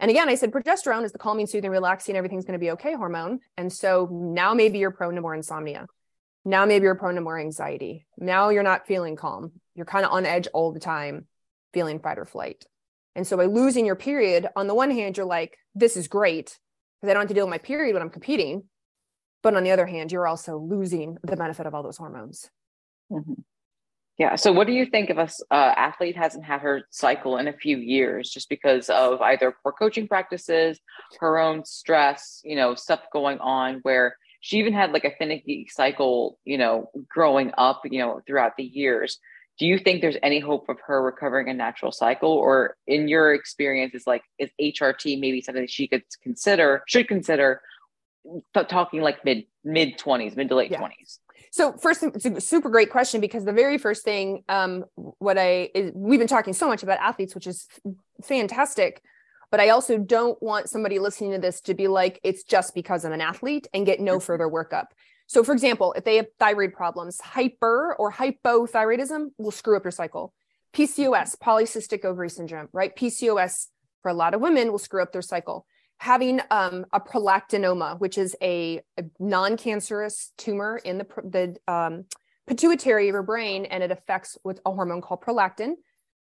and 0.00 0.10
again, 0.10 0.28
I 0.28 0.34
said 0.34 0.52
progesterone 0.52 1.04
is 1.04 1.12
the 1.12 1.18
calming, 1.18 1.46
soothing, 1.46 1.70
relaxing, 1.70 2.16
everything's 2.16 2.44
going 2.44 2.58
to 2.58 2.64
be 2.64 2.72
okay 2.72 2.94
hormone. 2.94 3.40
And 3.56 3.72
so 3.72 4.08
now 4.10 4.54
maybe 4.54 4.78
you're 4.78 4.90
prone 4.90 5.14
to 5.14 5.20
more 5.20 5.34
insomnia. 5.34 5.86
Now 6.44 6.64
maybe 6.64 6.84
you're 6.84 6.94
prone 6.94 7.16
to 7.16 7.20
more 7.20 7.38
anxiety. 7.38 8.06
Now 8.18 8.50
you're 8.50 8.62
not 8.62 8.86
feeling 8.86 9.16
calm. 9.16 9.52
You're 9.74 9.86
kind 9.86 10.06
of 10.06 10.12
on 10.12 10.26
edge 10.26 10.46
all 10.52 10.72
the 10.72 10.80
time, 10.80 11.26
feeling 11.72 11.98
fight 11.98 12.18
or 12.18 12.24
flight. 12.24 12.64
And 13.14 13.26
so 13.26 13.36
by 13.36 13.46
losing 13.46 13.86
your 13.86 13.96
period, 13.96 14.46
on 14.54 14.66
the 14.66 14.74
one 14.74 14.90
hand, 14.90 15.16
you're 15.16 15.26
like, 15.26 15.58
this 15.74 15.96
is 15.96 16.06
great 16.06 16.58
because 17.00 17.10
I 17.10 17.14
don't 17.14 17.22
have 17.22 17.28
to 17.28 17.34
deal 17.34 17.46
with 17.46 17.50
my 17.50 17.58
period 17.58 17.94
when 17.94 18.02
I'm 18.02 18.10
competing. 18.10 18.64
But 19.42 19.56
on 19.56 19.64
the 19.64 19.70
other 19.70 19.86
hand, 19.86 20.12
you're 20.12 20.26
also 20.26 20.58
losing 20.58 21.16
the 21.22 21.36
benefit 21.36 21.66
of 21.66 21.74
all 21.74 21.82
those 21.82 21.96
hormones. 21.96 22.50
Mm-hmm. 23.10 23.32
Yeah. 24.18 24.36
So, 24.36 24.50
what 24.50 24.66
do 24.66 24.72
you 24.72 24.86
think 24.86 25.10
if 25.10 25.18
a 25.18 25.54
uh, 25.54 25.74
athlete 25.76 26.16
hasn't 26.16 26.44
had 26.44 26.62
her 26.62 26.82
cycle 26.90 27.36
in 27.36 27.48
a 27.48 27.52
few 27.52 27.76
years, 27.76 28.30
just 28.30 28.48
because 28.48 28.88
of 28.88 29.20
either 29.20 29.54
poor 29.62 29.72
coaching 29.72 30.08
practices, 30.08 30.80
her 31.20 31.38
own 31.38 31.64
stress, 31.66 32.40
you 32.42 32.56
know, 32.56 32.74
stuff 32.74 33.00
going 33.12 33.38
on, 33.40 33.80
where 33.82 34.16
she 34.40 34.58
even 34.58 34.72
had 34.72 34.92
like 34.92 35.04
a 35.04 35.12
finicky 35.18 35.66
cycle, 35.70 36.38
you 36.44 36.56
know, 36.56 36.90
growing 37.08 37.52
up, 37.58 37.82
you 37.84 37.98
know, 37.98 38.20
throughout 38.26 38.52
the 38.56 38.64
years. 38.64 39.18
Do 39.58 39.66
you 39.66 39.78
think 39.78 40.00
there's 40.00 40.18
any 40.22 40.38
hope 40.38 40.68
of 40.68 40.78
her 40.86 41.02
recovering 41.02 41.48
a 41.48 41.54
natural 41.54 41.92
cycle, 41.92 42.32
or 42.32 42.76
in 42.86 43.08
your 43.08 43.34
experience, 43.34 43.94
is 43.94 44.06
like 44.06 44.22
is 44.38 44.50
HRT 44.60 45.20
maybe 45.20 45.42
something 45.42 45.66
she 45.66 45.88
could 45.88 46.04
consider, 46.22 46.82
should 46.86 47.06
consider, 47.06 47.60
th- 48.54 48.68
talking 48.68 49.02
like 49.02 49.24
mid 49.26 49.44
mid 49.62 49.98
20s, 49.98 50.36
mid 50.36 50.48
to 50.48 50.54
late 50.54 50.70
Yeah. 50.70 50.80
20s. 51.56 51.72
So 51.72 51.72
first, 51.78 52.02
it's 52.02 52.24
a 52.24 52.40
super 52.40 52.68
great 52.68 52.90
question 52.90 53.20
because 53.20 53.44
the 53.44 53.52
very 53.52 53.78
first 53.78 54.04
thing, 54.04 54.44
um, 54.48 54.84
what 54.94 55.38
I 55.38 55.70
is, 55.74 55.92
we've 55.94 56.18
been 56.18 56.28
talking 56.28 56.52
so 56.52 56.68
much 56.68 56.82
about 56.82 56.98
athletes, 56.98 57.34
which 57.34 57.46
is 57.46 57.66
fantastic, 58.22 59.02
but 59.50 59.60
I 59.60 59.70
also 59.70 59.98
don't 59.98 60.40
want 60.42 60.68
somebody 60.68 60.98
listening 60.98 61.32
to 61.32 61.38
this 61.38 61.60
to 61.62 61.74
be 61.74 61.88
like 61.88 62.20
it's 62.22 62.44
just 62.44 62.74
because 62.74 63.04
I'm 63.04 63.12
an 63.12 63.20
athlete 63.20 63.66
and 63.72 63.86
get 63.86 64.00
no 64.00 64.18
Mhm. 64.18 64.22
further 64.22 64.48
workup. 64.48 64.86
So, 65.28 65.42
for 65.42 65.52
example, 65.52 65.92
if 65.94 66.04
they 66.04 66.16
have 66.16 66.26
thyroid 66.38 66.72
problems, 66.72 67.20
hyper 67.20 67.96
or 67.98 68.12
hypothyroidism 68.12 69.32
will 69.38 69.50
screw 69.50 69.76
up 69.76 69.84
your 69.84 69.90
cycle. 69.90 70.32
PCOS, 70.72 71.36
polycystic 71.36 72.04
ovary 72.04 72.30
syndrome, 72.30 72.68
right? 72.72 72.94
PCOS 72.94 73.68
for 74.02 74.10
a 74.10 74.14
lot 74.14 74.34
of 74.34 74.40
women 74.40 74.70
will 74.70 74.78
screw 74.78 75.02
up 75.02 75.12
their 75.12 75.22
cycle 75.22 75.66
having 75.98 76.40
um, 76.50 76.84
a 76.92 77.00
prolactinoma, 77.00 77.98
which 77.98 78.18
is 78.18 78.36
a, 78.42 78.80
a 78.98 79.04
non-cancerous 79.18 80.32
tumor 80.36 80.80
in 80.84 80.98
the, 80.98 81.06
the 81.24 81.72
um, 81.72 82.04
pituitary 82.46 83.08
of 83.08 83.14
your 83.14 83.22
brain, 83.22 83.64
and 83.66 83.82
it 83.82 83.90
affects 83.90 84.36
with 84.44 84.60
a 84.66 84.72
hormone 84.72 85.00
called 85.00 85.22
prolactin. 85.22 85.74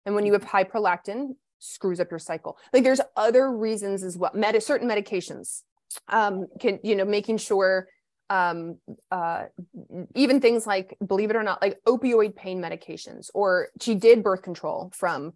And 0.05 0.15
when 0.15 0.27
you 0.27 0.33
have 0.33 0.45
high 0.45 0.65
prolactin, 0.65 1.37
screws 1.59 2.01
up 2.01 2.11
your 2.11 2.19
cycle. 2.19 2.59
Like 2.73 2.85
there's 2.85 3.01
other 3.17 3.51
reasons 3.51 4.03
as 4.03 4.19
well. 4.19 4.33
Med- 4.35 4.63
certain 4.63 4.89
medications 4.89 5.63
um, 6.09 6.47
can, 6.59 6.81
you 6.83 6.97
know, 6.97 7.05
making 7.05 7.39
sure 7.39 7.89
um, 8.29 8.79
uh, 9.11 9.45
even 10.15 10.41
things 10.41 10.67
like, 10.67 10.97
believe 11.05 11.31
it 11.31 11.37
or 11.37 11.43
not, 11.43 11.61
like 11.61 11.81
opioid 11.87 12.37
pain 12.37 12.61
medications, 12.61 13.29
or 13.35 13.69
she 13.81 13.95
did 13.95 14.23
birth 14.23 14.43
control 14.43 14.91
from 14.95 15.33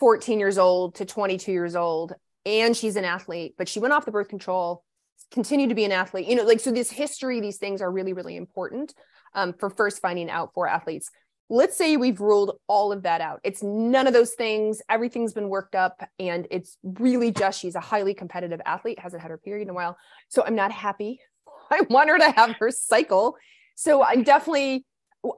14 0.00 0.40
years 0.40 0.58
old 0.58 0.94
to 0.96 1.04
22 1.04 1.52
years 1.52 1.76
old 1.76 2.14
and 2.44 2.76
she's 2.76 2.96
an 2.96 3.04
athlete, 3.04 3.54
but 3.56 3.68
she 3.68 3.80
went 3.80 3.92
off 3.92 4.04
the 4.04 4.10
birth 4.10 4.28
control, 4.28 4.84
continued 5.30 5.68
to 5.68 5.74
be 5.74 5.84
an 5.84 5.92
athlete. 5.92 6.26
You 6.26 6.36
know, 6.36 6.44
like 6.44 6.60
so 6.60 6.72
this 6.72 6.90
history, 6.90 7.40
these 7.40 7.58
things 7.58 7.80
are 7.80 7.90
really, 7.90 8.12
really 8.12 8.36
important 8.36 8.94
um, 9.34 9.52
for 9.52 9.70
first 9.70 10.00
finding 10.00 10.30
out 10.30 10.50
for 10.54 10.66
athletes. 10.66 11.10
Let's 11.48 11.76
say 11.76 11.96
we've 11.96 12.20
ruled 12.20 12.58
all 12.66 12.92
of 12.92 13.02
that 13.02 13.20
out. 13.20 13.40
It's 13.44 13.62
none 13.62 14.06
of 14.06 14.12
those 14.12 14.32
things. 14.32 14.80
Everything's 14.88 15.34
been 15.34 15.48
worked 15.48 15.74
up, 15.74 16.02
and 16.18 16.46
it's 16.50 16.78
really 16.82 17.30
just 17.30 17.60
she's 17.60 17.74
a 17.74 17.80
highly 17.80 18.14
competitive 18.14 18.60
athlete, 18.64 18.98
hasn't 18.98 19.22
had 19.22 19.30
her 19.30 19.38
period 19.38 19.64
in 19.64 19.70
a 19.70 19.74
while. 19.74 19.96
So 20.28 20.44
I'm 20.44 20.54
not 20.54 20.72
happy. 20.72 21.20
I 21.70 21.82
want 21.90 22.08
her 22.08 22.18
to 22.18 22.30
have 22.30 22.56
her 22.58 22.70
cycle. 22.70 23.36
So 23.74 24.02
I'm 24.02 24.22
definitely, 24.22 24.84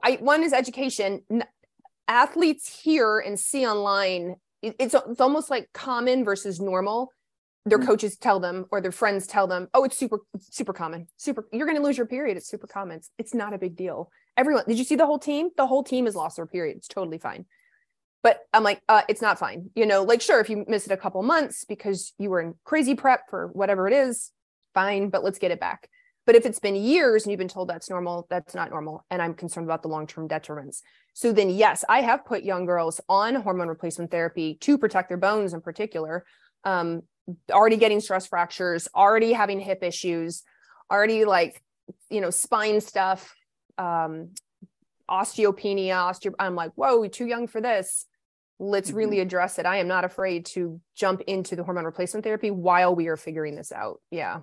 I 0.03 0.13
one 0.21 0.43
is 0.43 0.53
education. 0.53 1.21
Athletes 2.07 2.81
hear 2.83 3.19
and 3.19 3.39
see 3.39 3.65
online 3.65 4.35
it's 4.79 4.95
it's 4.95 5.21
almost 5.21 5.49
like 5.49 5.69
common 5.73 6.23
versus 6.23 6.59
normal. 6.59 7.11
Their 7.65 7.79
Mhm. 7.79 7.87
coaches 7.87 8.17
tell 8.17 8.39
them 8.39 8.65
or 8.71 8.79
their 8.81 8.91
friends 8.91 9.25
tell 9.27 9.47
them, 9.47 9.69
"Oh, 9.73 9.83
it's 9.83 9.97
super 9.97 10.19
super 10.39 10.73
common. 10.73 11.07
Super 11.17 11.47
you're 11.51 11.65
going 11.65 11.77
to 11.77 11.83
lose 11.83 11.97
your 11.97 12.07
period. 12.07 12.37
It's 12.37 12.47
super 12.47 12.67
common. 12.67 12.97
It's, 12.97 13.11
it's 13.17 13.33
not 13.33 13.53
a 13.53 13.57
big 13.57 13.75
deal." 13.75 14.11
Everyone, 14.37 14.63
did 14.67 14.77
you 14.77 14.83
see 14.83 14.95
the 14.95 15.05
whole 15.05 15.19
team? 15.19 15.49
The 15.57 15.65
whole 15.67 15.83
team 15.83 16.05
has 16.05 16.15
lost 16.15 16.35
their 16.35 16.45
period. 16.45 16.77
It's 16.77 16.87
totally 16.87 17.17
fine. 17.17 17.45
But 18.21 18.41
I'm 18.53 18.63
like, 18.63 18.81
uh, 18.89 19.03
it's 19.07 19.21
not 19.21 19.37
fine. 19.39 19.69
You 19.75 19.85
know, 19.85 20.03
like 20.03 20.21
sure, 20.21 20.39
if 20.39 20.49
you 20.49 20.65
miss 20.67 20.85
it 20.87 20.91
a 20.91 20.97
couple 20.97 21.21
months 21.23 21.63
because 21.63 22.13
you 22.17 22.29
were 22.29 22.41
in 22.41 22.55
crazy 22.63 22.95
prep 22.95 23.29
for 23.29 23.47
whatever 23.53 23.87
it 23.87 23.93
is, 23.93 24.31
fine, 24.73 25.09
but 25.09 25.23
let's 25.23 25.39
get 25.39 25.51
it 25.51 25.59
back. 25.59 25.89
But 26.25 26.35
if 26.35 26.45
it's 26.45 26.59
been 26.59 26.75
years 26.75 27.23
and 27.23 27.31
you've 27.31 27.39
been 27.39 27.47
told 27.47 27.69
that's 27.69 27.89
normal, 27.89 28.25
that's 28.29 28.55
not 28.55 28.69
normal. 28.71 29.05
And 29.09 29.21
I'm 29.21 29.33
concerned 29.35 29.67
about 29.67 29.83
the 29.83 29.89
long 29.89 30.07
term 30.07 30.27
detriments. 30.27 30.81
So 31.13 31.31
then, 31.31 31.49
yes, 31.49 31.85
I 31.87 32.01
have 32.01 32.25
put 32.25 32.43
young 32.43 32.65
girls 32.65 32.99
on 33.07 33.35
hormone 33.35 33.67
replacement 33.67 34.11
therapy 34.11 34.57
to 34.61 34.77
protect 34.77 35.09
their 35.09 35.17
bones 35.17 35.53
in 35.53 35.61
particular. 35.61 36.25
Um, 36.63 37.03
already 37.51 37.77
getting 37.77 37.99
stress 38.01 38.27
fractures, 38.27 38.87
already 38.95 39.33
having 39.33 39.59
hip 39.59 39.83
issues, 39.83 40.43
already 40.91 41.25
like, 41.25 41.63
you 42.09 42.21
know, 42.21 42.31
spine 42.31 42.81
stuff, 42.81 43.33
um, 43.77 44.31
osteopenia, 45.09 45.91
osteo. 45.91 46.33
I'm 46.39 46.55
like, 46.55 46.71
whoa, 46.75 47.07
too 47.07 47.25
young 47.27 47.47
for 47.47 47.61
this. 47.61 48.07
Let's 48.57 48.91
Mhm. 48.91 48.95
really 48.95 49.19
address 49.19 49.59
it. 49.59 49.65
I 49.65 49.77
am 49.77 49.87
not 49.87 50.05
afraid 50.05 50.45
to 50.47 50.81
jump 50.95 51.21
into 51.27 51.55
the 51.55 51.63
hormone 51.63 51.85
replacement 51.85 52.23
therapy 52.23 52.51
while 52.51 52.95
we 52.95 53.07
are 53.07 53.17
figuring 53.17 53.55
this 53.55 53.71
out. 53.71 54.01
Yeah. 54.09 54.41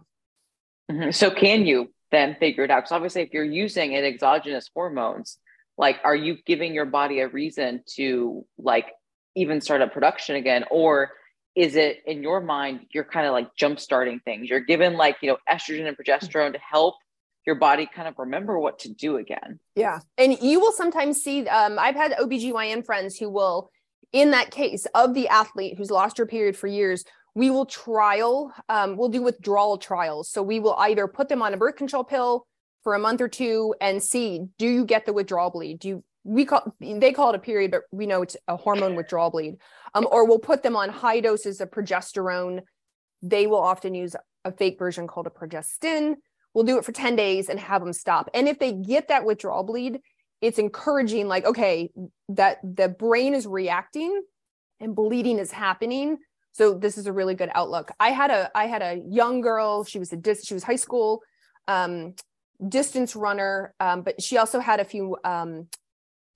Mhm. 0.91 1.15
So 1.15 1.31
can 1.31 1.67
you 1.67 1.93
then 2.11 2.37
figure 2.39 2.65
it 2.65 2.71
out? 2.71 2.79
Because 2.79 2.93
obviously, 2.93 3.23
if 3.23 3.33
you're 3.33 3.45
using 3.45 3.95
an 3.95 4.05
exogenous 4.05 4.71
hormones, 4.75 5.39
like, 5.79 5.99
are 6.05 6.15
you 6.15 6.37
giving 6.45 6.75
your 6.75 6.85
body 6.85 7.21
a 7.21 7.29
reason 7.29 7.83
to 7.97 8.45
like 8.59 8.87
even 9.35 9.61
start 9.61 9.81
up 9.81 9.93
production 9.93 10.37
again, 10.37 10.65
or 10.71 11.13
is 11.55 11.77
it 11.77 12.03
in 12.07 12.23
your 12.23 12.41
mind 12.41 12.87
you're 12.93 13.05
kind 13.05 13.27
of 13.27 13.33
like 13.33 13.55
jump 13.57 13.81
starting 13.81 14.21
things? 14.21 14.49
You're 14.49 14.61
given 14.61 14.95
like 14.95 15.17
you 15.23 15.31
know 15.31 15.39
estrogen 15.49 15.87
and 15.89 15.97
progesterone 15.97 16.53
to 16.53 16.59
help 16.59 16.97
your 17.47 17.57
body 17.57 17.89
kind 17.93 18.07
of 18.07 18.15
remember 18.19 18.59
what 18.59 18.79
to 18.81 18.89
do 18.89 19.17
again. 19.17 19.59
Yeah. 19.75 19.99
And 20.17 20.41
you 20.41 20.61
will 20.61 20.73
sometimes 20.73 21.21
see, 21.21 21.47
um, 21.49 21.79
I've 21.79 21.97
had 21.97 22.13
OBGYN 22.13 22.87
friends 22.87 23.19
who 23.19 23.29
will, 23.29 23.71
in 24.13 24.31
that 24.31 24.51
case 24.51 24.87
of 24.95 25.15
the 25.15 25.29
athlete 25.29 25.77
who's 25.77 25.91
lost 25.91 26.19
her 26.19 26.27
period 26.27 26.57
for 26.57 26.69
years, 26.69 27.05
we 27.35 27.51
will 27.51 27.67
trial, 27.67 28.53
um, 28.69 28.97
we'll 28.97 29.09
do 29.09 29.23
withdrawal 29.23 29.79
trials. 29.79 30.31
So 30.31 30.43
we 30.43 30.61
will 30.61 30.75
either 30.75 31.09
put 31.09 31.29
them 31.29 31.43
on 31.43 31.55
a 31.55 31.57
birth 31.57 31.77
control 31.77 32.05
pill 32.05 32.47
for 32.83 32.95
a 32.95 32.99
month 32.99 33.21
or 33.21 33.29
two 33.29 33.75
and 33.81 34.03
see, 34.03 34.47
do 34.59 34.67
you 34.67 34.85
get 34.85 35.07
the 35.07 35.13
withdrawal 35.13 35.51
bleed? 35.51 35.81
Do 35.81 35.89
you, 35.89 36.05
we 36.25 36.45
call, 36.45 36.75
they 36.81 37.13
call 37.13 37.31
it 37.31 37.37
a 37.37 37.41
period, 37.41 37.71
but 37.71 37.83
we 37.91 38.07
know 38.07 38.23
it's 38.23 38.37
a 38.49 38.57
hormone 38.57 38.95
withdrawal 38.95 39.31
bleed. 39.31 39.57
Um, 39.95 40.07
or 40.11 40.27
we'll 40.27 40.39
put 40.39 40.63
them 40.63 40.77
on 40.77 40.89
high 40.89 41.21
doses 41.21 41.61
of 41.61 41.71
progesterone. 41.71 42.61
They 43.23 43.47
will 43.47 43.63
often 43.63 43.95
use 43.95 44.15
a 44.45 44.53
fake 44.53 44.79
version 44.79 45.07
called 45.07 45.27
a 45.27 45.31
progestin 45.31 46.17
we'll 46.55 46.65
do 46.65 46.79
it 46.79 46.85
for 46.85 46.93
10 46.93 47.17
days 47.17 47.49
and 47.49 47.59
have 47.59 47.83
them 47.83 47.93
stop. 47.93 48.29
And 48.35 48.49
if 48.49 48.59
they 48.59 48.73
get 48.73 49.09
that 49.09 49.25
withdrawal 49.25 49.63
bleed, 49.63 50.01
it's 50.41 50.59
encouraging, 50.59 51.29
like, 51.29 51.45
okay, 51.45 51.91
that 52.31 52.59
the 52.63 52.89
brain 52.89 53.35
is 53.35 53.47
reacting 53.47 54.23
and 54.81 54.95
bleeding 54.95 55.39
is 55.39 55.53
happening. 55.53 56.19
So 56.53 56.75
this 56.75 56.99
is 56.99 57.07
a 57.07 57.13
really 57.13 57.35
good 57.35 57.51
outlook. 57.55 57.91
I 57.99 58.11
had 58.11 58.31
a 58.31 58.51
I 58.55 58.67
had 58.67 58.83
a 58.83 59.01
young 59.09 59.41
girl, 59.41 59.85
she 59.85 59.99
was 59.99 60.13
a 60.13 60.17
dis, 60.17 60.45
she 60.45 60.55
was 60.55 60.63
high 60.63 60.77
school 60.77 61.23
um 61.69 62.15
distance 62.67 63.17
runner, 63.17 63.75
um, 63.81 64.03
but 64.03 64.23
she 64.23 64.37
also 64.37 64.61
had 64.61 64.81
a 64.81 64.85
few 64.85 65.17
um 65.25 65.69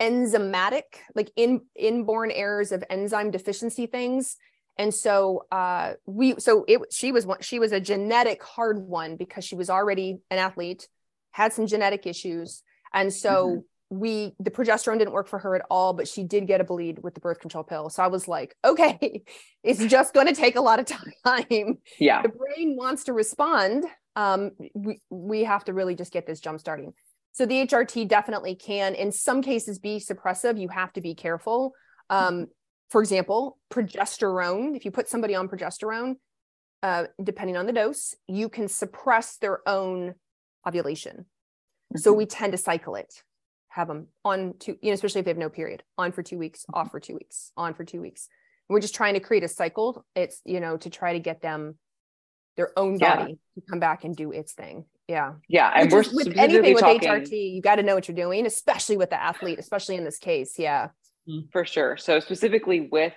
enzymatic, 0.00 0.82
like 1.14 1.30
in 1.36 1.62
inborn 1.74 2.30
errors 2.30 2.72
of 2.72 2.84
enzyme 2.90 3.30
deficiency 3.30 3.86
things. 3.86 4.36
And 4.78 4.92
so 4.92 5.46
uh 5.50 5.94
we 6.06 6.38
so 6.38 6.64
it 6.68 6.80
she 6.90 7.12
was 7.12 7.24
one 7.26 7.40
she 7.40 7.58
was 7.58 7.72
a 7.72 7.80
genetic 7.80 8.42
hard 8.42 8.78
one 8.78 9.16
because 9.16 9.44
she 9.44 9.54
was 9.54 9.70
already 9.70 10.18
an 10.30 10.38
athlete 10.38 10.88
had 11.36 11.52
some 11.52 11.66
genetic 11.66 12.06
issues. 12.06 12.62
And 12.94 13.12
so 13.12 13.64
we 13.90 14.34
the 14.40 14.50
progesterone 14.50 14.98
didn't 14.98 15.12
work 15.12 15.28
for 15.28 15.38
her 15.38 15.54
at 15.54 15.62
all 15.70 15.92
but 15.92 16.08
she 16.08 16.24
did 16.24 16.46
get 16.46 16.60
a 16.60 16.64
bleed 16.64 16.98
with 17.02 17.14
the 17.14 17.20
birth 17.20 17.38
control 17.40 17.62
pill. 17.62 17.88
So 17.88 18.02
i 18.02 18.08
was 18.08 18.26
like 18.26 18.56
okay 18.64 19.22
it's 19.62 19.84
just 19.86 20.12
going 20.14 20.26
to 20.26 20.34
take 20.34 20.56
a 20.56 20.60
lot 20.60 20.80
of 20.80 20.86
time. 21.26 21.78
Yeah. 21.98 22.22
the 22.22 22.28
brain 22.28 22.76
wants 22.76 23.04
to 23.04 23.12
respond. 23.12 23.84
Um 24.16 24.50
we 24.74 25.00
we 25.10 25.44
have 25.44 25.64
to 25.66 25.72
really 25.72 25.94
just 25.94 26.12
get 26.12 26.26
this 26.26 26.40
jump 26.40 26.58
starting. 26.60 26.92
So 27.32 27.46
the 27.46 27.66
hrt 27.66 28.08
definitely 28.08 28.54
can 28.56 28.94
in 28.94 29.12
some 29.12 29.40
cases 29.42 29.78
be 29.78 29.98
suppressive. 29.98 30.58
You 30.60 30.68
have 30.68 30.92
to 30.94 31.00
be 31.00 31.14
careful. 31.14 31.72
Um 32.10 32.46
for 32.90 33.00
example, 33.00 33.58
progesterone, 33.70 34.76
if 34.76 34.84
you 34.84 34.90
put 34.92 35.08
somebody 35.08 35.34
on 35.34 35.48
progesterone, 35.48 36.14
uh, 36.84 37.06
depending 37.22 37.56
on 37.56 37.66
the 37.66 37.72
dose, 37.72 38.14
you 38.28 38.48
can 38.48 38.68
suppress 38.68 39.38
their 39.38 39.58
own 39.68 40.14
ovulation. 40.66 41.26
So 41.96 42.12
Mhm. 42.12 42.16
we 42.18 42.26
tend 42.26 42.52
to 42.52 42.58
cycle 42.58 42.94
it, 42.94 43.22
have 43.76 43.88
them 43.88 44.06
on 44.24 44.54
two, 44.58 44.78
you 44.80 44.90
know, 44.90 44.94
especially 44.94 45.18
if 45.18 45.26
they 45.26 45.30
have 45.30 45.38
no 45.38 45.50
period, 45.50 45.82
on 45.98 46.10
for 46.10 46.22
two 46.22 46.38
weeks, 46.38 46.64
off 46.72 46.86
mm-hmm. 46.86 46.92
for 46.92 47.00
two 47.00 47.14
weeks, 47.14 47.52
on 47.58 47.74
for 47.74 47.84
two 47.84 48.00
weeks. 48.00 48.28
We're 48.70 48.80
just 48.80 48.94
trying 48.94 49.14
to 49.14 49.20
create 49.20 49.44
a 49.44 49.48
cycle. 49.48 50.04
It's, 50.14 50.40
you 50.46 50.60
know, 50.60 50.78
to 50.78 50.88
try 50.88 51.12
to 51.12 51.18
get 51.18 51.42
them 51.42 51.76
their 52.56 52.76
own 52.78 52.98
Yeah. 52.98 53.16
body 53.16 53.38
to 53.54 53.60
come 53.68 53.78
back 53.78 54.04
and 54.04 54.16
do 54.16 54.32
its 54.32 54.54
thing. 54.54 54.86
Yeah. 55.08 55.34
Yeah. 55.46 55.70
And 55.74 55.92
Which 55.92 56.08
we're 56.08 56.24
with 56.24 56.38
anything 56.38 56.72
with 56.72 56.82
talking, 56.82 57.06
HRT, 57.06 57.54
you 57.54 57.60
got 57.60 57.76
to 57.76 57.82
know 57.82 57.94
what 57.94 58.08
you're 58.08 58.16
doing, 58.16 58.46
especially 58.46 58.96
with 58.96 59.10
the 59.10 59.22
athlete, 59.22 59.58
especially 59.58 59.96
in 59.96 60.04
this 60.04 60.18
case. 60.18 60.58
Yeah. 60.58 60.88
Mm-hmm. 61.28 61.48
For 61.52 61.66
sure. 61.66 61.98
So 61.98 62.18
specifically 62.18 62.88
with 62.90 63.12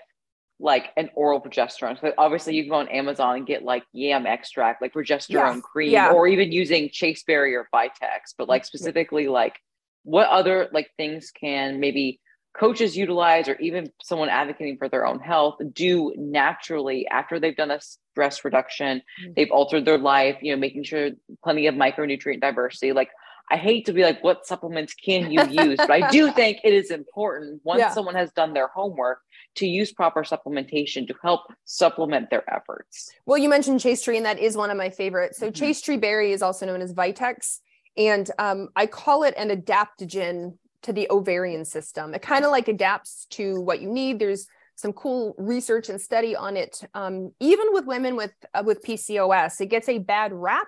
like 0.60 0.89
an 0.97 1.10
oral 1.16 1.39
progesterone. 1.39 1.99
So 2.01 2.14
obviously 2.18 2.53
you 2.53 2.64
can 2.64 2.70
go 2.70 2.76
on 2.76 2.89
Amazon 2.89 3.38
and 3.38 3.47
get 3.47 3.64
like 3.64 3.84
yam 3.93 4.28
extract, 4.28 4.82
like 4.82 4.93
progesterone 4.93 5.55
Yeah, 5.55 5.60
cream, 5.62 5.91
yeah. 5.91 6.12
or 6.12 6.28
even 6.28 6.51
using 6.51 6.89
Chasteberry 6.89 7.55
or 7.55 7.70
Vitex. 7.74 8.34
But 8.38 8.49
like 8.49 8.66
specifically 8.66 9.30
like 9.30 9.55
what 10.04 10.28
other 10.28 10.70
like 10.72 10.89
things 10.97 11.32
can 11.32 11.80
maybe 11.80 12.20
coaches 12.58 12.97
utilize 12.97 13.47
or 13.47 13.56
even 13.56 13.91
someone 14.02 14.28
advocating 14.28 14.78
for 14.78 14.89
their 14.89 15.06
own 15.06 15.20
health 15.20 15.56
do 15.72 16.14
naturally 16.18 17.08
after 17.08 17.39
they've 17.39 17.56
done 17.56 17.72
a 17.72 17.80
stress 17.80 18.43
reduction, 18.43 19.02
Mm. 19.24 19.36
they've 19.36 19.52
altered 19.52 19.86
their 19.86 19.97
life, 19.97 20.38
you 20.41 20.54
know, 20.54 20.60
making 20.60 20.84
sure 20.84 21.12
plenty 21.43 21.68
of 21.68 21.76
micronutrient 21.76 22.41
diversity. 22.41 22.91
Like 22.91 23.10
I 23.52 23.58
hate 23.58 23.86
to 23.86 23.93
be 23.93 24.04
like, 24.04 24.24
what 24.24 24.45
supplements 24.45 24.93
can 24.93 25.32
you 25.32 25.43
use? 25.50 25.78
But 25.78 25.91
I 25.91 26.10
do 26.10 26.32
think 26.32 26.60
it 26.64 26.74
is 26.74 26.91
important 26.91 27.62
once 27.64 27.80
Yeah. 27.80 27.91
someone 27.91 28.16
has 28.16 28.32
done 28.32 28.54
their 28.54 28.68
homework 28.68 29.22
to 29.56 29.68
use 29.68 29.91
proper 29.91 30.24
supplementation 30.24 31.08
to 31.08 31.16
help 31.22 31.41
supplement 31.66 32.30
their 32.30 32.43
efforts? 32.54 33.12
Well, 33.26 33.38
you 33.38 33.50
mentioned 33.50 33.80
chaste 33.80 34.06
tree, 34.06 34.18
and 34.18 34.26
that 34.26 34.39
is 34.39 34.56
one 34.56 34.70
of 34.70 34.78
my 34.78 34.89
favorites. 34.89 35.38
So, 35.38 35.47
mm-hmm. 35.47 35.54
chaste 35.54 35.86
tree 35.86 35.97
berry 35.97 36.32
is 36.32 36.41
also 36.41 36.66
known 36.66 36.82
as 36.82 36.93
Vitex, 36.93 37.60
and 37.98 38.30
um, 38.40 38.70
I 38.76 38.86
call 38.86 39.24
it 39.24 39.34
an 39.38 39.50
adaptogen 39.50 40.58
to 40.84 40.94
the 40.94 41.08
ovarian 41.10 41.66
system. 41.66 42.14
It 42.14 42.22
kind 42.22 42.46
of 42.46 42.52
like 42.52 42.68
adapts 42.68 43.28
to 43.32 43.60
what 43.62 43.82
you 43.82 43.90
need. 43.90 44.20
There's 44.20 44.48
some 44.76 44.94
cool 44.94 45.36
research 45.38 45.90
and 45.90 46.00
study 46.00 46.36
on 46.36 46.56
it. 46.56 46.82
Um, 46.94 47.32
even 47.40 47.68
with 47.72 47.86
women 47.86 48.16
with 48.16 48.32
uh, 48.54 48.64
with 48.66 48.82
PCOS, 48.84 49.60
it 49.60 49.68
gets 49.68 49.90
a 49.90 49.98
bad 49.98 50.32
rap 50.34 50.68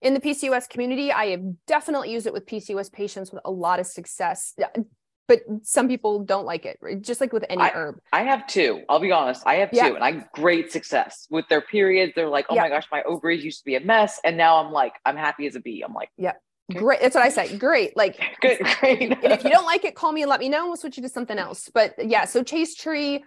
in 0.00 0.14
the 0.14 0.20
PCOS 0.20 0.68
community. 0.68 1.12
I 1.12 1.26
have 1.26 1.42
definitely 1.66 2.10
used 2.10 2.26
it 2.26 2.32
with 2.32 2.46
PCOS 2.46 2.90
patients 2.90 3.30
with 3.30 3.42
a 3.44 3.50
lot 3.50 3.78
of 3.78 3.86
success. 3.86 4.54
But 5.28 5.40
some 5.62 5.86
people 5.86 6.24
don't 6.24 6.44
like 6.44 6.66
it, 6.66 6.78
just 7.00 7.20
like 7.20 7.32
with 7.32 7.44
any 7.48 7.62
I, 7.62 7.70
herb. 7.70 8.00
I 8.12 8.22
have 8.24 8.46
two. 8.46 8.82
I'll 8.88 8.98
be 8.98 9.12
honest. 9.12 9.46
I 9.46 9.56
have 9.56 9.70
yeah. 9.72 9.88
two, 9.88 9.94
and 9.94 10.04
I 10.04 10.26
great 10.34 10.72
success 10.72 11.26
with 11.30 11.46
their 11.48 11.60
periods. 11.60 12.12
They're 12.16 12.28
like, 12.28 12.46
"Oh 12.50 12.56
yeah. 12.56 12.62
my 12.62 12.68
gosh, 12.68 12.86
my 12.90 13.02
ovaries 13.04 13.44
used 13.44 13.60
to 13.60 13.64
be 13.64 13.76
a 13.76 13.80
mess, 13.80 14.20
and 14.24 14.36
now 14.36 14.56
I'm 14.56 14.72
like, 14.72 14.94
I'm 15.04 15.16
happy 15.16 15.46
as 15.46 15.54
a 15.54 15.60
bee." 15.60 15.82
I'm 15.86 15.94
like, 15.94 16.10
"Yeah, 16.18 16.32
Great. 16.74 17.00
That's 17.00 17.14
what 17.14 17.24
I 17.24 17.28
say. 17.28 17.56
Great. 17.56 17.96
Like, 17.96 18.20
good, 18.40 18.58
great. 18.80 19.12
and 19.12 19.32
if 19.32 19.44
you 19.44 19.50
don't 19.50 19.64
like 19.64 19.84
it, 19.84 19.94
call 19.94 20.12
me 20.12 20.22
and 20.22 20.30
let 20.30 20.40
me 20.40 20.48
know. 20.48 20.60
And 20.60 20.68
we'll 20.68 20.76
switch 20.76 20.96
you 20.96 21.02
to 21.02 21.08
something 21.08 21.38
else. 21.38 21.70
But 21.72 21.94
yeah, 21.98 22.24
so 22.24 22.42
chaste 22.42 22.80
tree 22.80 23.24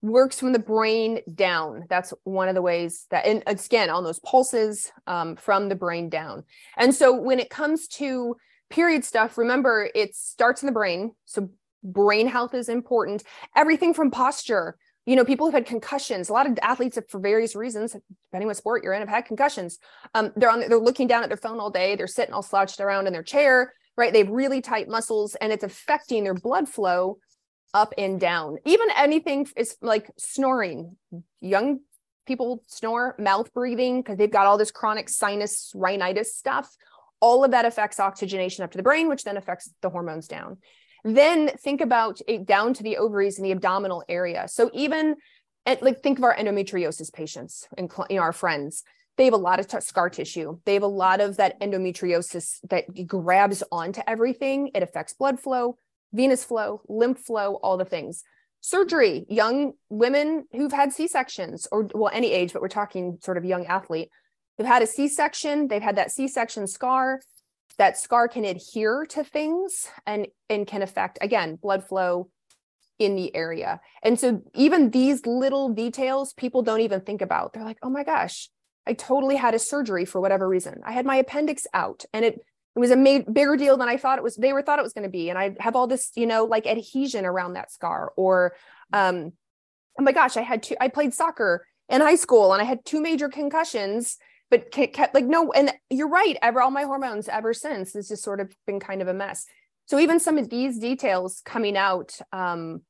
works 0.00 0.38
from 0.38 0.52
the 0.52 0.58
brain 0.58 1.20
down. 1.34 1.84
That's 1.88 2.14
one 2.24 2.48
of 2.48 2.54
the 2.54 2.62
ways 2.62 3.06
that, 3.10 3.26
and 3.26 3.42
again, 3.46 3.90
on 3.90 4.04
those 4.04 4.20
pulses 4.20 4.92
um, 5.06 5.36
from 5.36 5.68
the 5.68 5.74
brain 5.74 6.08
down. 6.08 6.44
And 6.76 6.94
so 6.94 7.12
when 7.12 7.40
it 7.40 7.50
comes 7.50 7.88
to 7.88 8.36
period 8.70 9.04
stuff, 9.04 9.38
remember 9.38 9.88
it 9.94 10.14
starts 10.14 10.62
in 10.62 10.66
the 10.66 10.72
brain. 10.72 11.12
So 11.24 11.50
brain 11.82 12.28
health 12.28 12.54
is 12.54 12.68
important. 12.68 13.24
Everything 13.56 13.94
from 13.94 14.10
posture. 14.10 14.76
You 15.08 15.16
know, 15.16 15.24
people 15.24 15.46
have 15.46 15.54
had 15.54 15.64
concussions. 15.64 16.28
A 16.28 16.34
lot 16.34 16.46
of 16.46 16.58
athletes, 16.60 16.96
have, 16.96 17.08
for 17.08 17.18
various 17.18 17.56
reasons, 17.56 17.92
depending 17.92 18.44
on 18.44 18.48
what 18.48 18.58
sport 18.58 18.84
you're 18.84 18.92
in, 18.92 19.00
have 19.00 19.08
had 19.08 19.24
concussions. 19.24 19.78
Um, 20.14 20.32
they're 20.36 20.50
on. 20.50 20.60
They're 20.60 20.78
looking 20.78 21.06
down 21.06 21.22
at 21.22 21.30
their 21.30 21.38
phone 21.38 21.58
all 21.60 21.70
day. 21.70 21.96
They're 21.96 22.06
sitting 22.06 22.34
all 22.34 22.42
slouched 22.42 22.78
around 22.78 23.06
in 23.06 23.14
their 23.14 23.22
chair. 23.22 23.72
Right. 23.96 24.12
They 24.12 24.18
have 24.18 24.28
really 24.28 24.60
tight 24.60 24.86
muscles, 24.86 25.34
and 25.36 25.50
it's 25.50 25.64
affecting 25.64 26.24
their 26.24 26.34
blood 26.34 26.68
flow 26.68 27.20
up 27.72 27.94
and 27.96 28.20
down. 28.20 28.58
Even 28.66 28.88
anything 28.98 29.48
is 29.56 29.76
like 29.80 30.10
snoring. 30.18 30.98
Young 31.40 31.80
people 32.26 32.62
snore, 32.66 33.16
mouth 33.18 33.50
breathing 33.54 34.02
because 34.02 34.18
they've 34.18 34.30
got 34.30 34.44
all 34.44 34.58
this 34.58 34.70
chronic 34.70 35.08
sinus 35.08 35.72
rhinitis 35.74 36.36
stuff. 36.36 36.76
All 37.20 37.44
of 37.44 37.52
that 37.52 37.64
affects 37.64 37.98
oxygenation 37.98 38.62
up 38.62 38.72
to 38.72 38.76
the 38.76 38.82
brain, 38.82 39.08
which 39.08 39.24
then 39.24 39.38
affects 39.38 39.70
the 39.80 39.88
hormones 39.88 40.28
down. 40.28 40.58
Then 41.14 41.48
think 41.58 41.80
about 41.80 42.20
it 42.26 42.46
down 42.46 42.74
to 42.74 42.82
the 42.82 42.96
ovaries 42.96 43.38
and 43.38 43.46
the 43.46 43.52
abdominal 43.52 44.04
area. 44.08 44.46
So 44.48 44.70
even 44.74 45.16
at, 45.68 45.82
like 45.82 46.02
think 46.02 46.18
of 46.18 46.24
our 46.24 46.34
endometriosis 46.34 47.12
patients 47.12 47.68
and 47.76 47.92
you 48.10 48.16
know, 48.16 48.22
our 48.22 48.32
friends. 48.32 48.82
They 49.16 49.24
have 49.24 49.34
a 49.34 49.38
lot 49.38 49.58
of 49.58 49.66
t- 49.66 49.80
scar 49.80 50.08
tissue. 50.08 50.60
They 50.64 50.74
have 50.74 50.84
a 50.84 50.86
lot 50.86 51.20
of 51.20 51.38
that 51.38 51.60
endometriosis 51.60 52.60
that 52.70 53.06
grabs 53.06 53.62
onto 53.70 54.00
everything. 54.06 54.70
It 54.74 54.82
affects 54.82 55.12
blood 55.12 55.40
flow, 55.40 55.76
venous 56.12 56.44
flow, 56.44 56.82
lymph 56.88 57.18
flow, 57.18 57.56
all 57.56 57.76
the 57.76 57.84
things. 57.84 58.22
Surgery, 58.60 59.26
young 59.28 59.72
women 59.88 60.44
who've 60.52 60.72
had 60.72 60.92
C 60.92 61.08
sections, 61.08 61.66
or 61.70 61.88
well, 61.94 62.10
any 62.12 62.32
age, 62.32 62.52
but 62.52 62.62
we're 62.62 62.68
talking 62.68 63.18
sort 63.22 63.36
of 63.36 63.44
young 63.44 63.66
athlete, 63.66 64.08
they've 64.56 64.66
had 64.66 64.82
a 64.82 64.86
C 64.86 65.08
section, 65.08 65.68
they've 65.68 65.82
had 65.82 65.96
that 65.96 66.12
C 66.12 66.28
section 66.28 66.66
scar. 66.66 67.20
That 67.78 67.98
scar 67.98 68.28
can 68.28 68.44
adhere 68.44 69.06
to 69.10 69.24
things 69.24 69.88
and, 70.06 70.26
and 70.50 70.66
can 70.66 70.82
affect, 70.82 71.18
again, 71.20 71.56
blood 71.56 71.84
flow 71.84 72.28
in 72.98 73.14
the 73.14 73.34
area. 73.34 73.80
And 74.02 74.18
so, 74.18 74.42
even 74.54 74.90
these 74.90 75.24
little 75.24 75.68
details, 75.68 76.32
people 76.32 76.62
don't 76.62 76.80
even 76.80 77.00
think 77.00 77.22
about. 77.22 77.52
They're 77.52 77.64
like, 77.64 77.78
oh 77.82 77.90
my 77.90 78.02
gosh, 78.02 78.50
I 78.86 78.94
totally 78.94 79.36
had 79.36 79.54
a 79.54 79.58
surgery 79.58 80.04
for 80.04 80.20
whatever 80.20 80.48
reason. 80.48 80.80
I 80.84 80.92
had 80.92 81.06
my 81.06 81.16
appendix 81.16 81.66
out 81.72 82.04
and 82.12 82.24
it 82.24 82.40
it 82.78 82.80
was 82.80 82.90
a 82.92 82.96
made, 82.96 83.32
bigger 83.34 83.56
deal 83.56 83.76
than 83.76 83.88
I 83.88 83.96
thought 83.96 84.18
it 84.18 84.22
was. 84.22 84.36
They 84.36 84.52
were 84.52 84.62
thought 84.62 84.78
it 84.78 84.84
was 84.84 84.92
going 84.92 85.02
to 85.02 85.10
be, 85.10 85.30
and 85.30 85.38
I 85.38 85.56
have 85.58 85.74
all 85.74 85.88
this, 85.88 86.12
you 86.14 86.26
know, 86.26 86.44
like 86.44 86.64
adhesion 86.64 87.26
around 87.26 87.54
that 87.54 87.72
scar. 87.72 88.12
Or, 88.16 88.54
um, 88.92 89.32
oh 89.98 90.02
my 90.04 90.12
gosh, 90.12 90.36
I 90.36 90.42
had 90.42 90.62
two. 90.62 90.76
I 90.80 90.86
played 90.86 91.12
soccer 91.12 91.66
in 91.88 92.00
high 92.00 92.14
school, 92.14 92.52
and 92.52 92.62
I 92.62 92.64
had 92.64 92.84
two 92.84 93.00
major 93.00 93.28
concussions, 93.28 94.16
but 94.50 94.70
kept 94.70 95.14
like 95.14 95.24
no. 95.24 95.52
And 95.52 95.72
you're 95.90 96.08
right. 96.08 96.36
Ever 96.42 96.60
all 96.60 96.70
my 96.70 96.84
hormones 96.84 97.28
ever 97.28 97.52
since 97.52 97.92
This 97.92 98.08
has 98.08 98.08
just 98.08 98.24
sort 98.24 98.40
of 98.40 98.52
been 98.66 98.80
kind 98.80 99.02
of 99.02 99.08
a 99.08 99.14
mess. 99.14 99.46
So 99.86 99.98
even 99.98 100.20
some 100.20 100.38
of 100.38 100.50
these 100.50 100.78
details 100.78 101.40
coming 101.44 101.76
out 101.76 102.18
um, 102.32 102.82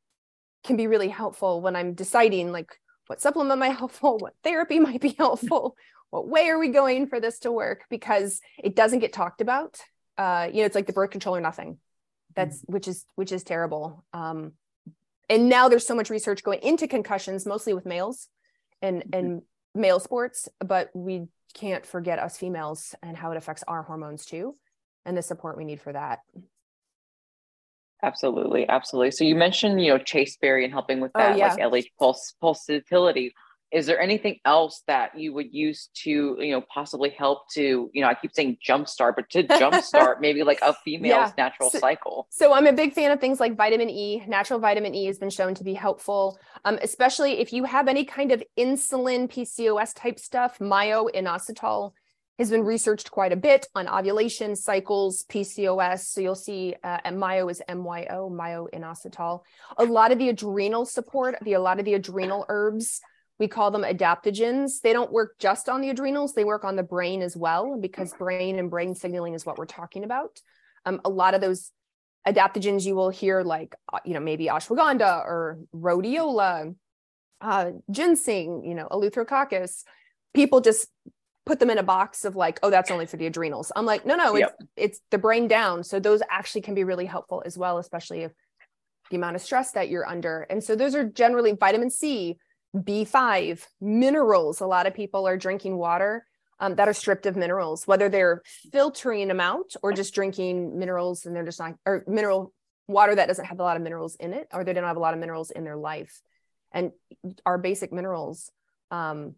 can 0.64 0.76
be 0.76 0.86
really 0.86 1.08
helpful 1.08 1.60
when 1.60 1.76
I'm 1.76 1.94
deciding 1.94 2.52
like 2.52 2.76
what 3.06 3.20
supplement 3.20 3.58
might 3.58 3.68
helpful, 3.78 4.18
what 4.18 4.34
therapy 4.42 4.78
might 4.80 5.00
be 5.00 5.14
helpful, 5.18 5.76
what 6.10 6.28
way 6.28 6.48
are 6.48 6.58
we 6.58 6.68
going 6.68 7.06
for 7.06 7.20
this 7.20 7.38
to 7.40 7.52
work 7.52 7.84
because 7.90 8.40
it 8.58 8.74
doesn't 8.74 9.00
get 9.00 9.12
talked 9.12 9.40
about 9.40 9.78
uh, 10.16 10.48
you 10.52 10.60
know 10.60 10.66
it's 10.66 10.74
like 10.74 10.86
the 10.86 10.92
birth 10.92 11.10
control 11.10 11.36
or 11.36 11.40
nothing 11.40 11.78
that's 12.34 12.62
mm-hmm. 12.62 12.72
which 12.72 12.88
is 12.88 13.04
which 13.14 13.32
is 13.32 13.44
terrible 13.44 14.04
um, 14.12 14.52
and 15.28 15.48
now 15.48 15.68
there's 15.68 15.86
so 15.86 15.94
much 15.94 16.10
research 16.10 16.42
going 16.42 16.60
into 16.62 16.88
concussions 16.88 17.46
mostly 17.46 17.74
with 17.74 17.86
males 17.86 18.28
and 18.82 19.02
mm-hmm. 19.02 19.14
and 19.14 19.42
male 19.74 20.00
sports 20.00 20.48
but 20.60 20.90
we 20.94 21.26
can't 21.54 21.84
forget 21.84 22.18
us 22.18 22.36
females 22.36 22.94
and 23.02 23.16
how 23.16 23.30
it 23.30 23.36
affects 23.36 23.64
our 23.66 23.82
hormones 23.82 24.24
too 24.24 24.56
and 25.04 25.16
the 25.16 25.22
support 25.22 25.56
we 25.56 25.64
need 25.64 25.80
for 25.80 25.92
that. 25.92 26.20
Absolutely 28.02 28.68
absolutely. 28.68 29.10
So 29.10 29.24
you 29.24 29.34
mentioned 29.34 29.80
you 29.80 29.92
know 29.92 29.98
Chaste 29.98 30.40
berry 30.40 30.64
and 30.64 30.72
helping 30.72 31.00
with 31.00 31.10
oh, 31.14 31.18
that 31.18 31.32
oh, 31.32 31.36
yeah. 31.36 31.54
like 31.54 31.84
lh 31.84 31.86
pulse 31.98 32.34
pulsatility 32.42 33.32
is 33.70 33.86
there 33.86 34.00
anything 34.00 34.38
else 34.44 34.82
that 34.86 35.18
you 35.18 35.32
would 35.34 35.52
use 35.52 35.90
to 35.94 36.36
you 36.38 36.52
know 36.52 36.62
possibly 36.72 37.10
help 37.10 37.48
to 37.50 37.90
you 37.92 38.02
know 38.02 38.08
i 38.08 38.14
keep 38.14 38.32
saying 38.34 38.56
jumpstart 38.66 39.14
but 39.16 39.28
to 39.30 39.42
jumpstart 39.44 40.16
maybe 40.20 40.42
like 40.42 40.58
a 40.62 40.74
female's 40.86 41.32
yeah. 41.36 41.44
natural 41.44 41.70
so, 41.70 41.78
cycle 41.78 42.26
so 42.30 42.52
i'm 42.52 42.66
a 42.66 42.72
big 42.72 42.92
fan 42.92 43.10
of 43.10 43.20
things 43.20 43.40
like 43.40 43.56
vitamin 43.56 43.90
e 43.90 44.22
natural 44.26 44.58
vitamin 44.58 44.94
e 44.94 45.06
has 45.06 45.18
been 45.18 45.30
shown 45.30 45.54
to 45.54 45.64
be 45.64 45.74
helpful 45.74 46.38
um, 46.64 46.78
especially 46.82 47.38
if 47.40 47.52
you 47.52 47.64
have 47.64 47.88
any 47.88 48.04
kind 48.04 48.32
of 48.32 48.42
insulin 48.58 49.30
pcos 49.30 49.94
type 49.94 50.18
stuff 50.18 50.58
myo-inositol 50.60 51.92
has 52.38 52.50
been 52.50 52.64
researched 52.64 53.10
quite 53.10 53.32
a 53.32 53.36
bit 53.36 53.66
on 53.74 53.88
ovulation 53.88 54.54
cycles, 54.54 55.24
PCOS. 55.28 56.02
So 56.02 56.20
you'll 56.20 56.36
see 56.36 56.76
uh, 56.84 56.98
myo 57.10 57.48
is 57.48 57.60
MYO, 57.68 58.30
myo-inositol. 58.30 59.40
A 59.76 59.84
lot 59.84 60.12
of 60.12 60.18
the 60.18 60.28
adrenal 60.28 60.84
support, 60.84 61.34
the 61.42 61.54
a 61.54 61.60
lot 61.60 61.80
of 61.80 61.84
the 61.84 61.94
adrenal 61.94 62.46
herbs 62.48 63.00
we 63.38 63.48
call 63.48 63.70
them 63.70 63.82
adaptogens. 63.82 64.80
They 64.82 64.92
don't 64.92 65.12
work 65.12 65.36
just 65.38 65.68
on 65.68 65.80
the 65.80 65.90
adrenals, 65.90 66.34
they 66.34 66.44
work 66.44 66.64
on 66.64 66.76
the 66.76 66.82
brain 66.82 67.22
as 67.22 67.36
well, 67.36 67.78
because 67.80 68.12
brain 68.14 68.58
and 68.58 68.70
brain 68.70 68.94
signaling 68.94 69.34
is 69.34 69.46
what 69.46 69.58
we're 69.58 69.66
talking 69.66 70.04
about. 70.04 70.40
Um, 70.84 71.00
a 71.04 71.08
lot 71.08 71.34
of 71.34 71.40
those 71.40 71.70
adaptogens 72.26 72.84
you 72.84 72.94
will 72.94 73.10
hear, 73.10 73.42
like, 73.42 73.74
uh, 73.92 74.00
you 74.04 74.14
know, 74.14 74.20
maybe 74.20 74.46
ashwagandha 74.46 75.24
or 75.24 75.58
rhodiola, 75.74 76.74
uh, 77.40 77.70
ginseng, 77.90 78.64
you 78.64 78.74
know, 78.74 78.88
eleutherococcus, 78.90 79.84
people 80.34 80.60
just 80.60 80.88
put 81.46 81.60
them 81.60 81.70
in 81.70 81.78
a 81.78 81.82
box 81.82 82.24
of 82.24 82.36
like, 82.36 82.58
oh, 82.62 82.70
that's 82.70 82.90
only 82.90 83.06
for 83.06 83.16
the 83.16 83.26
adrenals. 83.26 83.72
I'm 83.74 83.86
like, 83.86 84.04
no, 84.04 84.16
no, 84.16 84.34
it's, 84.34 84.40
yep. 84.40 84.58
it's 84.76 85.00
the 85.10 85.18
brain 85.18 85.48
down. 85.48 85.82
So 85.82 85.98
those 85.98 86.20
actually 86.30 86.60
can 86.60 86.74
be 86.74 86.84
really 86.84 87.06
helpful 87.06 87.42
as 87.46 87.56
well, 87.56 87.78
especially 87.78 88.20
if 88.20 88.32
the 89.10 89.16
amount 89.16 89.36
of 89.36 89.42
stress 89.42 89.72
that 89.72 89.88
you're 89.88 90.06
under. 90.06 90.42
And 90.50 90.62
so 90.62 90.76
those 90.76 90.94
are 90.94 91.04
generally 91.04 91.52
vitamin 91.52 91.90
C, 91.90 92.36
B5, 92.76 93.64
minerals. 93.80 94.60
A 94.60 94.66
lot 94.66 94.86
of 94.86 94.94
people 94.94 95.26
are 95.26 95.36
drinking 95.36 95.76
water 95.76 96.26
um, 96.60 96.74
that 96.74 96.88
are 96.88 96.94
stripped 96.94 97.26
of 97.26 97.36
minerals, 97.36 97.86
whether 97.86 98.08
they're 98.08 98.42
filtering 98.72 99.28
them 99.28 99.40
out 99.40 99.72
or 99.82 99.92
just 99.92 100.14
drinking 100.14 100.78
minerals 100.78 101.24
and 101.24 101.34
they're 101.34 101.44
just 101.44 101.60
not, 101.60 101.74
or 101.86 102.04
mineral 102.06 102.52
water 102.88 103.14
that 103.14 103.26
doesn't 103.26 103.44
have 103.44 103.60
a 103.60 103.62
lot 103.62 103.76
of 103.76 103.82
minerals 103.82 104.16
in 104.16 104.32
it, 104.32 104.48
or 104.52 104.64
they 104.64 104.72
don't 104.72 104.84
have 104.84 104.96
a 104.96 105.00
lot 105.00 105.14
of 105.14 105.20
minerals 105.20 105.50
in 105.50 105.64
their 105.64 105.76
life. 105.76 106.20
And 106.72 106.92
our 107.46 107.58
basic 107.58 107.92
minerals, 107.92 108.50
um, 108.90 109.34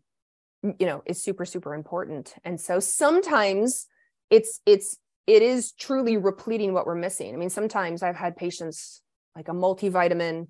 you 0.62 0.86
know, 0.86 1.02
is 1.06 1.22
super, 1.22 1.44
super 1.44 1.74
important. 1.74 2.34
And 2.44 2.60
so 2.60 2.80
sometimes 2.80 3.86
it's, 4.30 4.60
it's, 4.66 4.96
it 5.26 5.42
is 5.42 5.72
truly 5.72 6.16
repleting 6.16 6.72
what 6.72 6.86
we're 6.86 6.94
missing. 6.94 7.34
I 7.34 7.36
mean, 7.36 7.50
sometimes 7.50 8.02
I've 8.02 8.16
had 8.16 8.36
patients 8.36 9.02
like 9.36 9.48
a 9.48 9.52
multivitamin 9.52 10.48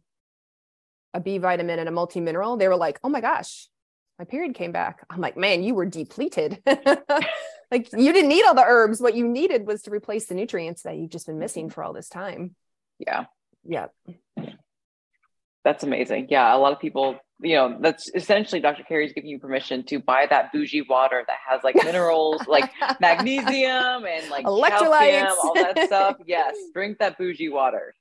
a 1.15 1.21
B 1.21 1.39
vitamin 1.39 1.79
and 1.79 1.89
a 1.89 1.93
multi 1.93 2.21
mineral, 2.21 2.57
they 2.57 2.69
were 2.69 2.77
like, 2.77 2.99
oh 3.03 3.09
my 3.09 3.21
gosh, 3.21 3.69
my 4.19 4.25
period 4.25 4.55
came 4.55 4.71
back. 4.71 5.05
I'm 5.09 5.21
like, 5.21 5.37
man, 5.37 5.63
you 5.63 5.75
were 5.75 5.87
depleted. 5.87 6.63
like 7.71 7.91
you 7.93 8.13
didn't 8.13 8.29
need 8.29 8.45
all 8.45 8.55
the 8.55 8.65
herbs. 8.65 9.01
What 9.01 9.15
you 9.15 9.27
needed 9.27 9.67
was 9.67 9.83
to 9.83 9.91
replace 9.91 10.27
the 10.27 10.35
nutrients 10.35 10.83
that 10.83 10.97
you've 10.97 11.11
just 11.11 11.27
been 11.27 11.39
missing 11.39 11.67
mm-hmm. 11.67 11.73
for 11.73 11.85
all 11.85 11.93
this 11.93 12.09
time. 12.09 12.55
Yeah. 12.99 13.25
Yeah. 13.65 13.87
That's 15.65 15.85
amazing. 15.85 16.27
Yeah. 16.31 16.55
A 16.55 16.59
lot 16.59 16.73
of 16.73 16.81
people, 16.81 17.19
you 17.41 17.57
know, 17.57 17.79
that's 17.81 18.11
essentially 18.15 18.61
Dr. 18.61 18.83
Carrie's 18.83 19.13
giving 19.15 19.31
you 19.31 19.39
permission 19.39 19.85
to 19.87 19.99
buy 19.99 20.27
that 20.29 20.53
bougie 20.53 20.83
water 20.83 21.25
that 21.27 21.39
has 21.49 21.65
like 21.65 21.77
minerals, 21.77 22.47
like 22.47 22.71
magnesium 23.01 24.05
and 24.05 24.29
like 24.31 24.45
electrolytes, 24.45 25.23
calcium, 25.23 25.35
all 25.43 25.55
that 25.55 25.79
stuff. 25.87 26.17
Yes. 26.27 26.57
Drink 26.75 26.99
that 26.99 27.17
bougie 27.17 27.49
water. 27.49 27.95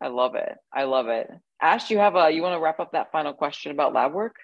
I 0.00 0.06
love 0.06 0.36
it. 0.36 0.56
I 0.72 0.84
love 0.84 1.08
it. 1.08 1.28
Ash, 1.62 1.90
you 1.90 1.98
have 1.98 2.16
a 2.16 2.30
you 2.30 2.42
want 2.42 2.54
to 2.54 2.60
wrap 2.60 2.80
up 2.80 2.92
that 2.92 3.12
final 3.12 3.32
question 3.32 3.72
about 3.72 3.92
lab 3.92 4.12
work? 4.12 4.36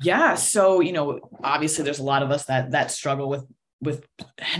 Yeah. 0.00 0.34
So, 0.34 0.80
you 0.80 0.92
know, 0.92 1.20
obviously 1.42 1.84
there's 1.84 1.98
a 1.98 2.04
lot 2.04 2.22
of 2.22 2.30
us 2.30 2.46
that 2.46 2.72
that 2.72 2.90
struggle 2.90 3.28
with 3.28 3.46
with 3.82 4.06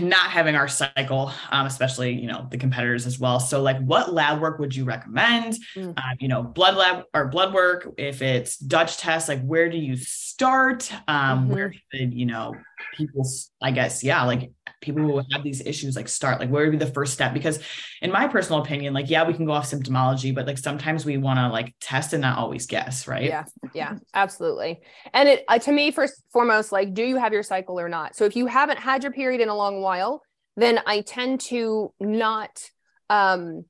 not 0.01 0.31
having 0.31 0.55
our 0.55 0.67
cycle, 0.67 1.31
um, 1.49 1.65
especially 1.65 2.11
you 2.11 2.27
know 2.27 2.45
the 2.51 2.57
competitors 2.57 3.05
as 3.07 3.19
well. 3.19 3.39
So, 3.39 3.61
like, 3.61 3.79
what 3.79 4.13
lab 4.13 4.41
work 4.41 4.59
would 4.59 4.75
you 4.75 4.83
recommend? 4.83 5.55
Mm. 5.75 5.93
Uh, 5.97 6.01
you 6.19 6.27
know, 6.27 6.43
blood 6.43 6.75
lab 6.75 7.05
or 7.13 7.27
blood 7.27 7.53
work. 7.53 7.89
If 7.97 8.21
it's 8.21 8.57
Dutch 8.57 8.97
test, 8.97 9.29
like, 9.29 9.41
where 9.43 9.69
do 9.69 9.77
you 9.77 9.95
start? 9.95 10.91
Um, 11.07 11.45
mm-hmm. 11.45 11.53
Where 11.53 11.73
should 11.93 12.13
you 12.13 12.25
know 12.25 12.53
people? 12.95 13.27
I 13.61 13.71
guess 13.71 14.03
yeah, 14.03 14.23
like 14.23 14.51
people 14.81 15.01
who 15.01 15.21
have 15.31 15.43
these 15.43 15.61
issues 15.65 15.95
like 15.95 16.09
start 16.09 16.39
like 16.39 16.49
where 16.49 16.65
would 16.65 16.77
be 16.77 16.85
the 16.85 16.91
first 16.91 17.13
step? 17.13 17.33
Because 17.33 17.59
in 18.01 18.11
my 18.11 18.27
personal 18.27 18.61
opinion 18.61 18.93
like 18.93 19.09
yeah 19.09 19.25
we 19.25 19.33
can 19.33 19.45
go 19.45 19.53
off 19.53 19.69
symptomology 19.69 20.35
but 20.35 20.45
like 20.45 20.57
sometimes 20.57 21.05
we 21.05 21.17
want 21.17 21.39
to 21.39 21.47
like 21.47 21.73
test 21.79 22.13
and 22.13 22.21
not 22.21 22.37
always 22.37 22.65
guess 22.67 23.07
right? 23.07 23.23
Yeah 23.23 23.45
yeah 23.73 23.97
absolutely. 24.13 24.81
And 25.13 25.29
it 25.29 25.45
uh, 25.47 25.59
to 25.59 25.71
me 25.71 25.91
first 25.91 26.21
foremost 26.31 26.71
like 26.71 26.93
do 26.93 27.03
you 27.03 27.17
have 27.17 27.33
your 27.33 27.43
cycle 27.43 27.79
or 27.79 27.89
not? 27.89 28.15
So 28.15 28.25
if 28.25 28.35
you 28.35 28.47
haven't 28.47 28.79
had 28.79 29.03
your 29.03 29.11
period 29.11 29.41
in 29.41 29.49
a 29.49 29.55
long 29.55 29.81
while 29.81 30.21
then 30.55 30.79
i 30.85 31.01
tend 31.01 31.39
to 31.39 31.91
not 31.99 32.69
um 33.09 33.65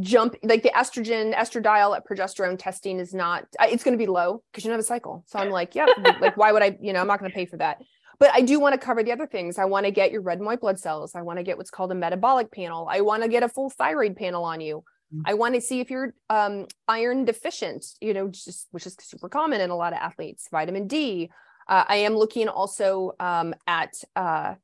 jump 0.00 0.34
like 0.42 0.62
the 0.62 0.70
estrogen 0.70 1.34
estradiol 1.34 1.96
at 1.96 2.04
progesterone 2.04 2.58
testing 2.58 2.98
is 2.98 3.14
not 3.14 3.44
it's 3.60 3.84
going 3.84 3.96
to 3.96 3.98
be 3.98 4.08
low 4.08 4.42
because 4.50 4.64
you 4.64 4.68
don't 4.68 4.74
have 4.74 4.80
a 4.80 4.86
cycle. 4.86 5.24
So 5.28 5.38
i'm 5.38 5.50
like 5.60 5.74
yeah 5.74 5.86
like 6.20 6.36
why 6.36 6.52
would 6.52 6.62
i 6.62 6.76
you 6.80 6.92
know 6.92 7.00
i'm 7.00 7.06
not 7.06 7.20
going 7.20 7.30
to 7.30 7.34
pay 7.34 7.46
for 7.46 7.58
that 7.58 7.78
but 8.18 8.30
I 8.32 8.40
do 8.40 8.58
want 8.58 8.74
to 8.74 8.78
cover 8.78 9.02
the 9.02 9.12
other 9.12 9.26
things. 9.26 9.58
I 9.58 9.64
want 9.64 9.86
to 9.86 9.92
get 9.92 10.10
your 10.10 10.22
red 10.22 10.38
and 10.38 10.46
white 10.46 10.60
blood 10.60 10.78
cells. 10.78 11.14
I 11.14 11.22
want 11.22 11.38
to 11.38 11.42
get 11.42 11.56
what's 11.56 11.70
called 11.70 11.92
a 11.92 11.94
metabolic 11.94 12.50
panel. 12.50 12.88
I 12.90 13.00
want 13.00 13.22
to 13.22 13.28
get 13.28 13.42
a 13.42 13.48
full 13.48 13.70
thyroid 13.70 14.16
panel 14.16 14.44
on 14.44 14.60
you. 14.60 14.84
Mm-hmm. 15.14 15.22
I 15.24 15.34
want 15.34 15.54
to 15.54 15.60
see 15.60 15.80
if 15.80 15.90
you're 15.90 16.14
um, 16.30 16.66
iron 16.88 17.24
deficient, 17.24 17.84
you 18.00 18.14
know, 18.14 18.28
just 18.28 18.68
which 18.70 18.86
is 18.86 18.96
super 19.00 19.28
common 19.28 19.60
in 19.60 19.70
a 19.70 19.76
lot 19.76 19.92
of 19.92 19.98
athletes. 19.98 20.48
Vitamin 20.50 20.86
D. 20.86 21.30
Uh, 21.68 21.84
I 21.88 21.96
am 21.96 22.14
looking 22.16 22.48
also 22.48 23.12
um, 23.18 23.54
at 23.66 23.94
uh, 24.14 24.54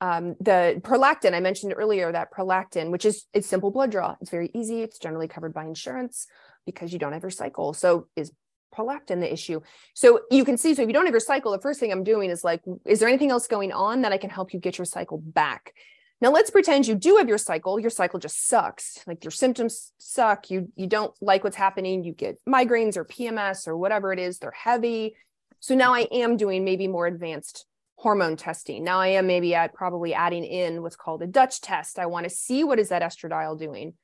um, 0.00 0.36
the 0.40 0.80
prolactin. 0.82 1.34
I 1.34 1.40
mentioned 1.40 1.74
earlier 1.76 2.12
that 2.12 2.32
prolactin, 2.32 2.90
which 2.90 3.04
is 3.04 3.26
it's 3.32 3.46
simple 3.46 3.70
blood 3.70 3.90
draw. 3.90 4.16
It's 4.20 4.30
very 4.30 4.50
easy. 4.54 4.82
It's 4.82 4.98
generally 4.98 5.28
covered 5.28 5.54
by 5.54 5.64
insurance 5.64 6.26
because 6.66 6.92
you 6.92 6.98
don't 6.98 7.12
have 7.12 7.22
your 7.22 7.30
cycle. 7.30 7.72
So 7.72 8.08
is 8.16 8.32
prolactin 8.74 9.20
the 9.20 9.32
issue. 9.32 9.60
So 9.94 10.20
you 10.30 10.44
can 10.44 10.56
see, 10.56 10.74
so 10.74 10.82
if 10.82 10.88
you 10.88 10.92
don't 10.92 11.06
have 11.06 11.12
your 11.12 11.20
cycle, 11.20 11.52
the 11.52 11.60
first 11.60 11.80
thing 11.80 11.92
I'm 11.92 12.04
doing 12.04 12.30
is 12.30 12.44
like, 12.44 12.62
is 12.84 13.00
there 13.00 13.08
anything 13.08 13.30
else 13.30 13.46
going 13.46 13.72
on 13.72 14.02
that 14.02 14.12
I 14.12 14.18
can 14.18 14.30
help 14.30 14.52
you 14.52 14.60
get 14.60 14.78
your 14.78 14.84
cycle 14.84 15.18
back? 15.18 15.72
Now 16.20 16.30
let's 16.30 16.50
pretend 16.50 16.86
you 16.86 16.94
do 16.94 17.16
have 17.16 17.28
your 17.28 17.38
cycle. 17.38 17.80
Your 17.80 17.90
cycle 17.90 18.18
just 18.18 18.46
sucks. 18.46 19.02
Like 19.06 19.24
your 19.24 19.30
symptoms 19.30 19.92
suck. 19.96 20.50
You 20.50 20.70
you 20.76 20.86
don't 20.86 21.14
like 21.22 21.44
what's 21.44 21.56
happening. 21.56 22.04
You 22.04 22.12
get 22.12 22.38
migraines 22.46 22.96
or 22.96 23.06
PMS 23.06 23.66
or 23.66 23.76
whatever 23.76 24.12
it 24.12 24.18
is. 24.18 24.38
They're 24.38 24.50
heavy. 24.50 25.16
So 25.60 25.74
now 25.74 25.94
I 25.94 26.00
am 26.12 26.36
doing 26.36 26.64
maybe 26.64 26.88
more 26.88 27.06
advanced 27.06 27.64
hormone 27.96 28.36
testing. 28.36 28.84
Now 28.84 29.00
I 29.00 29.08
am 29.08 29.26
maybe 29.26 29.54
at 29.54 29.74
probably 29.74 30.14
adding 30.14 30.44
in 30.44 30.82
what's 30.82 30.96
called 30.96 31.22
a 31.22 31.26
Dutch 31.26 31.60
test. 31.60 31.98
I 31.98 32.06
want 32.06 32.24
to 32.24 32.30
see 32.30 32.64
what 32.64 32.78
is 32.78 32.90
that 32.90 33.02
estradiol 33.02 33.58
doing, 33.58 33.94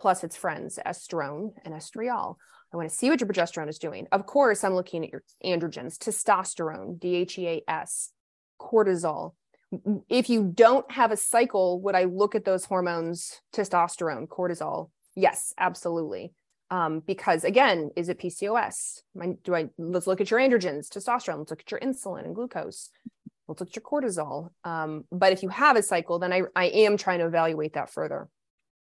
plus 0.00 0.24
its 0.24 0.36
friends, 0.36 0.78
estrone 0.84 1.50
and 1.64 1.74
estriol. 1.74 2.36
I 2.72 2.76
want 2.76 2.88
to 2.88 2.94
see 2.94 3.10
what 3.10 3.20
your 3.20 3.28
progesterone 3.28 3.68
is 3.68 3.78
doing. 3.78 4.06
Of 4.12 4.26
course, 4.26 4.62
I'm 4.62 4.74
looking 4.74 5.04
at 5.04 5.10
your 5.10 5.22
androgens, 5.44 5.98
testosterone, 5.98 7.00
DHEAS, 7.00 8.10
cortisol. 8.60 9.34
If 10.08 10.30
you 10.30 10.52
don't 10.54 10.90
have 10.90 11.10
a 11.10 11.16
cycle, 11.16 11.80
would 11.82 11.94
I 11.94 12.04
look 12.04 12.34
at 12.34 12.44
those 12.44 12.64
hormones, 12.64 13.40
testosterone, 13.52 14.28
cortisol? 14.28 14.90
Yes, 15.16 15.52
absolutely. 15.58 16.32
Um, 16.70 17.00
because 17.04 17.42
again, 17.42 17.90
is 17.96 18.08
it 18.08 18.20
PCOS? 18.20 19.00
Do 19.42 19.56
I 19.56 19.70
let's 19.76 20.06
look 20.06 20.20
at 20.20 20.30
your 20.30 20.38
androgens, 20.38 20.88
testosterone, 20.88 21.38
let's 21.38 21.50
look 21.50 21.60
at 21.60 21.70
your 21.70 21.80
insulin 21.80 22.24
and 22.24 22.34
glucose, 22.34 22.90
let's 23.48 23.60
look 23.60 23.70
at 23.70 23.76
your 23.76 23.82
cortisol. 23.82 24.50
Um, 24.62 25.04
but 25.10 25.32
if 25.32 25.42
you 25.42 25.48
have 25.48 25.76
a 25.76 25.82
cycle, 25.82 26.20
then 26.20 26.32
I, 26.32 26.42
I 26.54 26.66
am 26.66 26.96
trying 26.96 27.18
to 27.18 27.26
evaluate 27.26 27.72
that 27.72 27.90
further. 27.90 28.28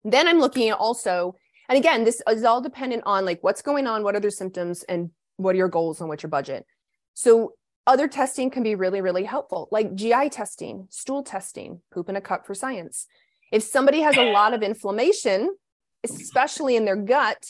Then 0.04 0.26
I'm 0.26 0.40
looking 0.40 0.72
also 0.72 1.36
and 1.68 1.76
again, 1.78 2.04
this 2.04 2.22
is 2.28 2.44
all 2.44 2.60
dependent 2.60 3.02
on 3.06 3.24
like 3.24 3.42
what's 3.42 3.62
going 3.62 3.86
on, 3.86 4.02
what 4.02 4.16
are 4.16 4.20
their 4.20 4.30
symptoms, 4.30 4.84
and 4.84 5.10
what 5.36 5.54
are 5.54 5.58
your 5.58 5.68
goals 5.68 6.00
and 6.00 6.08
what's 6.08 6.22
your 6.22 6.30
budget. 6.30 6.66
So 7.14 7.52
other 7.86 8.08
testing 8.08 8.50
can 8.50 8.62
be 8.62 8.74
really, 8.74 9.00
really 9.00 9.24
helpful, 9.24 9.68
like 9.70 9.94
GI 9.94 10.30
testing, 10.30 10.86
stool 10.90 11.22
testing, 11.22 11.80
poop 11.92 12.08
in 12.08 12.16
a 12.16 12.20
cup 12.20 12.46
for 12.46 12.54
science. 12.54 13.06
If 13.50 13.62
somebody 13.62 14.00
has 14.00 14.16
a 14.16 14.30
lot 14.30 14.52
of 14.52 14.62
inflammation, 14.62 15.56
especially 16.04 16.76
in 16.76 16.84
their 16.84 16.96
gut, 16.96 17.44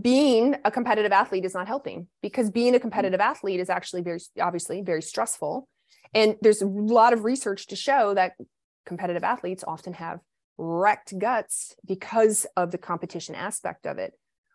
being 0.00 0.56
a 0.64 0.70
competitive 0.70 1.12
athlete 1.12 1.44
is 1.44 1.54
not 1.54 1.66
helping 1.66 2.06
because 2.22 2.50
being 2.50 2.74
a 2.74 2.80
competitive 2.80 3.20
athlete 3.20 3.60
is 3.60 3.68
actually 3.68 4.02
very 4.02 4.20
obviously 4.40 4.80
very 4.80 5.02
stressful. 5.02 5.68
And 6.14 6.36
there's 6.40 6.62
a 6.62 6.66
lot 6.66 7.12
of 7.12 7.24
research 7.24 7.66
to 7.68 7.76
show 7.76 8.14
that 8.14 8.32
competitive 8.86 9.22
athletes 9.22 9.64
often 9.66 9.94
have 9.94 10.20
wrecked 10.62 11.18
guts 11.18 11.74
because 11.84 12.46
of 12.56 12.70
the 12.70 12.78
competition 12.78 13.34
aspect 13.34 13.84
of 13.84 13.98
it. 13.98 14.12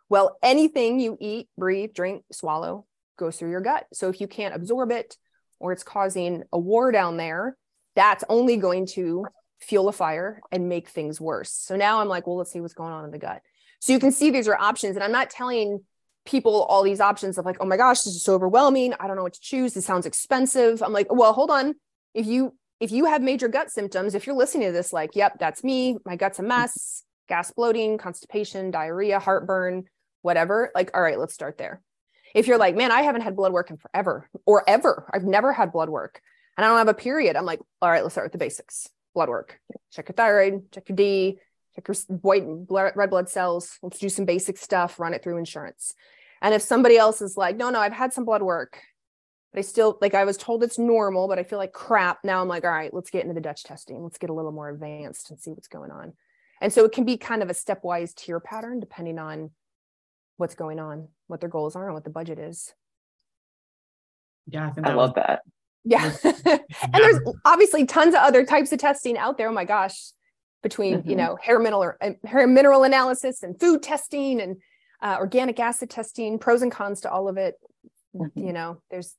Well, 0.09 0.37
anything 0.41 1.01
you 1.01 1.17
eat, 1.19 1.49
breathe, 1.57 1.93
drink, 1.93 2.23
swallow 2.31 2.85
goes 3.17 3.37
through 3.37 3.51
your 3.51 3.61
gut. 3.61 3.85
So 3.91 4.07
if 4.07 4.21
you 4.21 4.27
can't 4.27 4.55
absorb 4.55 4.91
it 4.91 5.17
or 5.59 5.73
it's 5.73 5.83
causing 5.83 6.43
a 6.53 6.57
war 6.57 6.91
down 6.93 7.17
there, 7.17 7.57
that's 7.95 8.23
only 8.29 8.55
going 8.55 8.85
to 8.87 9.25
fuel 9.59 9.89
a 9.89 9.91
fire 9.91 10.39
and 10.51 10.69
make 10.69 10.87
things 10.87 11.19
worse. 11.19 11.51
So 11.51 11.75
now 11.75 11.99
I'm 11.99 12.07
like, 12.07 12.25
well, 12.25 12.37
let's 12.37 12.51
see 12.51 12.61
what's 12.61 12.73
going 12.73 12.93
on 12.93 13.03
in 13.03 13.11
the 13.11 13.17
gut. 13.17 13.41
So 13.79 13.91
you 13.91 13.99
can 13.99 14.11
see 14.11 14.29
these 14.29 14.47
are 14.47 14.55
options. 14.55 14.95
And 14.95 15.03
I'm 15.03 15.11
not 15.11 15.29
telling 15.29 15.79
people 16.25 16.63
all 16.63 16.83
these 16.83 17.01
options 17.01 17.37
of 17.37 17.45
like, 17.45 17.57
oh 17.59 17.65
my 17.65 17.75
gosh, 17.75 18.01
this 18.03 18.15
is 18.15 18.23
so 18.23 18.33
overwhelming. 18.33 18.93
I 18.99 19.07
don't 19.07 19.17
know 19.17 19.23
what 19.23 19.33
to 19.33 19.41
choose. 19.41 19.73
This 19.73 19.85
sounds 19.85 20.05
expensive. 20.05 20.81
I'm 20.81 20.93
like, 20.93 21.13
well, 21.13 21.33
hold 21.33 21.51
on. 21.51 21.75
If 22.13 22.27
you 22.27 22.55
if 22.79 22.91
you 22.91 23.05
have 23.05 23.21
major 23.21 23.47
gut 23.47 23.71
symptoms, 23.71 24.15
if 24.15 24.27
you're 24.27 24.35
listening 24.35 24.67
to 24.67 24.73
this, 24.73 24.93
like, 24.93 25.15
yep, 25.15 25.39
that's 25.39 25.63
me, 25.63 25.97
my 26.05 26.15
gut's 26.15 26.39
a 26.39 26.41
mm-hmm. 26.41 26.49
mess, 26.49 27.03
gas 27.27 27.51
bloating, 27.51 27.97
constipation, 27.97 28.71
diarrhea, 28.71 29.19
heartburn, 29.19 29.85
whatever, 30.21 30.71
like, 30.75 30.91
all 30.93 31.01
right, 31.01 31.19
let's 31.19 31.33
start 31.33 31.57
there. 31.57 31.81
If 32.35 32.47
you're 32.47 32.57
like, 32.57 32.75
man, 32.75 32.91
I 32.91 33.01
haven't 33.01 33.21
had 33.21 33.35
blood 33.35 33.53
work 33.53 33.69
in 33.69 33.77
forever 33.77 34.29
or 34.45 34.63
ever, 34.67 35.09
I've 35.13 35.23
never 35.23 35.53
had 35.53 35.71
blood 35.71 35.89
work 35.89 36.21
and 36.57 36.65
I 36.65 36.69
don't 36.69 36.77
have 36.77 36.87
a 36.87 36.93
period, 36.93 37.35
I'm 37.35 37.45
like, 37.45 37.59
all 37.81 37.89
right, 37.89 38.03
let's 38.03 38.13
start 38.13 38.25
with 38.25 38.33
the 38.33 38.37
basics 38.37 38.89
blood 39.13 39.29
work. 39.29 39.59
Check 39.91 40.09
your 40.09 40.13
thyroid, 40.13 40.71
check 40.71 40.89
your 40.89 40.95
D, 40.95 41.39
check 41.73 41.87
your 41.87 41.95
white 42.21 42.45
blood, 42.45 42.93
red 42.95 43.09
blood 43.09 43.29
cells. 43.29 43.79
Let's 43.81 43.97
do 43.97 44.09
some 44.09 44.25
basic 44.25 44.57
stuff, 44.57 44.99
run 44.99 45.15
it 45.15 45.23
through 45.23 45.37
insurance. 45.37 45.95
And 46.41 46.53
if 46.53 46.61
somebody 46.61 46.97
else 46.97 47.21
is 47.21 47.35
like, 47.35 47.57
no, 47.57 47.71
no, 47.71 47.79
I've 47.79 47.93
had 47.93 48.13
some 48.13 48.25
blood 48.25 48.43
work, 48.43 48.79
but 49.57 49.61
I 49.61 49.63
still 49.63 49.97
like 50.01 50.13
I 50.13 50.23
was 50.23 50.37
told 50.37 50.61
it's 50.61 50.77
normal, 50.77 51.27
but 51.27 51.39
I 51.39 51.43
feel 51.43 51.57
like 51.57 51.73
crap. 51.73 52.19
Now 52.23 52.41
I'm 52.41 52.47
like, 52.47 52.63
all 52.63 52.69
right, 52.69 52.93
let's 52.93 53.09
get 53.09 53.23
into 53.23 53.33
the 53.33 53.41
Dutch 53.41 53.63
testing. 53.63 54.03
Let's 54.03 54.19
get 54.19 54.29
a 54.29 54.33
little 54.33 54.51
more 54.51 54.69
advanced 54.69 55.31
and 55.31 55.39
see 55.39 55.49
what's 55.49 55.67
going 55.67 55.89
on. 55.89 56.13
And 56.61 56.71
so 56.71 56.85
it 56.85 56.91
can 56.91 57.05
be 57.05 57.17
kind 57.17 57.41
of 57.41 57.49
a 57.49 57.53
stepwise 57.53 58.13
tier 58.13 58.39
pattern 58.39 58.79
depending 58.79 59.17
on 59.17 59.49
what's 60.37 60.53
going 60.53 60.79
on, 60.79 61.07
what 61.25 61.39
their 61.39 61.49
goals 61.49 61.75
are, 61.75 61.85
and 61.85 61.95
what 61.95 62.03
the 62.03 62.11
budget 62.11 62.37
is. 62.37 62.71
Yeah, 64.45 64.71
I, 64.77 64.91
I 64.91 64.93
love 64.93 65.15
was, 65.15 65.23
that. 65.25 65.41
Yeah. 65.85 66.13
and 66.23 66.93
there's 66.93 67.19
obviously 67.43 67.85
tons 67.85 68.13
of 68.13 68.19
other 68.19 68.45
types 68.45 68.71
of 68.73 68.77
testing 68.77 69.17
out 69.17 69.39
there. 69.39 69.49
Oh 69.49 69.53
my 69.53 69.65
gosh, 69.65 70.11
between 70.61 70.99
mm-hmm. 70.99 71.09
you 71.09 71.15
know 71.15 71.35
hair 71.41 71.57
mineral 71.57 71.81
or 71.81 71.97
hair 72.25 72.45
mineral 72.45 72.83
analysis 72.83 73.41
and 73.41 73.59
food 73.59 73.81
testing 73.81 74.39
and 74.39 74.57
uh, 75.01 75.15
organic 75.17 75.59
acid 75.59 75.89
testing, 75.89 76.37
pros 76.37 76.61
and 76.61 76.71
cons 76.71 77.01
to 77.01 77.11
all 77.11 77.27
of 77.27 77.37
it. 77.37 77.55
Mm-hmm. 78.15 78.47
You 78.47 78.53
know, 78.53 78.81
there's 78.91 79.15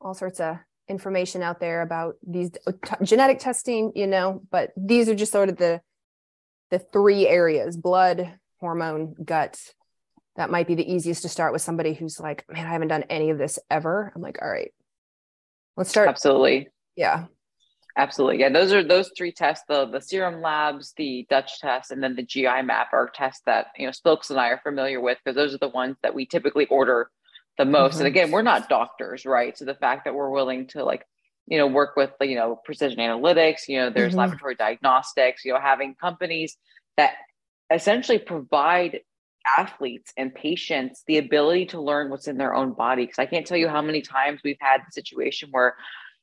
all 0.00 0.14
sorts 0.14 0.40
of 0.40 0.56
information 0.88 1.42
out 1.42 1.60
there 1.60 1.82
about 1.82 2.16
these 2.26 2.50
t- 2.50 2.58
genetic 3.04 3.38
testing, 3.38 3.92
you 3.94 4.06
know, 4.06 4.42
but 4.50 4.70
these 4.76 5.08
are 5.08 5.14
just 5.14 5.32
sort 5.32 5.48
of 5.48 5.56
the 5.56 5.80
the 6.70 6.78
three 6.78 7.26
areas: 7.26 7.76
blood, 7.76 8.34
hormone, 8.60 9.14
gut. 9.24 9.58
That 10.36 10.50
might 10.50 10.66
be 10.66 10.74
the 10.74 10.90
easiest 10.90 11.22
to 11.22 11.28
start 11.28 11.52
with 11.52 11.62
somebody 11.62 11.94
who's 11.94 12.20
like, 12.20 12.44
"Man, 12.48 12.66
I 12.66 12.70
haven't 12.70 12.88
done 12.88 13.04
any 13.10 13.30
of 13.30 13.38
this 13.38 13.58
ever." 13.70 14.12
I'm 14.14 14.22
like, 14.22 14.38
"All 14.40 14.50
right, 14.50 14.72
let's 15.76 15.90
start." 15.90 16.08
Absolutely. 16.08 16.68
Yeah. 16.96 17.26
Absolutely. 17.96 18.38
Yeah, 18.38 18.50
those 18.50 18.72
are 18.72 18.84
those 18.84 19.10
three 19.16 19.32
tests, 19.32 19.64
the 19.68 19.84
the 19.86 20.00
serum 20.00 20.40
labs, 20.40 20.94
the 20.96 21.26
Dutch 21.28 21.60
test, 21.60 21.90
and 21.90 22.02
then 22.02 22.14
the 22.14 22.22
GI 22.22 22.62
map 22.62 22.92
are 22.92 23.10
tests 23.12 23.42
that, 23.46 23.66
you 23.76 23.84
know, 23.84 23.92
Spilks 23.92 24.30
and 24.30 24.38
I 24.38 24.48
are 24.48 24.60
familiar 24.62 25.00
with 25.00 25.18
because 25.22 25.34
those 25.34 25.54
are 25.54 25.58
the 25.58 25.68
ones 25.68 25.96
that 26.02 26.14
we 26.14 26.24
typically 26.24 26.66
order 26.66 27.10
the 27.58 27.64
most. 27.64 27.94
Mm-hmm. 27.94 28.00
And 28.00 28.06
again, 28.06 28.30
we're 28.30 28.42
not 28.42 28.68
doctors, 28.68 29.24
right? 29.24 29.56
So 29.56 29.64
the 29.64 29.74
fact 29.74 30.04
that 30.04 30.14
we're 30.14 30.30
willing 30.30 30.66
to 30.68 30.84
like, 30.84 31.04
you 31.46 31.58
know, 31.58 31.66
work 31.66 31.96
with, 31.96 32.10
you 32.20 32.36
know, 32.36 32.60
precision 32.64 32.98
analytics, 32.98 33.68
you 33.68 33.78
know, 33.78 33.90
there's 33.90 34.10
mm-hmm. 34.10 34.20
laboratory 34.20 34.54
diagnostics, 34.54 35.44
you 35.44 35.52
know, 35.52 35.60
having 35.60 35.94
companies 35.94 36.56
that 36.96 37.14
essentially 37.72 38.18
provide 38.18 39.00
athletes 39.58 40.12
and 40.16 40.34
patients 40.34 41.02
the 41.06 41.18
ability 41.18 41.66
to 41.66 41.80
learn 41.80 42.10
what's 42.10 42.28
in 42.28 42.36
their 42.36 42.54
own 42.54 42.72
body. 42.72 43.06
Cause 43.06 43.18
I 43.18 43.26
can't 43.26 43.46
tell 43.46 43.56
you 43.56 43.68
how 43.68 43.82
many 43.82 44.02
times 44.02 44.40
we've 44.44 44.58
had 44.60 44.80
the 44.80 44.92
situation 44.92 45.48
where, 45.50 45.76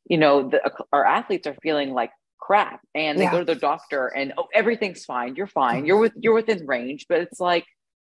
you 0.06 0.18
know, 0.18 0.50
the, 0.50 0.72
our 0.94 1.06
athletes 1.06 1.48
are 1.48 1.56
feeling 1.62 1.94
like 1.94 2.12
crap 2.40 2.82
and 2.96 3.18
they 3.18 3.24
yeah. 3.24 3.32
go 3.32 3.40
to 3.40 3.46
the 3.46 3.56
doctor 3.56 4.08
and 4.08 4.34
oh, 4.38 4.48
everything's 4.54 5.04
fine. 5.04 5.36
You're 5.36 5.48
fine. 5.48 5.86
You're 5.86 5.98
with, 5.98 6.14
you're 6.16 6.36
within 6.36 6.66
range, 6.66 7.08
but 7.10 7.20
it's 7.20 7.40
like, 7.40 7.66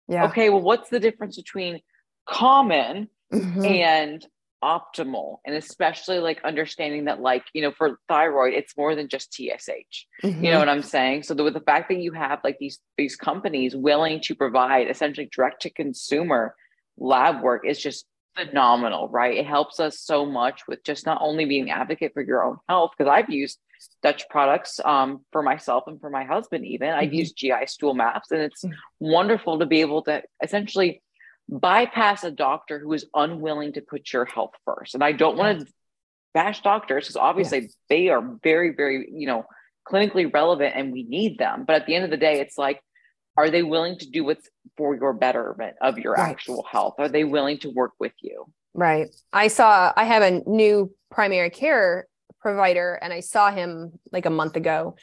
yeah. 0.08 0.26
okay, 0.26 0.50
well, 0.50 0.62
what's 0.62 0.90
the 0.90 1.00
difference 1.00 1.36
between 1.36 1.82
common 2.28 3.08
Mhm. 3.34 3.66
and 3.66 4.28
optimal 4.64 5.38
and 5.44 5.56
especially 5.56 6.20
like 6.20 6.40
understanding 6.44 7.06
that 7.06 7.20
like 7.20 7.44
you 7.54 7.64
know 7.64 7.72
for 7.72 8.00
thyroid 8.08 8.54
it's 8.54 8.78
more 8.78 8.94
than 8.96 9.08
just 9.08 9.32
tsh 9.32 10.06
Mhm. 10.24 10.44
you 10.44 10.52
know 10.52 10.60
what 10.60 10.70
i'm 10.70 10.84
saying 10.84 11.24
so 11.24 11.34
the, 11.34 11.44
with 11.44 11.56
the 11.56 11.62
fact 11.62 11.90
that 11.90 11.98
you 11.98 12.12
have 12.12 12.40
like 12.44 12.58
these 12.60 12.80
these 12.96 13.16
companies 13.16 13.76
willing 13.76 14.22
to 14.22 14.36
provide 14.36 14.88
essentially 14.88 15.28
direct 15.36 15.64
to 15.64 15.72
consumer 15.72 16.56
lab 17.00 17.42
work 17.42 17.66
is 17.66 17.80
just 17.80 18.06
phenomenal 18.38 19.10
right 19.10 19.36
it 19.36 19.48
helps 19.48 19.80
us 19.80 20.00
so 20.00 20.28
much 20.28 20.62
with 20.68 20.84
just 20.84 21.08
not 21.08 21.18
only 21.22 21.46
being 21.46 21.64
an 21.64 21.70
advocate 21.82 22.14
for 22.14 22.22
your 22.22 22.44
own 22.44 22.58
health 22.70 22.92
because 22.96 23.10
i've 23.12 23.32
used 23.32 23.58
dutch 24.04 24.30
products 24.30 24.80
um, 24.86 25.26
for 25.32 25.42
myself 25.42 25.86
and 25.88 26.00
for 26.00 26.12
my 26.12 26.24
husband 26.24 26.64
even 26.68 26.90
i've 26.90 27.10
Mhm. 27.10 27.16
used 27.16 27.36
gi 27.36 27.52
stool 27.66 27.96
maps 27.96 28.30
and 28.30 28.42
it's 28.42 28.64
Mm. 28.64 28.74
wonderful 29.00 29.58
to 29.58 29.66
be 29.66 29.82
able 29.82 30.04
to 30.04 30.22
essentially 30.44 31.02
bypass 31.50 32.24
a 32.24 32.32
doctor 32.32 32.80
who 32.80 32.94
is 32.94 33.06
unwilling 33.14 33.74
to 33.74 33.82
put 33.82 34.12
your 34.14 34.26
health 34.26 34.52
first 34.66 34.94
and 34.96 35.04
i 35.04 35.12
don't 35.12 35.38
want 35.38 35.60
to 35.60 35.66
bash 36.34 36.62
doctors 36.62 37.04
because 37.06 37.18
obviously 37.18 37.70
they 37.90 38.08
are 38.10 38.38
very 38.44 38.74
very 38.74 39.10
you 39.14 39.28
know 39.28 39.44
clinically 39.92 40.32
relevant 40.34 40.74
and 40.76 40.94
we 40.94 41.04
need 41.04 41.38
them 41.38 41.66
but 41.68 41.76
at 41.76 41.86
the 41.86 41.96
end 41.96 42.06
of 42.06 42.10
the 42.12 42.18
day 42.18 42.40
it's 42.40 42.58
like 42.58 42.80
are 43.38 43.50
they 43.50 43.64
willing 43.64 43.98
to 43.98 44.10
do 44.10 44.24
what's 44.24 44.50
for 44.78 44.96
your 44.96 45.14
betterment 45.14 45.76
of 45.82 45.98
your 45.98 46.14
Right. 46.14 46.30
actual 46.32 46.66
health 46.72 46.96
are 47.00 47.10
they 47.10 47.24
willing 47.26 47.58
to 47.60 47.70
work 47.70 47.92
with 48.00 48.14
you 48.22 48.46
Right. 48.74 49.10
I 49.34 49.50
saw, 49.50 49.92
I 49.98 50.06
have 50.06 50.24
a 50.24 50.50
new 50.50 50.96
primary 51.10 51.50
care 51.50 52.08
provider 52.40 52.94
and 53.02 53.12
I 53.12 53.20
saw 53.20 53.52
him 53.52 54.00
like 54.14 54.26
a 54.26 54.30
month 54.30 54.56
ago. 54.56 54.96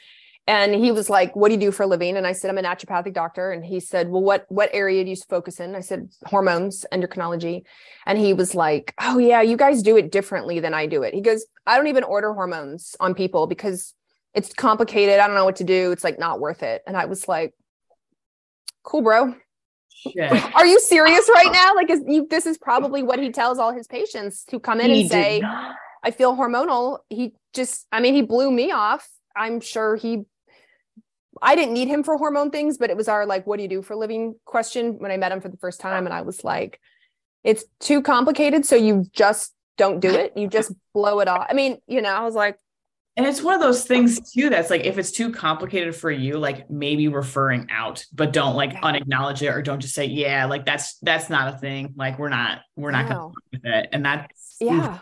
And 0.49 0.73
he 0.73 0.91
was 0.91 1.11
like, 1.11 1.35
What 1.35 1.49
do 1.49 1.53
you 1.53 1.59
do 1.59 1.71
for 1.71 1.83
a 1.83 1.87
living? 1.87 2.17
And 2.17 2.25
I 2.25 2.31
said, 2.31 2.49
I'm 2.49 2.57
a 2.57 2.63
naturopathic 2.63 3.13
doctor. 3.13 3.51
And 3.51 3.63
he 3.63 3.79
said, 3.79 4.09
Well, 4.09 4.23
what 4.23 4.45
what 4.49 4.71
area 4.73 5.03
do 5.03 5.11
you 5.11 5.15
focus 5.15 5.59
in? 5.59 5.75
I 5.75 5.81
said, 5.81 6.09
hormones, 6.25 6.87
endocrinology. 6.91 7.61
And 8.07 8.17
he 8.17 8.33
was 8.33 8.55
like, 8.55 8.95
Oh 8.99 9.19
yeah, 9.19 9.43
you 9.43 9.55
guys 9.55 9.83
do 9.83 9.95
it 9.95 10.11
differently 10.11 10.59
than 10.59 10.73
I 10.73 10.87
do 10.87 11.03
it. 11.03 11.13
He 11.13 11.21
goes, 11.21 11.45
I 11.67 11.77
don't 11.77 11.85
even 11.85 12.03
order 12.03 12.33
hormones 12.33 12.95
on 12.99 13.13
people 13.13 13.45
because 13.45 13.93
it's 14.33 14.51
complicated. 14.51 15.19
I 15.19 15.27
don't 15.27 15.35
know 15.35 15.45
what 15.45 15.57
to 15.57 15.63
do. 15.63 15.91
It's 15.91 16.03
like 16.03 16.17
not 16.17 16.39
worth 16.39 16.63
it. 16.63 16.81
And 16.87 16.97
I 16.97 17.05
was 17.05 17.27
like, 17.27 17.53
Cool, 18.81 19.03
bro. 19.03 19.35
Shit. 19.89 20.31
Are 20.55 20.65
you 20.65 20.79
serious 20.79 21.29
right 21.31 21.51
now? 21.53 21.75
Like, 21.75 21.91
is 21.91 22.01
you, 22.07 22.25
this 22.27 22.47
is 22.47 22.57
probably 22.57 23.03
what 23.03 23.19
he 23.19 23.31
tells 23.31 23.59
all 23.59 23.71
his 23.71 23.85
patients 23.85 24.45
who 24.49 24.59
come 24.59 24.81
in 24.81 24.89
He 24.89 25.01
and 25.01 25.11
say, 25.11 25.39
not- 25.41 25.75
I 26.03 26.09
feel 26.09 26.35
hormonal. 26.35 26.99
He 27.09 27.33
just, 27.53 27.85
I 27.91 27.99
mean, 27.99 28.15
he 28.15 28.23
blew 28.23 28.49
me 28.49 28.71
off. 28.71 29.07
I'm 29.35 29.61
sure 29.61 29.95
he, 29.95 30.23
I 31.41 31.55
didn't 31.55 31.73
need 31.73 31.87
him 31.87 32.03
for 32.03 32.17
hormone 32.17 32.51
things, 32.51 32.77
but 32.77 32.89
it 32.89 32.97
was 32.97 33.07
our 33.07 33.25
like, 33.25 33.45
what 33.47 33.57
do 33.57 33.63
you 33.63 33.69
do 33.69 33.81
for 33.81 33.93
a 33.93 33.97
living 33.97 34.35
question 34.45 34.99
when 34.99 35.11
I 35.11 35.17
met 35.17 35.31
him 35.31 35.41
for 35.41 35.49
the 35.49 35.57
first 35.57 35.79
time. 35.79 36.05
And 36.05 36.13
I 36.13 36.21
was 36.21 36.43
like, 36.43 36.79
it's 37.43 37.63
too 37.79 38.01
complicated. 38.01 38.65
So 38.65 38.75
you 38.75 39.05
just 39.13 39.53
don't 39.77 39.99
do 39.99 40.09
it. 40.09 40.33
You 40.35 40.47
just 40.47 40.73
blow 40.93 41.19
it 41.19 41.27
off. 41.27 41.47
I 41.49 41.53
mean, 41.53 41.77
you 41.87 42.01
know, 42.01 42.09
I 42.09 42.21
was 42.23 42.35
like, 42.35 42.57
And 43.15 43.25
it's 43.25 43.41
one 43.41 43.53
of 43.53 43.61
those 43.61 43.85
things 43.85 44.31
too 44.31 44.49
that's 44.49 44.69
like 44.69 44.85
if 44.85 44.97
it's 44.97 45.11
too 45.11 45.31
complicated 45.31 45.95
for 45.95 46.11
you, 46.11 46.37
like 46.37 46.69
maybe 46.69 47.07
referring 47.07 47.67
out, 47.71 48.05
but 48.13 48.33
don't 48.33 48.55
like 48.55 48.73
Yeah. 48.73 48.79
unacknowledge 48.83 49.41
it 49.41 49.47
or 49.49 49.61
don't 49.61 49.79
just 49.79 49.93
say, 49.95 50.05
yeah, 50.05 50.45
like 50.45 50.65
that's 50.65 50.97
that's 51.01 51.29
not 51.29 51.53
a 51.53 51.57
thing. 51.57 51.93
Like 51.95 52.19
we're 52.19 52.29
not 52.29 52.59
we're 52.75 52.91
not 52.91 53.09
No. 53.09 53.31
fuck 53.33 53.43
with 53.53 53.65
it. 53.65 53.89
And 53.93 54.05
that's 54.05 54.57
yeah. 54.59 54.99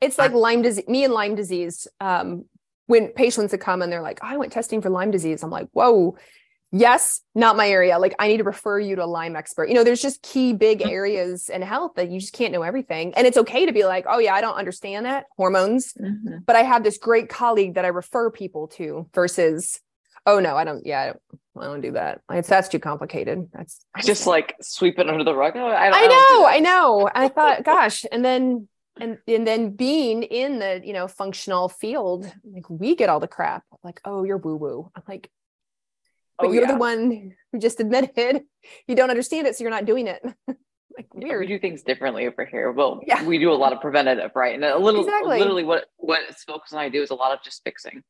It's 0.00 0.18
like 0.18 0.32
Lyme 0.32 0.62
disease, 0.62 0.86
me 0.88 1.04
and 1.04 1.12
Lyme 1.14 1.34
disease. 1.34 1.88
Um, 2.00 2.44
when 2.88 3.08
patients 3.08 3.52
that 3.52 3.58
come 3.58 3.82
and 3.82 3.92
they're 3.92 4.02
like, 4.02 4.18
"Oh, 4.22 4.26
I 4.26 4.36
went 4.38 4.50
testing 4.50 4.82
for 4.82 4.90
Lyme 4.90 5.10
disease, 5.12 5.42
I'm 5.42 5.50
like, 5.50 5.68
whoa, 5.72 6.16
yes, 6.72 7.20
not 7.34 7.56
my 7.56 7.68
area. 7.68 7.98
Like, 7.98 8.14
I 8.18 8.28
need 8.28 8.38
to 8.38 8.44
refer 8.44 8.80
you 8.80 8.96
to 8.96 9.04
a 9.04 9.06
Lyme 9.06 9.36
expert. 9.36 9.68
You 9.68 9.74
know, 9.74 9.84
there's 9.84 10.02
just 10.02 10.22
key 10.22 10.54
big 10.54 10.86
areas 10.86 11.48
in 11.48 11.62
health 11.62 11.92
that 11.96 12.10
you 12.10 12.18
just 12.18 12.32
can't 12.32 12.52
know 12.52 12.62
everything. 12.62 13.12
And 13.14 13.26
it's 13.26 13.36
okay 13.36 13.66
to 13.66 13.72
be 13.72 13.84
like, 13.84 14.06
oh, 14.08 14.18
yeah, 14.18 14.34
I 14.34 14.40
don't 14.40 14.56
understand 14.56 15.06
that 15.06 15.26
hormones, 15.36 15.92
Mhm. 15.94 16.44
but 16.46 16.56
I 16.56 16.62
have 16.62 16.82
this 16.82 16.98
great 16.98 17.28
colleague 17.28 17.74
that 17.74 17.84
I 17.84 17.88
refer 17.88 18.30
people 18.30 18.68
to 18.68 19.06
versus, 19.14 19.80
oh, 20.26 20.40
no, 20.40 20.56
I 20.56 20.64
don't, 20.64 20.84
yeah, 20.86 21.00
I 21.00 21.06
don't, 21.06 21.20
I 21.58 21.64
don't 21.64 21.80
do 21.82 21.92
that. 21.92 22.20
It's 22.30 22.48
that's 22.48 22.68
too 22.68 22.78
complicated. 22.78 23.48
That's 23.52 23.84
just 24.04 24.26
like 24.26 24.54
sweep 24.62 24.98
it 24.98 25.08
under 25.08 25.24
the 25.24 25.34
rug 25.34 25.56
I, 25.56 25.90
I 25.90 26.06
know. 26.06 26.46
I 26.46 26.60
know. 26.60 27.10
I 27.14 27.28
thought, 27.28 27.64
gosh, 27.74 28.04
and 28.10 28.24
then 28.24 28.68
and 29.00 29.18
and 29.26 29.46
then 29.46 29.70
being 29.70 30.22
in 30.22 30.58
the 30.58 30.80
you 30.84 30.92
know 30.92 31.08
functional 31.08 31.68
field, 31.68 32.30
like 32.44 32.68
we 32.68 32.94
get 32.96 33.08
all 33.08 33.20
the 33.20 33.28
crap. 33.28 33.64
Like, 33.82 34.00
oh, 34.04 34.24
you're 34.24 34.38
woo 34.38 34.56
woo. 34.56 34.90
I'm 34.94 35.02
like, 35.08 35.30
but 36.38 36.46
Oh, 36.48 36.52
you're 36.52 36.62
yeah. 36.62 36.72
the 36.72 36.78
one 36.78 37.32
who 37.52 37.58
just 37.58 37.80
admitted 37.80 38.42
you 38.86 38.94
don't 38.94 39.10
understand 39.10 39.46
it, 39.46 39.56
so 39.56 39.64
you're 39.64 39.70
not 39.70 39.84
doing 39.86 40.06
it. 40.06 40.22
like 40.48 41.06
Yeah, 41.16 41.38
we 41.38 41.46
do 41.46 41.58
things 41.58 41.82
differently 41.82 42.26
over 42.26 42.44
here. 42.44 42.70
Well, 42.72 43.00
Yeah. 43.06 43.24
we 43.24 43.38
do 43.38 43.52
a 43.52 43.54
lot 43.54 43.72
of 43.72 43.80
preventative, 43.80 44.32
right? 44.34 44.54
And 44.54 44.64
a 44.64 44.78
little, 44.78 45.00
Exactly. 45.02 45.38
literally, 45.38 45.64
what 45.64 45.86
what 45.96 46.20
Spilks 46.30 46.70
and 46.72 46.80
I 46.80 46.88
do 46.88 47.02
is 47.02 47.10
a 47.10 47.14
lot 47.14 47.32
of 47.32 47.42
just 47.42 47.62
fixing, 47.64 48.02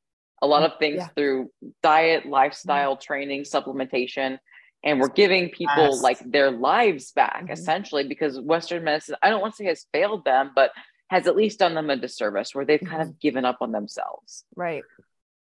a 0.43 0.47
lot 0.47 0.62
of 0.62 0.78
things 0.78 0.97
Mm, 0.97 0.99
Yeah. 0.99 1.09
Through 1.09 1.51
diet, 1.82 2.26
lifestyle, 2.26 2.97
training, 2.97 3.43
supplementation, 3.43 4.39
and 4.85 5.01
we're 5.01 5.09
giving 5.09 5.49
people 5.51 5.72
Yes. 5.76 6.03
like 6.03 6.18
their 6.31 6.51
lives 6.51 7.12
back 7.12 7.47
Mhm. 7.47 7.53
essentially 7.53 8.07
because 8.07 8.39
Western 8.41 8.85
medicine, 8.85 9.16
I 9.22 9.31
don't 9.31 9.41
want 9.41 9.55
to 9.55 9.59
say 9.59 9.64
has 9.66 9.87
failed 9.93 10.24
them, 10.24 10.53
but 10.55 10.70
has 11.11 11.26
at 11.26 11.37
least 11.37 11.59
done 11.59 11.74
them 11.74 11.91
a 11.91 11.97
disservice 11.97 12.55
where 12.55 12.64
they've 12.64 12.81
kind 12.81 13.01
Mm-hmm. 13.03 13.11
of 13.11 13.20
given 13.20 13.45
up 13.45 13.59
on 13.61 13.72
themselves. 13.72 14.45
Right. 14.55 14.83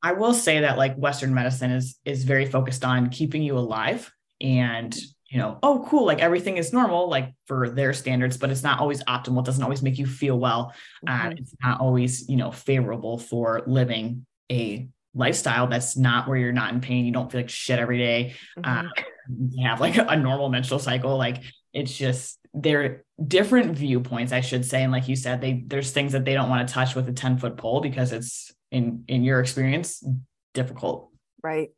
I 0.02 0.12
will 0.12 0.34
say 0.34 0.60
that 0.60 0.76
like 0.76 0.96
Western 0.96 1.32
medicine 1.32 1.70
is 1.70 1.98
is 2.04 2.24
very 2.24 2.44
focused 2.46 2.84
on 2.84 3.08
keeping 3.08 3.42
you 3.42 3.56
alive 3.58 4.12
and 4.40 4.94
you 5.30 5.38
know, 5.40 5.58
oh 5.64 5.84
cool, 5.88 6.04
like 6.04 6.20
everything 6.20 6.58
is 6.58 6.72
normal, 6.72 7.08
like 7.08 7.34
for 7.46 7.70
their 7.70 7.92
standards, 7.92 8.36
but 8.36 8.50
it's 8.50 8.62
not 8.62 8.78
always 8.78 9.02
optimal. 9.04 9.40
It 9.40 9.46
doesn't 9.46 9.62
always 9.64 9.82
make 9.82 9.98
you 9.98 10.06
feel 10.06 10.38
well. 10.38 10.72
Uh, 11.08 11.30
Mhm. 11.30 11.38
it's 11.40 11.54
not 11.60 11.80
always, 11.80 12.28
you 12.28 12.36
know, 12.36 12.52
favorable 12.52 13.18
for 13.18 13.62
living 13.66 14.26
a 14.52 14.88
lifestyle 15.14 15.66
that's 15.66 15.96
not 15.96 16.28
where 16.28 16.36
you're 16.36 16.52
not 16.52 16.72
in 16.74 16.80
pain. 16.80 17.06
You 17.06 17.12
don't 17.12 17.30
feel 17.30 17.40
like 17.40 17.48
shit 17.48 17.78
every 17.78 17.98
day. 17.98 18.34
Mhm. 18.58 18.86
Uh, 18.86 19.02
you 19.50 19.66
have 19.66 19.80
like 19.80 19.96
a 19.96 20.16
normal 20.16 20.48
menstrual 20.48 20.80
cycle. 20.80 21.16
Like 21.16 21.42
it's 21.72 21.96
just 21.96 22.38
they're 22.52 23.04
different 23.24 23.76
viewpoints, 23.76 24.32
I 24.32 24.40
should 24.40 24.64
say. 24.64 24.82
And 24.82 24.92
like 24.92 25.08
you 25.08 25.16
said, 25.16 25.40
they 25.40 25.64
there's 25.66 25.90
things 25.92 26.12
that 26.12 26.24
they 26.24 26.34
don't 26.34 26.48
want 26.50 26.66
to 26.66 26.72
touch 26.74 26.94
with 26.94 27.08
a 27.08 27.12
10 27.12 27.38
foot 27.38 27.56
pole 27.56 27.80
because 27.80 28.12
it's 28.12 28.52
in 28.70 29.04
in 29.08 29.24
your 29.24 29.40
experience 29.40 30.04
difficult. 30.52 31.10
right. 31.42 31.70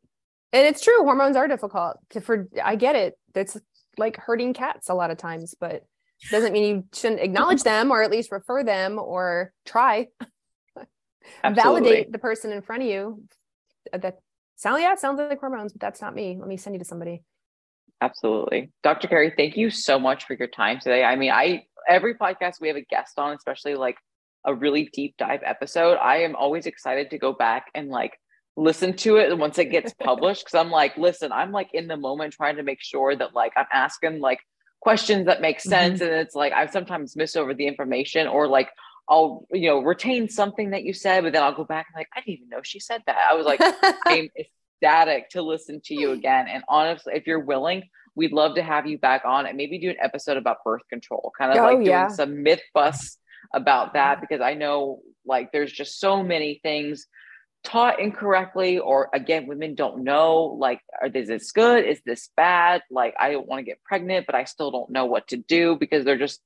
And 0.52 0.66
it's 0.66 0.80
true, 0.80 1.02
hormones 1.04 1.36
are 1.36 1.48
difficult 1.48 1.98
to 2.10 2.20
for 2.20 2.48
I 2.62 2.76
get 2.76 2.96
it. 2.96 3.18
That's 3.34 3.58
like 3.98 4.16
hurting 4.16 4.54
cats 4.54 4.88
a 4.88 4.94
lot 4.94 5.10
of 5.10 5.18
times, 5.18 5.54
but 5.58 5.82
doesn't 6.30 6.52
mean 6.52 6.64
you 6.64 6.84
shouldn't 6.94 7.20
acknowledge 7.20 7.62
them 7.62 7.90
or 7.90 8.02
at 8.02 8.10
least 8.10 8.32
refer 8.32 8.64
them 8.64 8.98
or 8.98 9.52
try. 9.66 10.08
Absolutely. 11.44 11.82
validate 11.82 12.12
the 12.12 12.18
person 12.18 12.52
in 12.52 12.62
front 12.62 12.82
of 12.82 12.88
you. 12.88 13.22
That 13.92 14.18
sound 14.56 14.82
yeah, 14.82 14.94
sounds 14.94 15.18
like 15.18 15.40
hormones, 15.40 15.72
but 15.72 15.80
that's 15.80 16.00
not 16.00 16.14
me. 16.14 16.36
Let 16.38 16.48
me 16.48 16.56
send 16.56 16.74
you 16.74 16.78
to 16.80 16.84
somebody. 16.84 17.22
Absolutely. 18.00 18.70
Dr. 18.82 19.08
Carrie, 19.08 19.32
thank 19.36 19.56
you 19.56 19.70
so 19.70 19.98
much 19.98 20.26
for 20.26 20.34
your 20.34 20.48
time 20.48 20.78
today. 20.80 21.02
I 21.02 21.16
mean, 21.16 21.30
I 21.30 21.64
every 21.88 22.14
podcast 22.14 22.60
we 22.60 22.68
have 22.68 22.76
a 22.76 22.82
guest 22.82 23.18
on, 23.18 23.34
especially 23.34 23.74
like 23.74 23.96
a 24.44 24.54
really 24.54 24.88
deep 24.92 25.16
dive 25.18 25.40
episode, 25.44 25.96
I 25.96 26.18
am 26.18 26.36
always 26.36 26.66
excited 26.66 27.10
to 27.10 27.18
go 27.18 27.32
back 27.32 27.66
and 27.74 27.88
like 27.88 28.18
listen 28.56 28.94
to 28.94 29.16
it 29.16 29.36
once 29.36 29.58
it 29.58 29.66
gets 29.66 29.92
published 30.02 30.44
because 30.44 30.58
I'm 30.58 30.70
like, 30.70 30.96
listen, 30.96 31.32
I'm 31.32 31.52
like 31.52 31.68
in 31.74 31.88
the 31.88 31.96
moment 31.96 32.32
trying 32.32 32.56
to 32.56 32.62
make 32.62 32.80
sure 32.80 33.14
that 33.14 33.34
like 33.34 33.52
I'm 33.56 33.66
asking 33.72 34.20
like 34.20 34.38
questions 34.80 35.26
that 35.26 35.40
make 35.40 35.58
mm-hmm. 35.58 35.68
sense 35.68 36.00
and 36.00 36.12
it's 36.12 36.34
like 36.34 36.52
I 36.52 36.66
sometimes 36.66 37.16
miss 37.16 37.34
over 37.34 37.54
the 37.54 37.66
information 37.66 38.28
or 38.28 38.46
like 38.46 38.68
I'll 39.08 39.46
you 39.52 39.68
know 39.68 39.80
retain 39.80 40.28
something 40.28 40.70
that 40.70 40.82
you 40.84 40.92
said 40.92 41.22
but 41.22 41.32
then 41.32 41.42
I'll 41.42 41.54
go 41.54 41.64
back 41.64 41.86
and 41.88 41.98
like 41.98 42.08
I 42.14 42.20
didn't 42.20 42.34
even 42.34 42.48
know 42.48 42.60
she 42.62 42.80
said 42.80 43.02
that. 43.06 43.16
I 43.30 43.34
was 43.34 43.46
like 43.46 43.60
I'm 44.06 44.28
ecstatic 44.38 45.30
to 45.30 45.42
listen 45.42 45.80
to 45.86 45.94
you 45.94 46.12
again. 46.12 46.46
And 46.48 46.62
honestly, 46.68 47.14
if 47.16 47.26
you're 47.26 47.40
willing, 47.44 47.84
we'd 48.14 48.32
love 48.32 48.56
to 48.56 48.62
have 48.62 48.86
you 48.86 48.98
back 48.98 49.22
on 49.24 49.46
and 49.46 49.56
maybe 49.56 49.78
do 49.78 49.90
an 49.90 49.96
episode 50.00 50.36
about 50.36 50.58
birth 50.64 50.82
control, 50.90 51.32
kind 51.38 51.52
of 51.52 51.58
Oh, 51.58 51.62
like 51.62 51.76
doing 51.76 51.86
yeah. 51.86 52.08
some 52.08 52.42
myth 52.42 52.62
busts 52.74 53.18
about 53.54 53.94
that 53.94 54.20
because 54.20 54.40
I 54.40 54.54
know 54.54 55.00
like 55.24 55.52
there's 55.52 55.72
just 55.72 56.00
so 56.00 56.22
many 56.22 56.60
things 56.62 57.06
taught 57.64 57.98
incorrectly 58.00 58.78
or 58.78 59.08
again 59.12 59.46
women 59.48 59.74
don't 59.74 60.04
know 60.04 60.56
like 60.60 60.80
are, 61.02 61.08
is 61.08 61.26
this 61.26 61.50
good 61.50 61.84
is 61.84 62.00
this 62.06 62.30
bad 62.36 62.80
like 62.92 63.12
i 63.18 63.32
don't 63.32 63.48
want 63.48 63.58
to 63.58 63.64
get 63.64 63.82
pregnant 63.82 64.24
but 64.24 64.36
i 64.36 64.44
still 64.44 64.70
don't 64.70 64.88
know 64.88 65.06
what 65.06 65.26
to 65.26 65.36
do 65.36 65.74
because 65.74 66.04
they're 66.04 66.16
just 66.16 66.40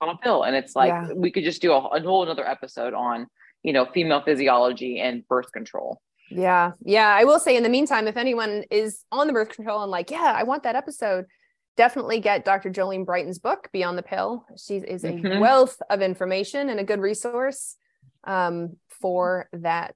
on 0.00 0.08
a 0.10 0.16
pill 0.18 0.44
and 0.44 0.54
it's 0.54 0.76
like 0.76 0.88
Yeah. 0.90 1.12
we 1.14 1.30
could 1.30 1.44
just 1.44 1.60
do 1.62 1.72
a, 1.72 1.78
a 1.78 2.00
whole 2.02 2.22
another 2.22 2.48
episode 2.48 2.94
on 2.94 3.26
you 3.62 3.72
know 3.72 3.86
female 3.86 4.22
physiology 4.22 5.00
and 5.00 5.26
birth 5.28 5.50
control 5.52 6.00
yeah. 6.30 6.72
Yeah. 6.84 7.08
I 7.08 7.24
will 7.24 7.38
say 7.38 7.56
in 7.56 7.62
the 7.62 7.70
meantime, 7.70 8.06
if 8.06 8.18
anyone 8.18 8.62
is 8.70 9.02
on 9.10 9.28
the 9.28 9.32
birth 9.32 9.48
control 9.48 9.80
and 9.80 9.90
like, 9.90 10.10
yeah, 10.10 10.34
I 10.36 10.42
want 10.42 10.62
that 10.64 10.76
episode, 10.76 11.24
definitely 11.78 12.20
get 12.20 12.44
Dr. 12.44 12.68
Jolene 12.68 13.06
Brighten's 13.06 13.38
book, 13.38 13.70
Beyond 13.72 13.96
the 13.96 14.02
Pill. 14.02 14.44
She 14.62 14.76
is 14.76 15.04
a 15.04 15.12
Mhm. 15.12 15.40
wealth 15.40 15.80
of 15.88 16.02
information 16.02 16.68
and 16.68 16.78
a 16.78 16.84
good 16.84 17.00
resource 17.00 17.76
um, 18.24 18.76
for 19.00 19.48
that. 19.54 19.94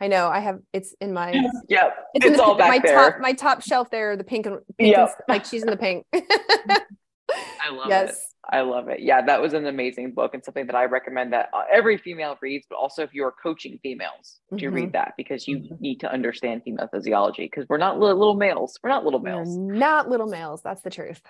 I 0.00 0.06
know 0.08 0.28
I 0.28 0.38
have 0.40 0.60
it's 0.72 0.94
in 0.98 1.12
my 1.12 1.32
yep 1.68 1.94
It's, 2.14 2.24
it's, 2.24 2.36
the, 2.38 2.42
all 2.42 2.56
back 2.56 2.70
my 2.70 2.78
there 2.78 2.96
top 3.10 3.20
my 3.20 3.34
top 3.34 3.60
shelf 3.60 3.90
there, 3.90 4.16
the 4.16 4.24
pink 4.24 4.46
and 4.46 4.60
pink 4.78 4.96
and- 4.96 5.10
like 5.28 5.44
she's 5.44 5.62
in 5.62 5.68
the 5.68 5.76
pink. 5.76 6.06
i 6.14 7.70
love 7.70 7.86
it 7.86 7.90
yes. 7.90 8.32
I 8.48 8.60
love 8.60 8.88
it. 8.88 9.00
Yeah, 9.00 9.22
that 9.22 9.40
was 9.42 9.54
an 9.54 9.66
amazing 9.66 10.12
book 10.12 10.32
and 10.34 10.44
something 10.44 10.66
that 10.66 10.76
I 10.76 10.84
recommend 10.84 11.32
that 11.32 11.48
uh, 11.52 11.62
every 11.70 11.96
female 11.98 12.36
reads, 12.40 12.64
but 12.70 12.76
also 12.76 13.02
if 13.02 13.12
you're 13.12 13.32
coaching 13.42 13.78
females 13.82 14.40
to 14.58 14.70
Mhm. 14.70 14.74
read 14.74 14.92
that 14.92 15.14
because 15.16 15.48
you 15.48 15.58
Mhm. 15.58 15.80
need 15.80 16.00
to 16.00 16.12
understand 16.12 16.62
female 16.62 16.88
physiology 16.92 17.46
because 17.46 17.66
we're 17.68 17.76
not 17.78 17.98
li- 17.98 18.12
little 18.12 18.36
males. 18.36 18.78
We're 18.82 18.90
not 18.90 19.04
little 19.04 19.18
We're 19.20 19.30
males. 19.42 19.56
not 19.56 20.08
little 20.08 20.28
males. 20.28 20.62
That's 20.62 20.82
the 20.82 20.90
truth. 20.90 21.20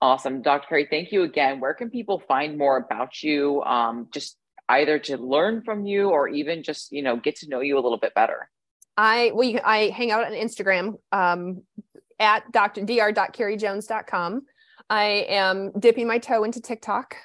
Awesome. 0.00 0.42
Dr. 0.42 0.66
Carrie, 0.68 0.88
thank 0.90 1.12
you 1.12 1.22
again. 1.22 1.60
Where 1.60 1.74
can 1.74 1.88
people 1.90 2.18
find 2.18 2.58
more 2.58 2.76
about 2.76 3.22
you? 3.22 3.62
Um, 3.62 4.08
just 4.12 4.36
either 4.68 4.98
to 4.98 5.16
learn 5.18 5.62
from 5.62 5.86
you 5.86 6.10
or 6.10 6.28
even 6.28 6.64
just, 6.64 6.90
you 6.90 7.02
know, 7.02 7.14
get 7.16 7.36
to 7.36 7.48
know 7.48 7.60
you 7.60 7.78
a 7.78 7.80
little 7.80 7.98
bit 7.98 8.14
better. 8.14 8.50
I 8.96 9.30
well, 9.32 9.44
you, 9.48 9.60
I 9.64 9.88
hang 9.90 10.10
out 10.10 10.24
on 10.26 10.32
Instagram 10.32 10.98
um, 11.12 11.62
at 12.18 12.50
dr 12.52 12.84
dr.carriejones.com. 12.84 14.42
I 14.90 15.26
am 15.28 15.72
dipping 15.78 16.06
my 16.06 16.18
toe 16.18 16.44
into 16.44 16.60
TikTok. 16.60 17.16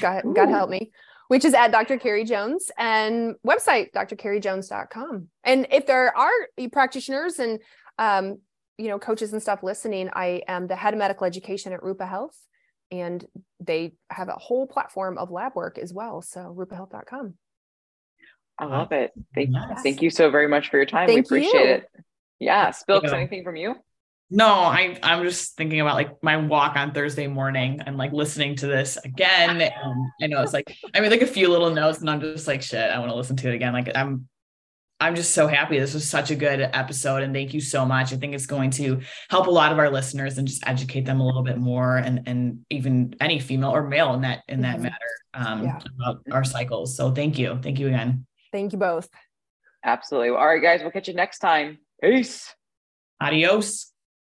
God, 0.00 0.22
God 0.34 0.48
help 0.48 0.70
me. 0.70 0.92
Which 1.28 1.44
is 1.44 1.54
at 1.54 1.70
Dr. 1.70 1.96
Carrie 1.96 2.24
Jones 2.24 2.70
and 2.76 3.36
website 3.46 3.92
drcarriejones.com. 3.92 5.28
And 5.44 5.66
if 5.70 5.86
there 5.86 6.16
are 6.16 6.32
practitioners 6.72 7.38
and 7.38 7.60
um, 7.98 8.38
you 8.78 8.88
know 8.88 8.98
coaches 8.98 9.32
and 9.32 9.40
stuff 9.40 9.62
listening, 9.62 10.10
I 10.12 10.42
am 10.48 10.66
the 10.66 10.74
head 10.74 10.94
of 10.94 10.98
medical 10.98 11.26
education 11.26 11.72
at 11.72 11.82
Rupa 11.84 12.04
Health, 12.06 12.36
and 12.90 13.24
they 13.60 13.92
have 14.10 14.28
a 14.28 14.32
whole 14.32 14.66
platform 14.66 15.18
of 15.18 15.30
lab 15.30 15.54
work 15.54 15.78
as 15.78 15.92
well. 15.92 16.20
So 16.22 16.52
rupahealth.com. 16.56 17.34
I 18.58 18.64
love 18.64 18.92
it. 18.92 19.12
Thank, 19.34 19.50
Yes. 19.52 19.82
thank 19.82 20.02
you 20.02 20.10
so 20.10 20.30
very 20.30 20.48
much 20.48 20.68
for 20.70 20.76
your 20.76 20.86
time. 20.86 21.06
Thank 21.06 21.30
we 21.30 21.38
appreciate 21.38 21.68
you. 21.68 21.74
it. 21.76 21.90
Yeah. 22.40 22.70
Spilks, 22.70 23.04
you. 23.04 23.10
anything 23.10 23.44
from 23.44 23.56
you? 23.56 23.76
No, 24.32 24.46
I 24.46 24.96
I'm 25.02 25.24
just 25.24 25.56
thinking 25.56 25.80
about 25.80 25.96
like 25.96 26.22
my 26.22 26.36
walk 26.36 26.76
on 26.76 26.92
Thursday 26.92 27.26
morning 27.26 27.80
and 27.84 27.96
like 27.98 28.12
listening 28.12 28.54
to 28.56 28.66
this 28.68 28.96
again. 29.04 29.60
And 29.60 29.72
I 30.22 30.26
know 30.28 30.42
it's 30.42 30.52
like 30.52 30.76
I 30.94 31.00
made 31.00 31.10
like 31.10 31.22
a 31.22 31.26
few 31.26 31.48
little 31.48 31.70
notes 31.70 31.98
and 32.00 32.08
I'm 32.08 32.20
just 32.20 32.46
like 32.46 32.62
shit, 32.62 32.90
I 32.90 32.98
want 33.00 33.10
to 33.10 33.16
listen 33.16 33.36
to 33.36 33.48
it 33.48 33.54
again. 33.54 33.72
Like 33.72 33.90
I'm 33.94 34.28
I'm 35.02 35.14
just 35.16 35.32
so 35.34 35.46
happy. 35.48 35.78
This 35.80 35.94
was 35.94 36.08
such 36.08 36.30
a 36.30 36.36
good 36.36 36.60
episode 36.60 37.22
and 37.22 37.32
thank 37.34 37.54
you 37.54 37.60
so 37.60 37.84
much. 37.86 38.12
I 38.12 38.16
think 38.16 38.34
it's 38.34 38.46
going 38.46 38.70
to 38.72 39.00
help 39.30 39.46
a 39.46 39.50
lot 39.50 39.72
of 39.72 39.78
our 39.78 39.90
listeners 39.90 40.36
and 40.38 40.46
just 40.46 40.62
educate 40.66 41.06
them 41.06 41.20
a 41.20 41.26
little 41.26 41.42
bit 41.42 41.58
more 41.58 41.96
and 41.96 42.22
and 42.26 42.64
even 42.70 43.16
any 43.20 43.40
female 43.40 43.70
or 43.74 43.82
male 43.82 44.14
in 44.14 44.20
that 44.20 44.42
in 44.48 44.60
that 44.60 44.78
Mhm. 44.78 44.82
matter 44.82 45.10
um 45.34 45.64
Yeah. 45.64 45.80
about 45.98 46.22
our 46.30 46.44
cycles. 46.44 46.96
So 46.96 47.10
thank 47.12 47.36
you. 47.38 47.58
Thank 47.62 47.80
you 47.80 47.88
again. 47.88 48.26
Thank 48.52 48.72
you 48.72 48.78
both. 48.78 49.08
Absolutely. 49.84 50.28
All 50.30 50.46
right, 50.46 50.62
guys, 50.62 50.82
we'll 50.82 50.90
catch 50.92 51.08
you 51.08 51.14
next 51.14 51.38
time. 51.38 51.78
Peace. 52.00 52.54
Adios. 53.20 53.89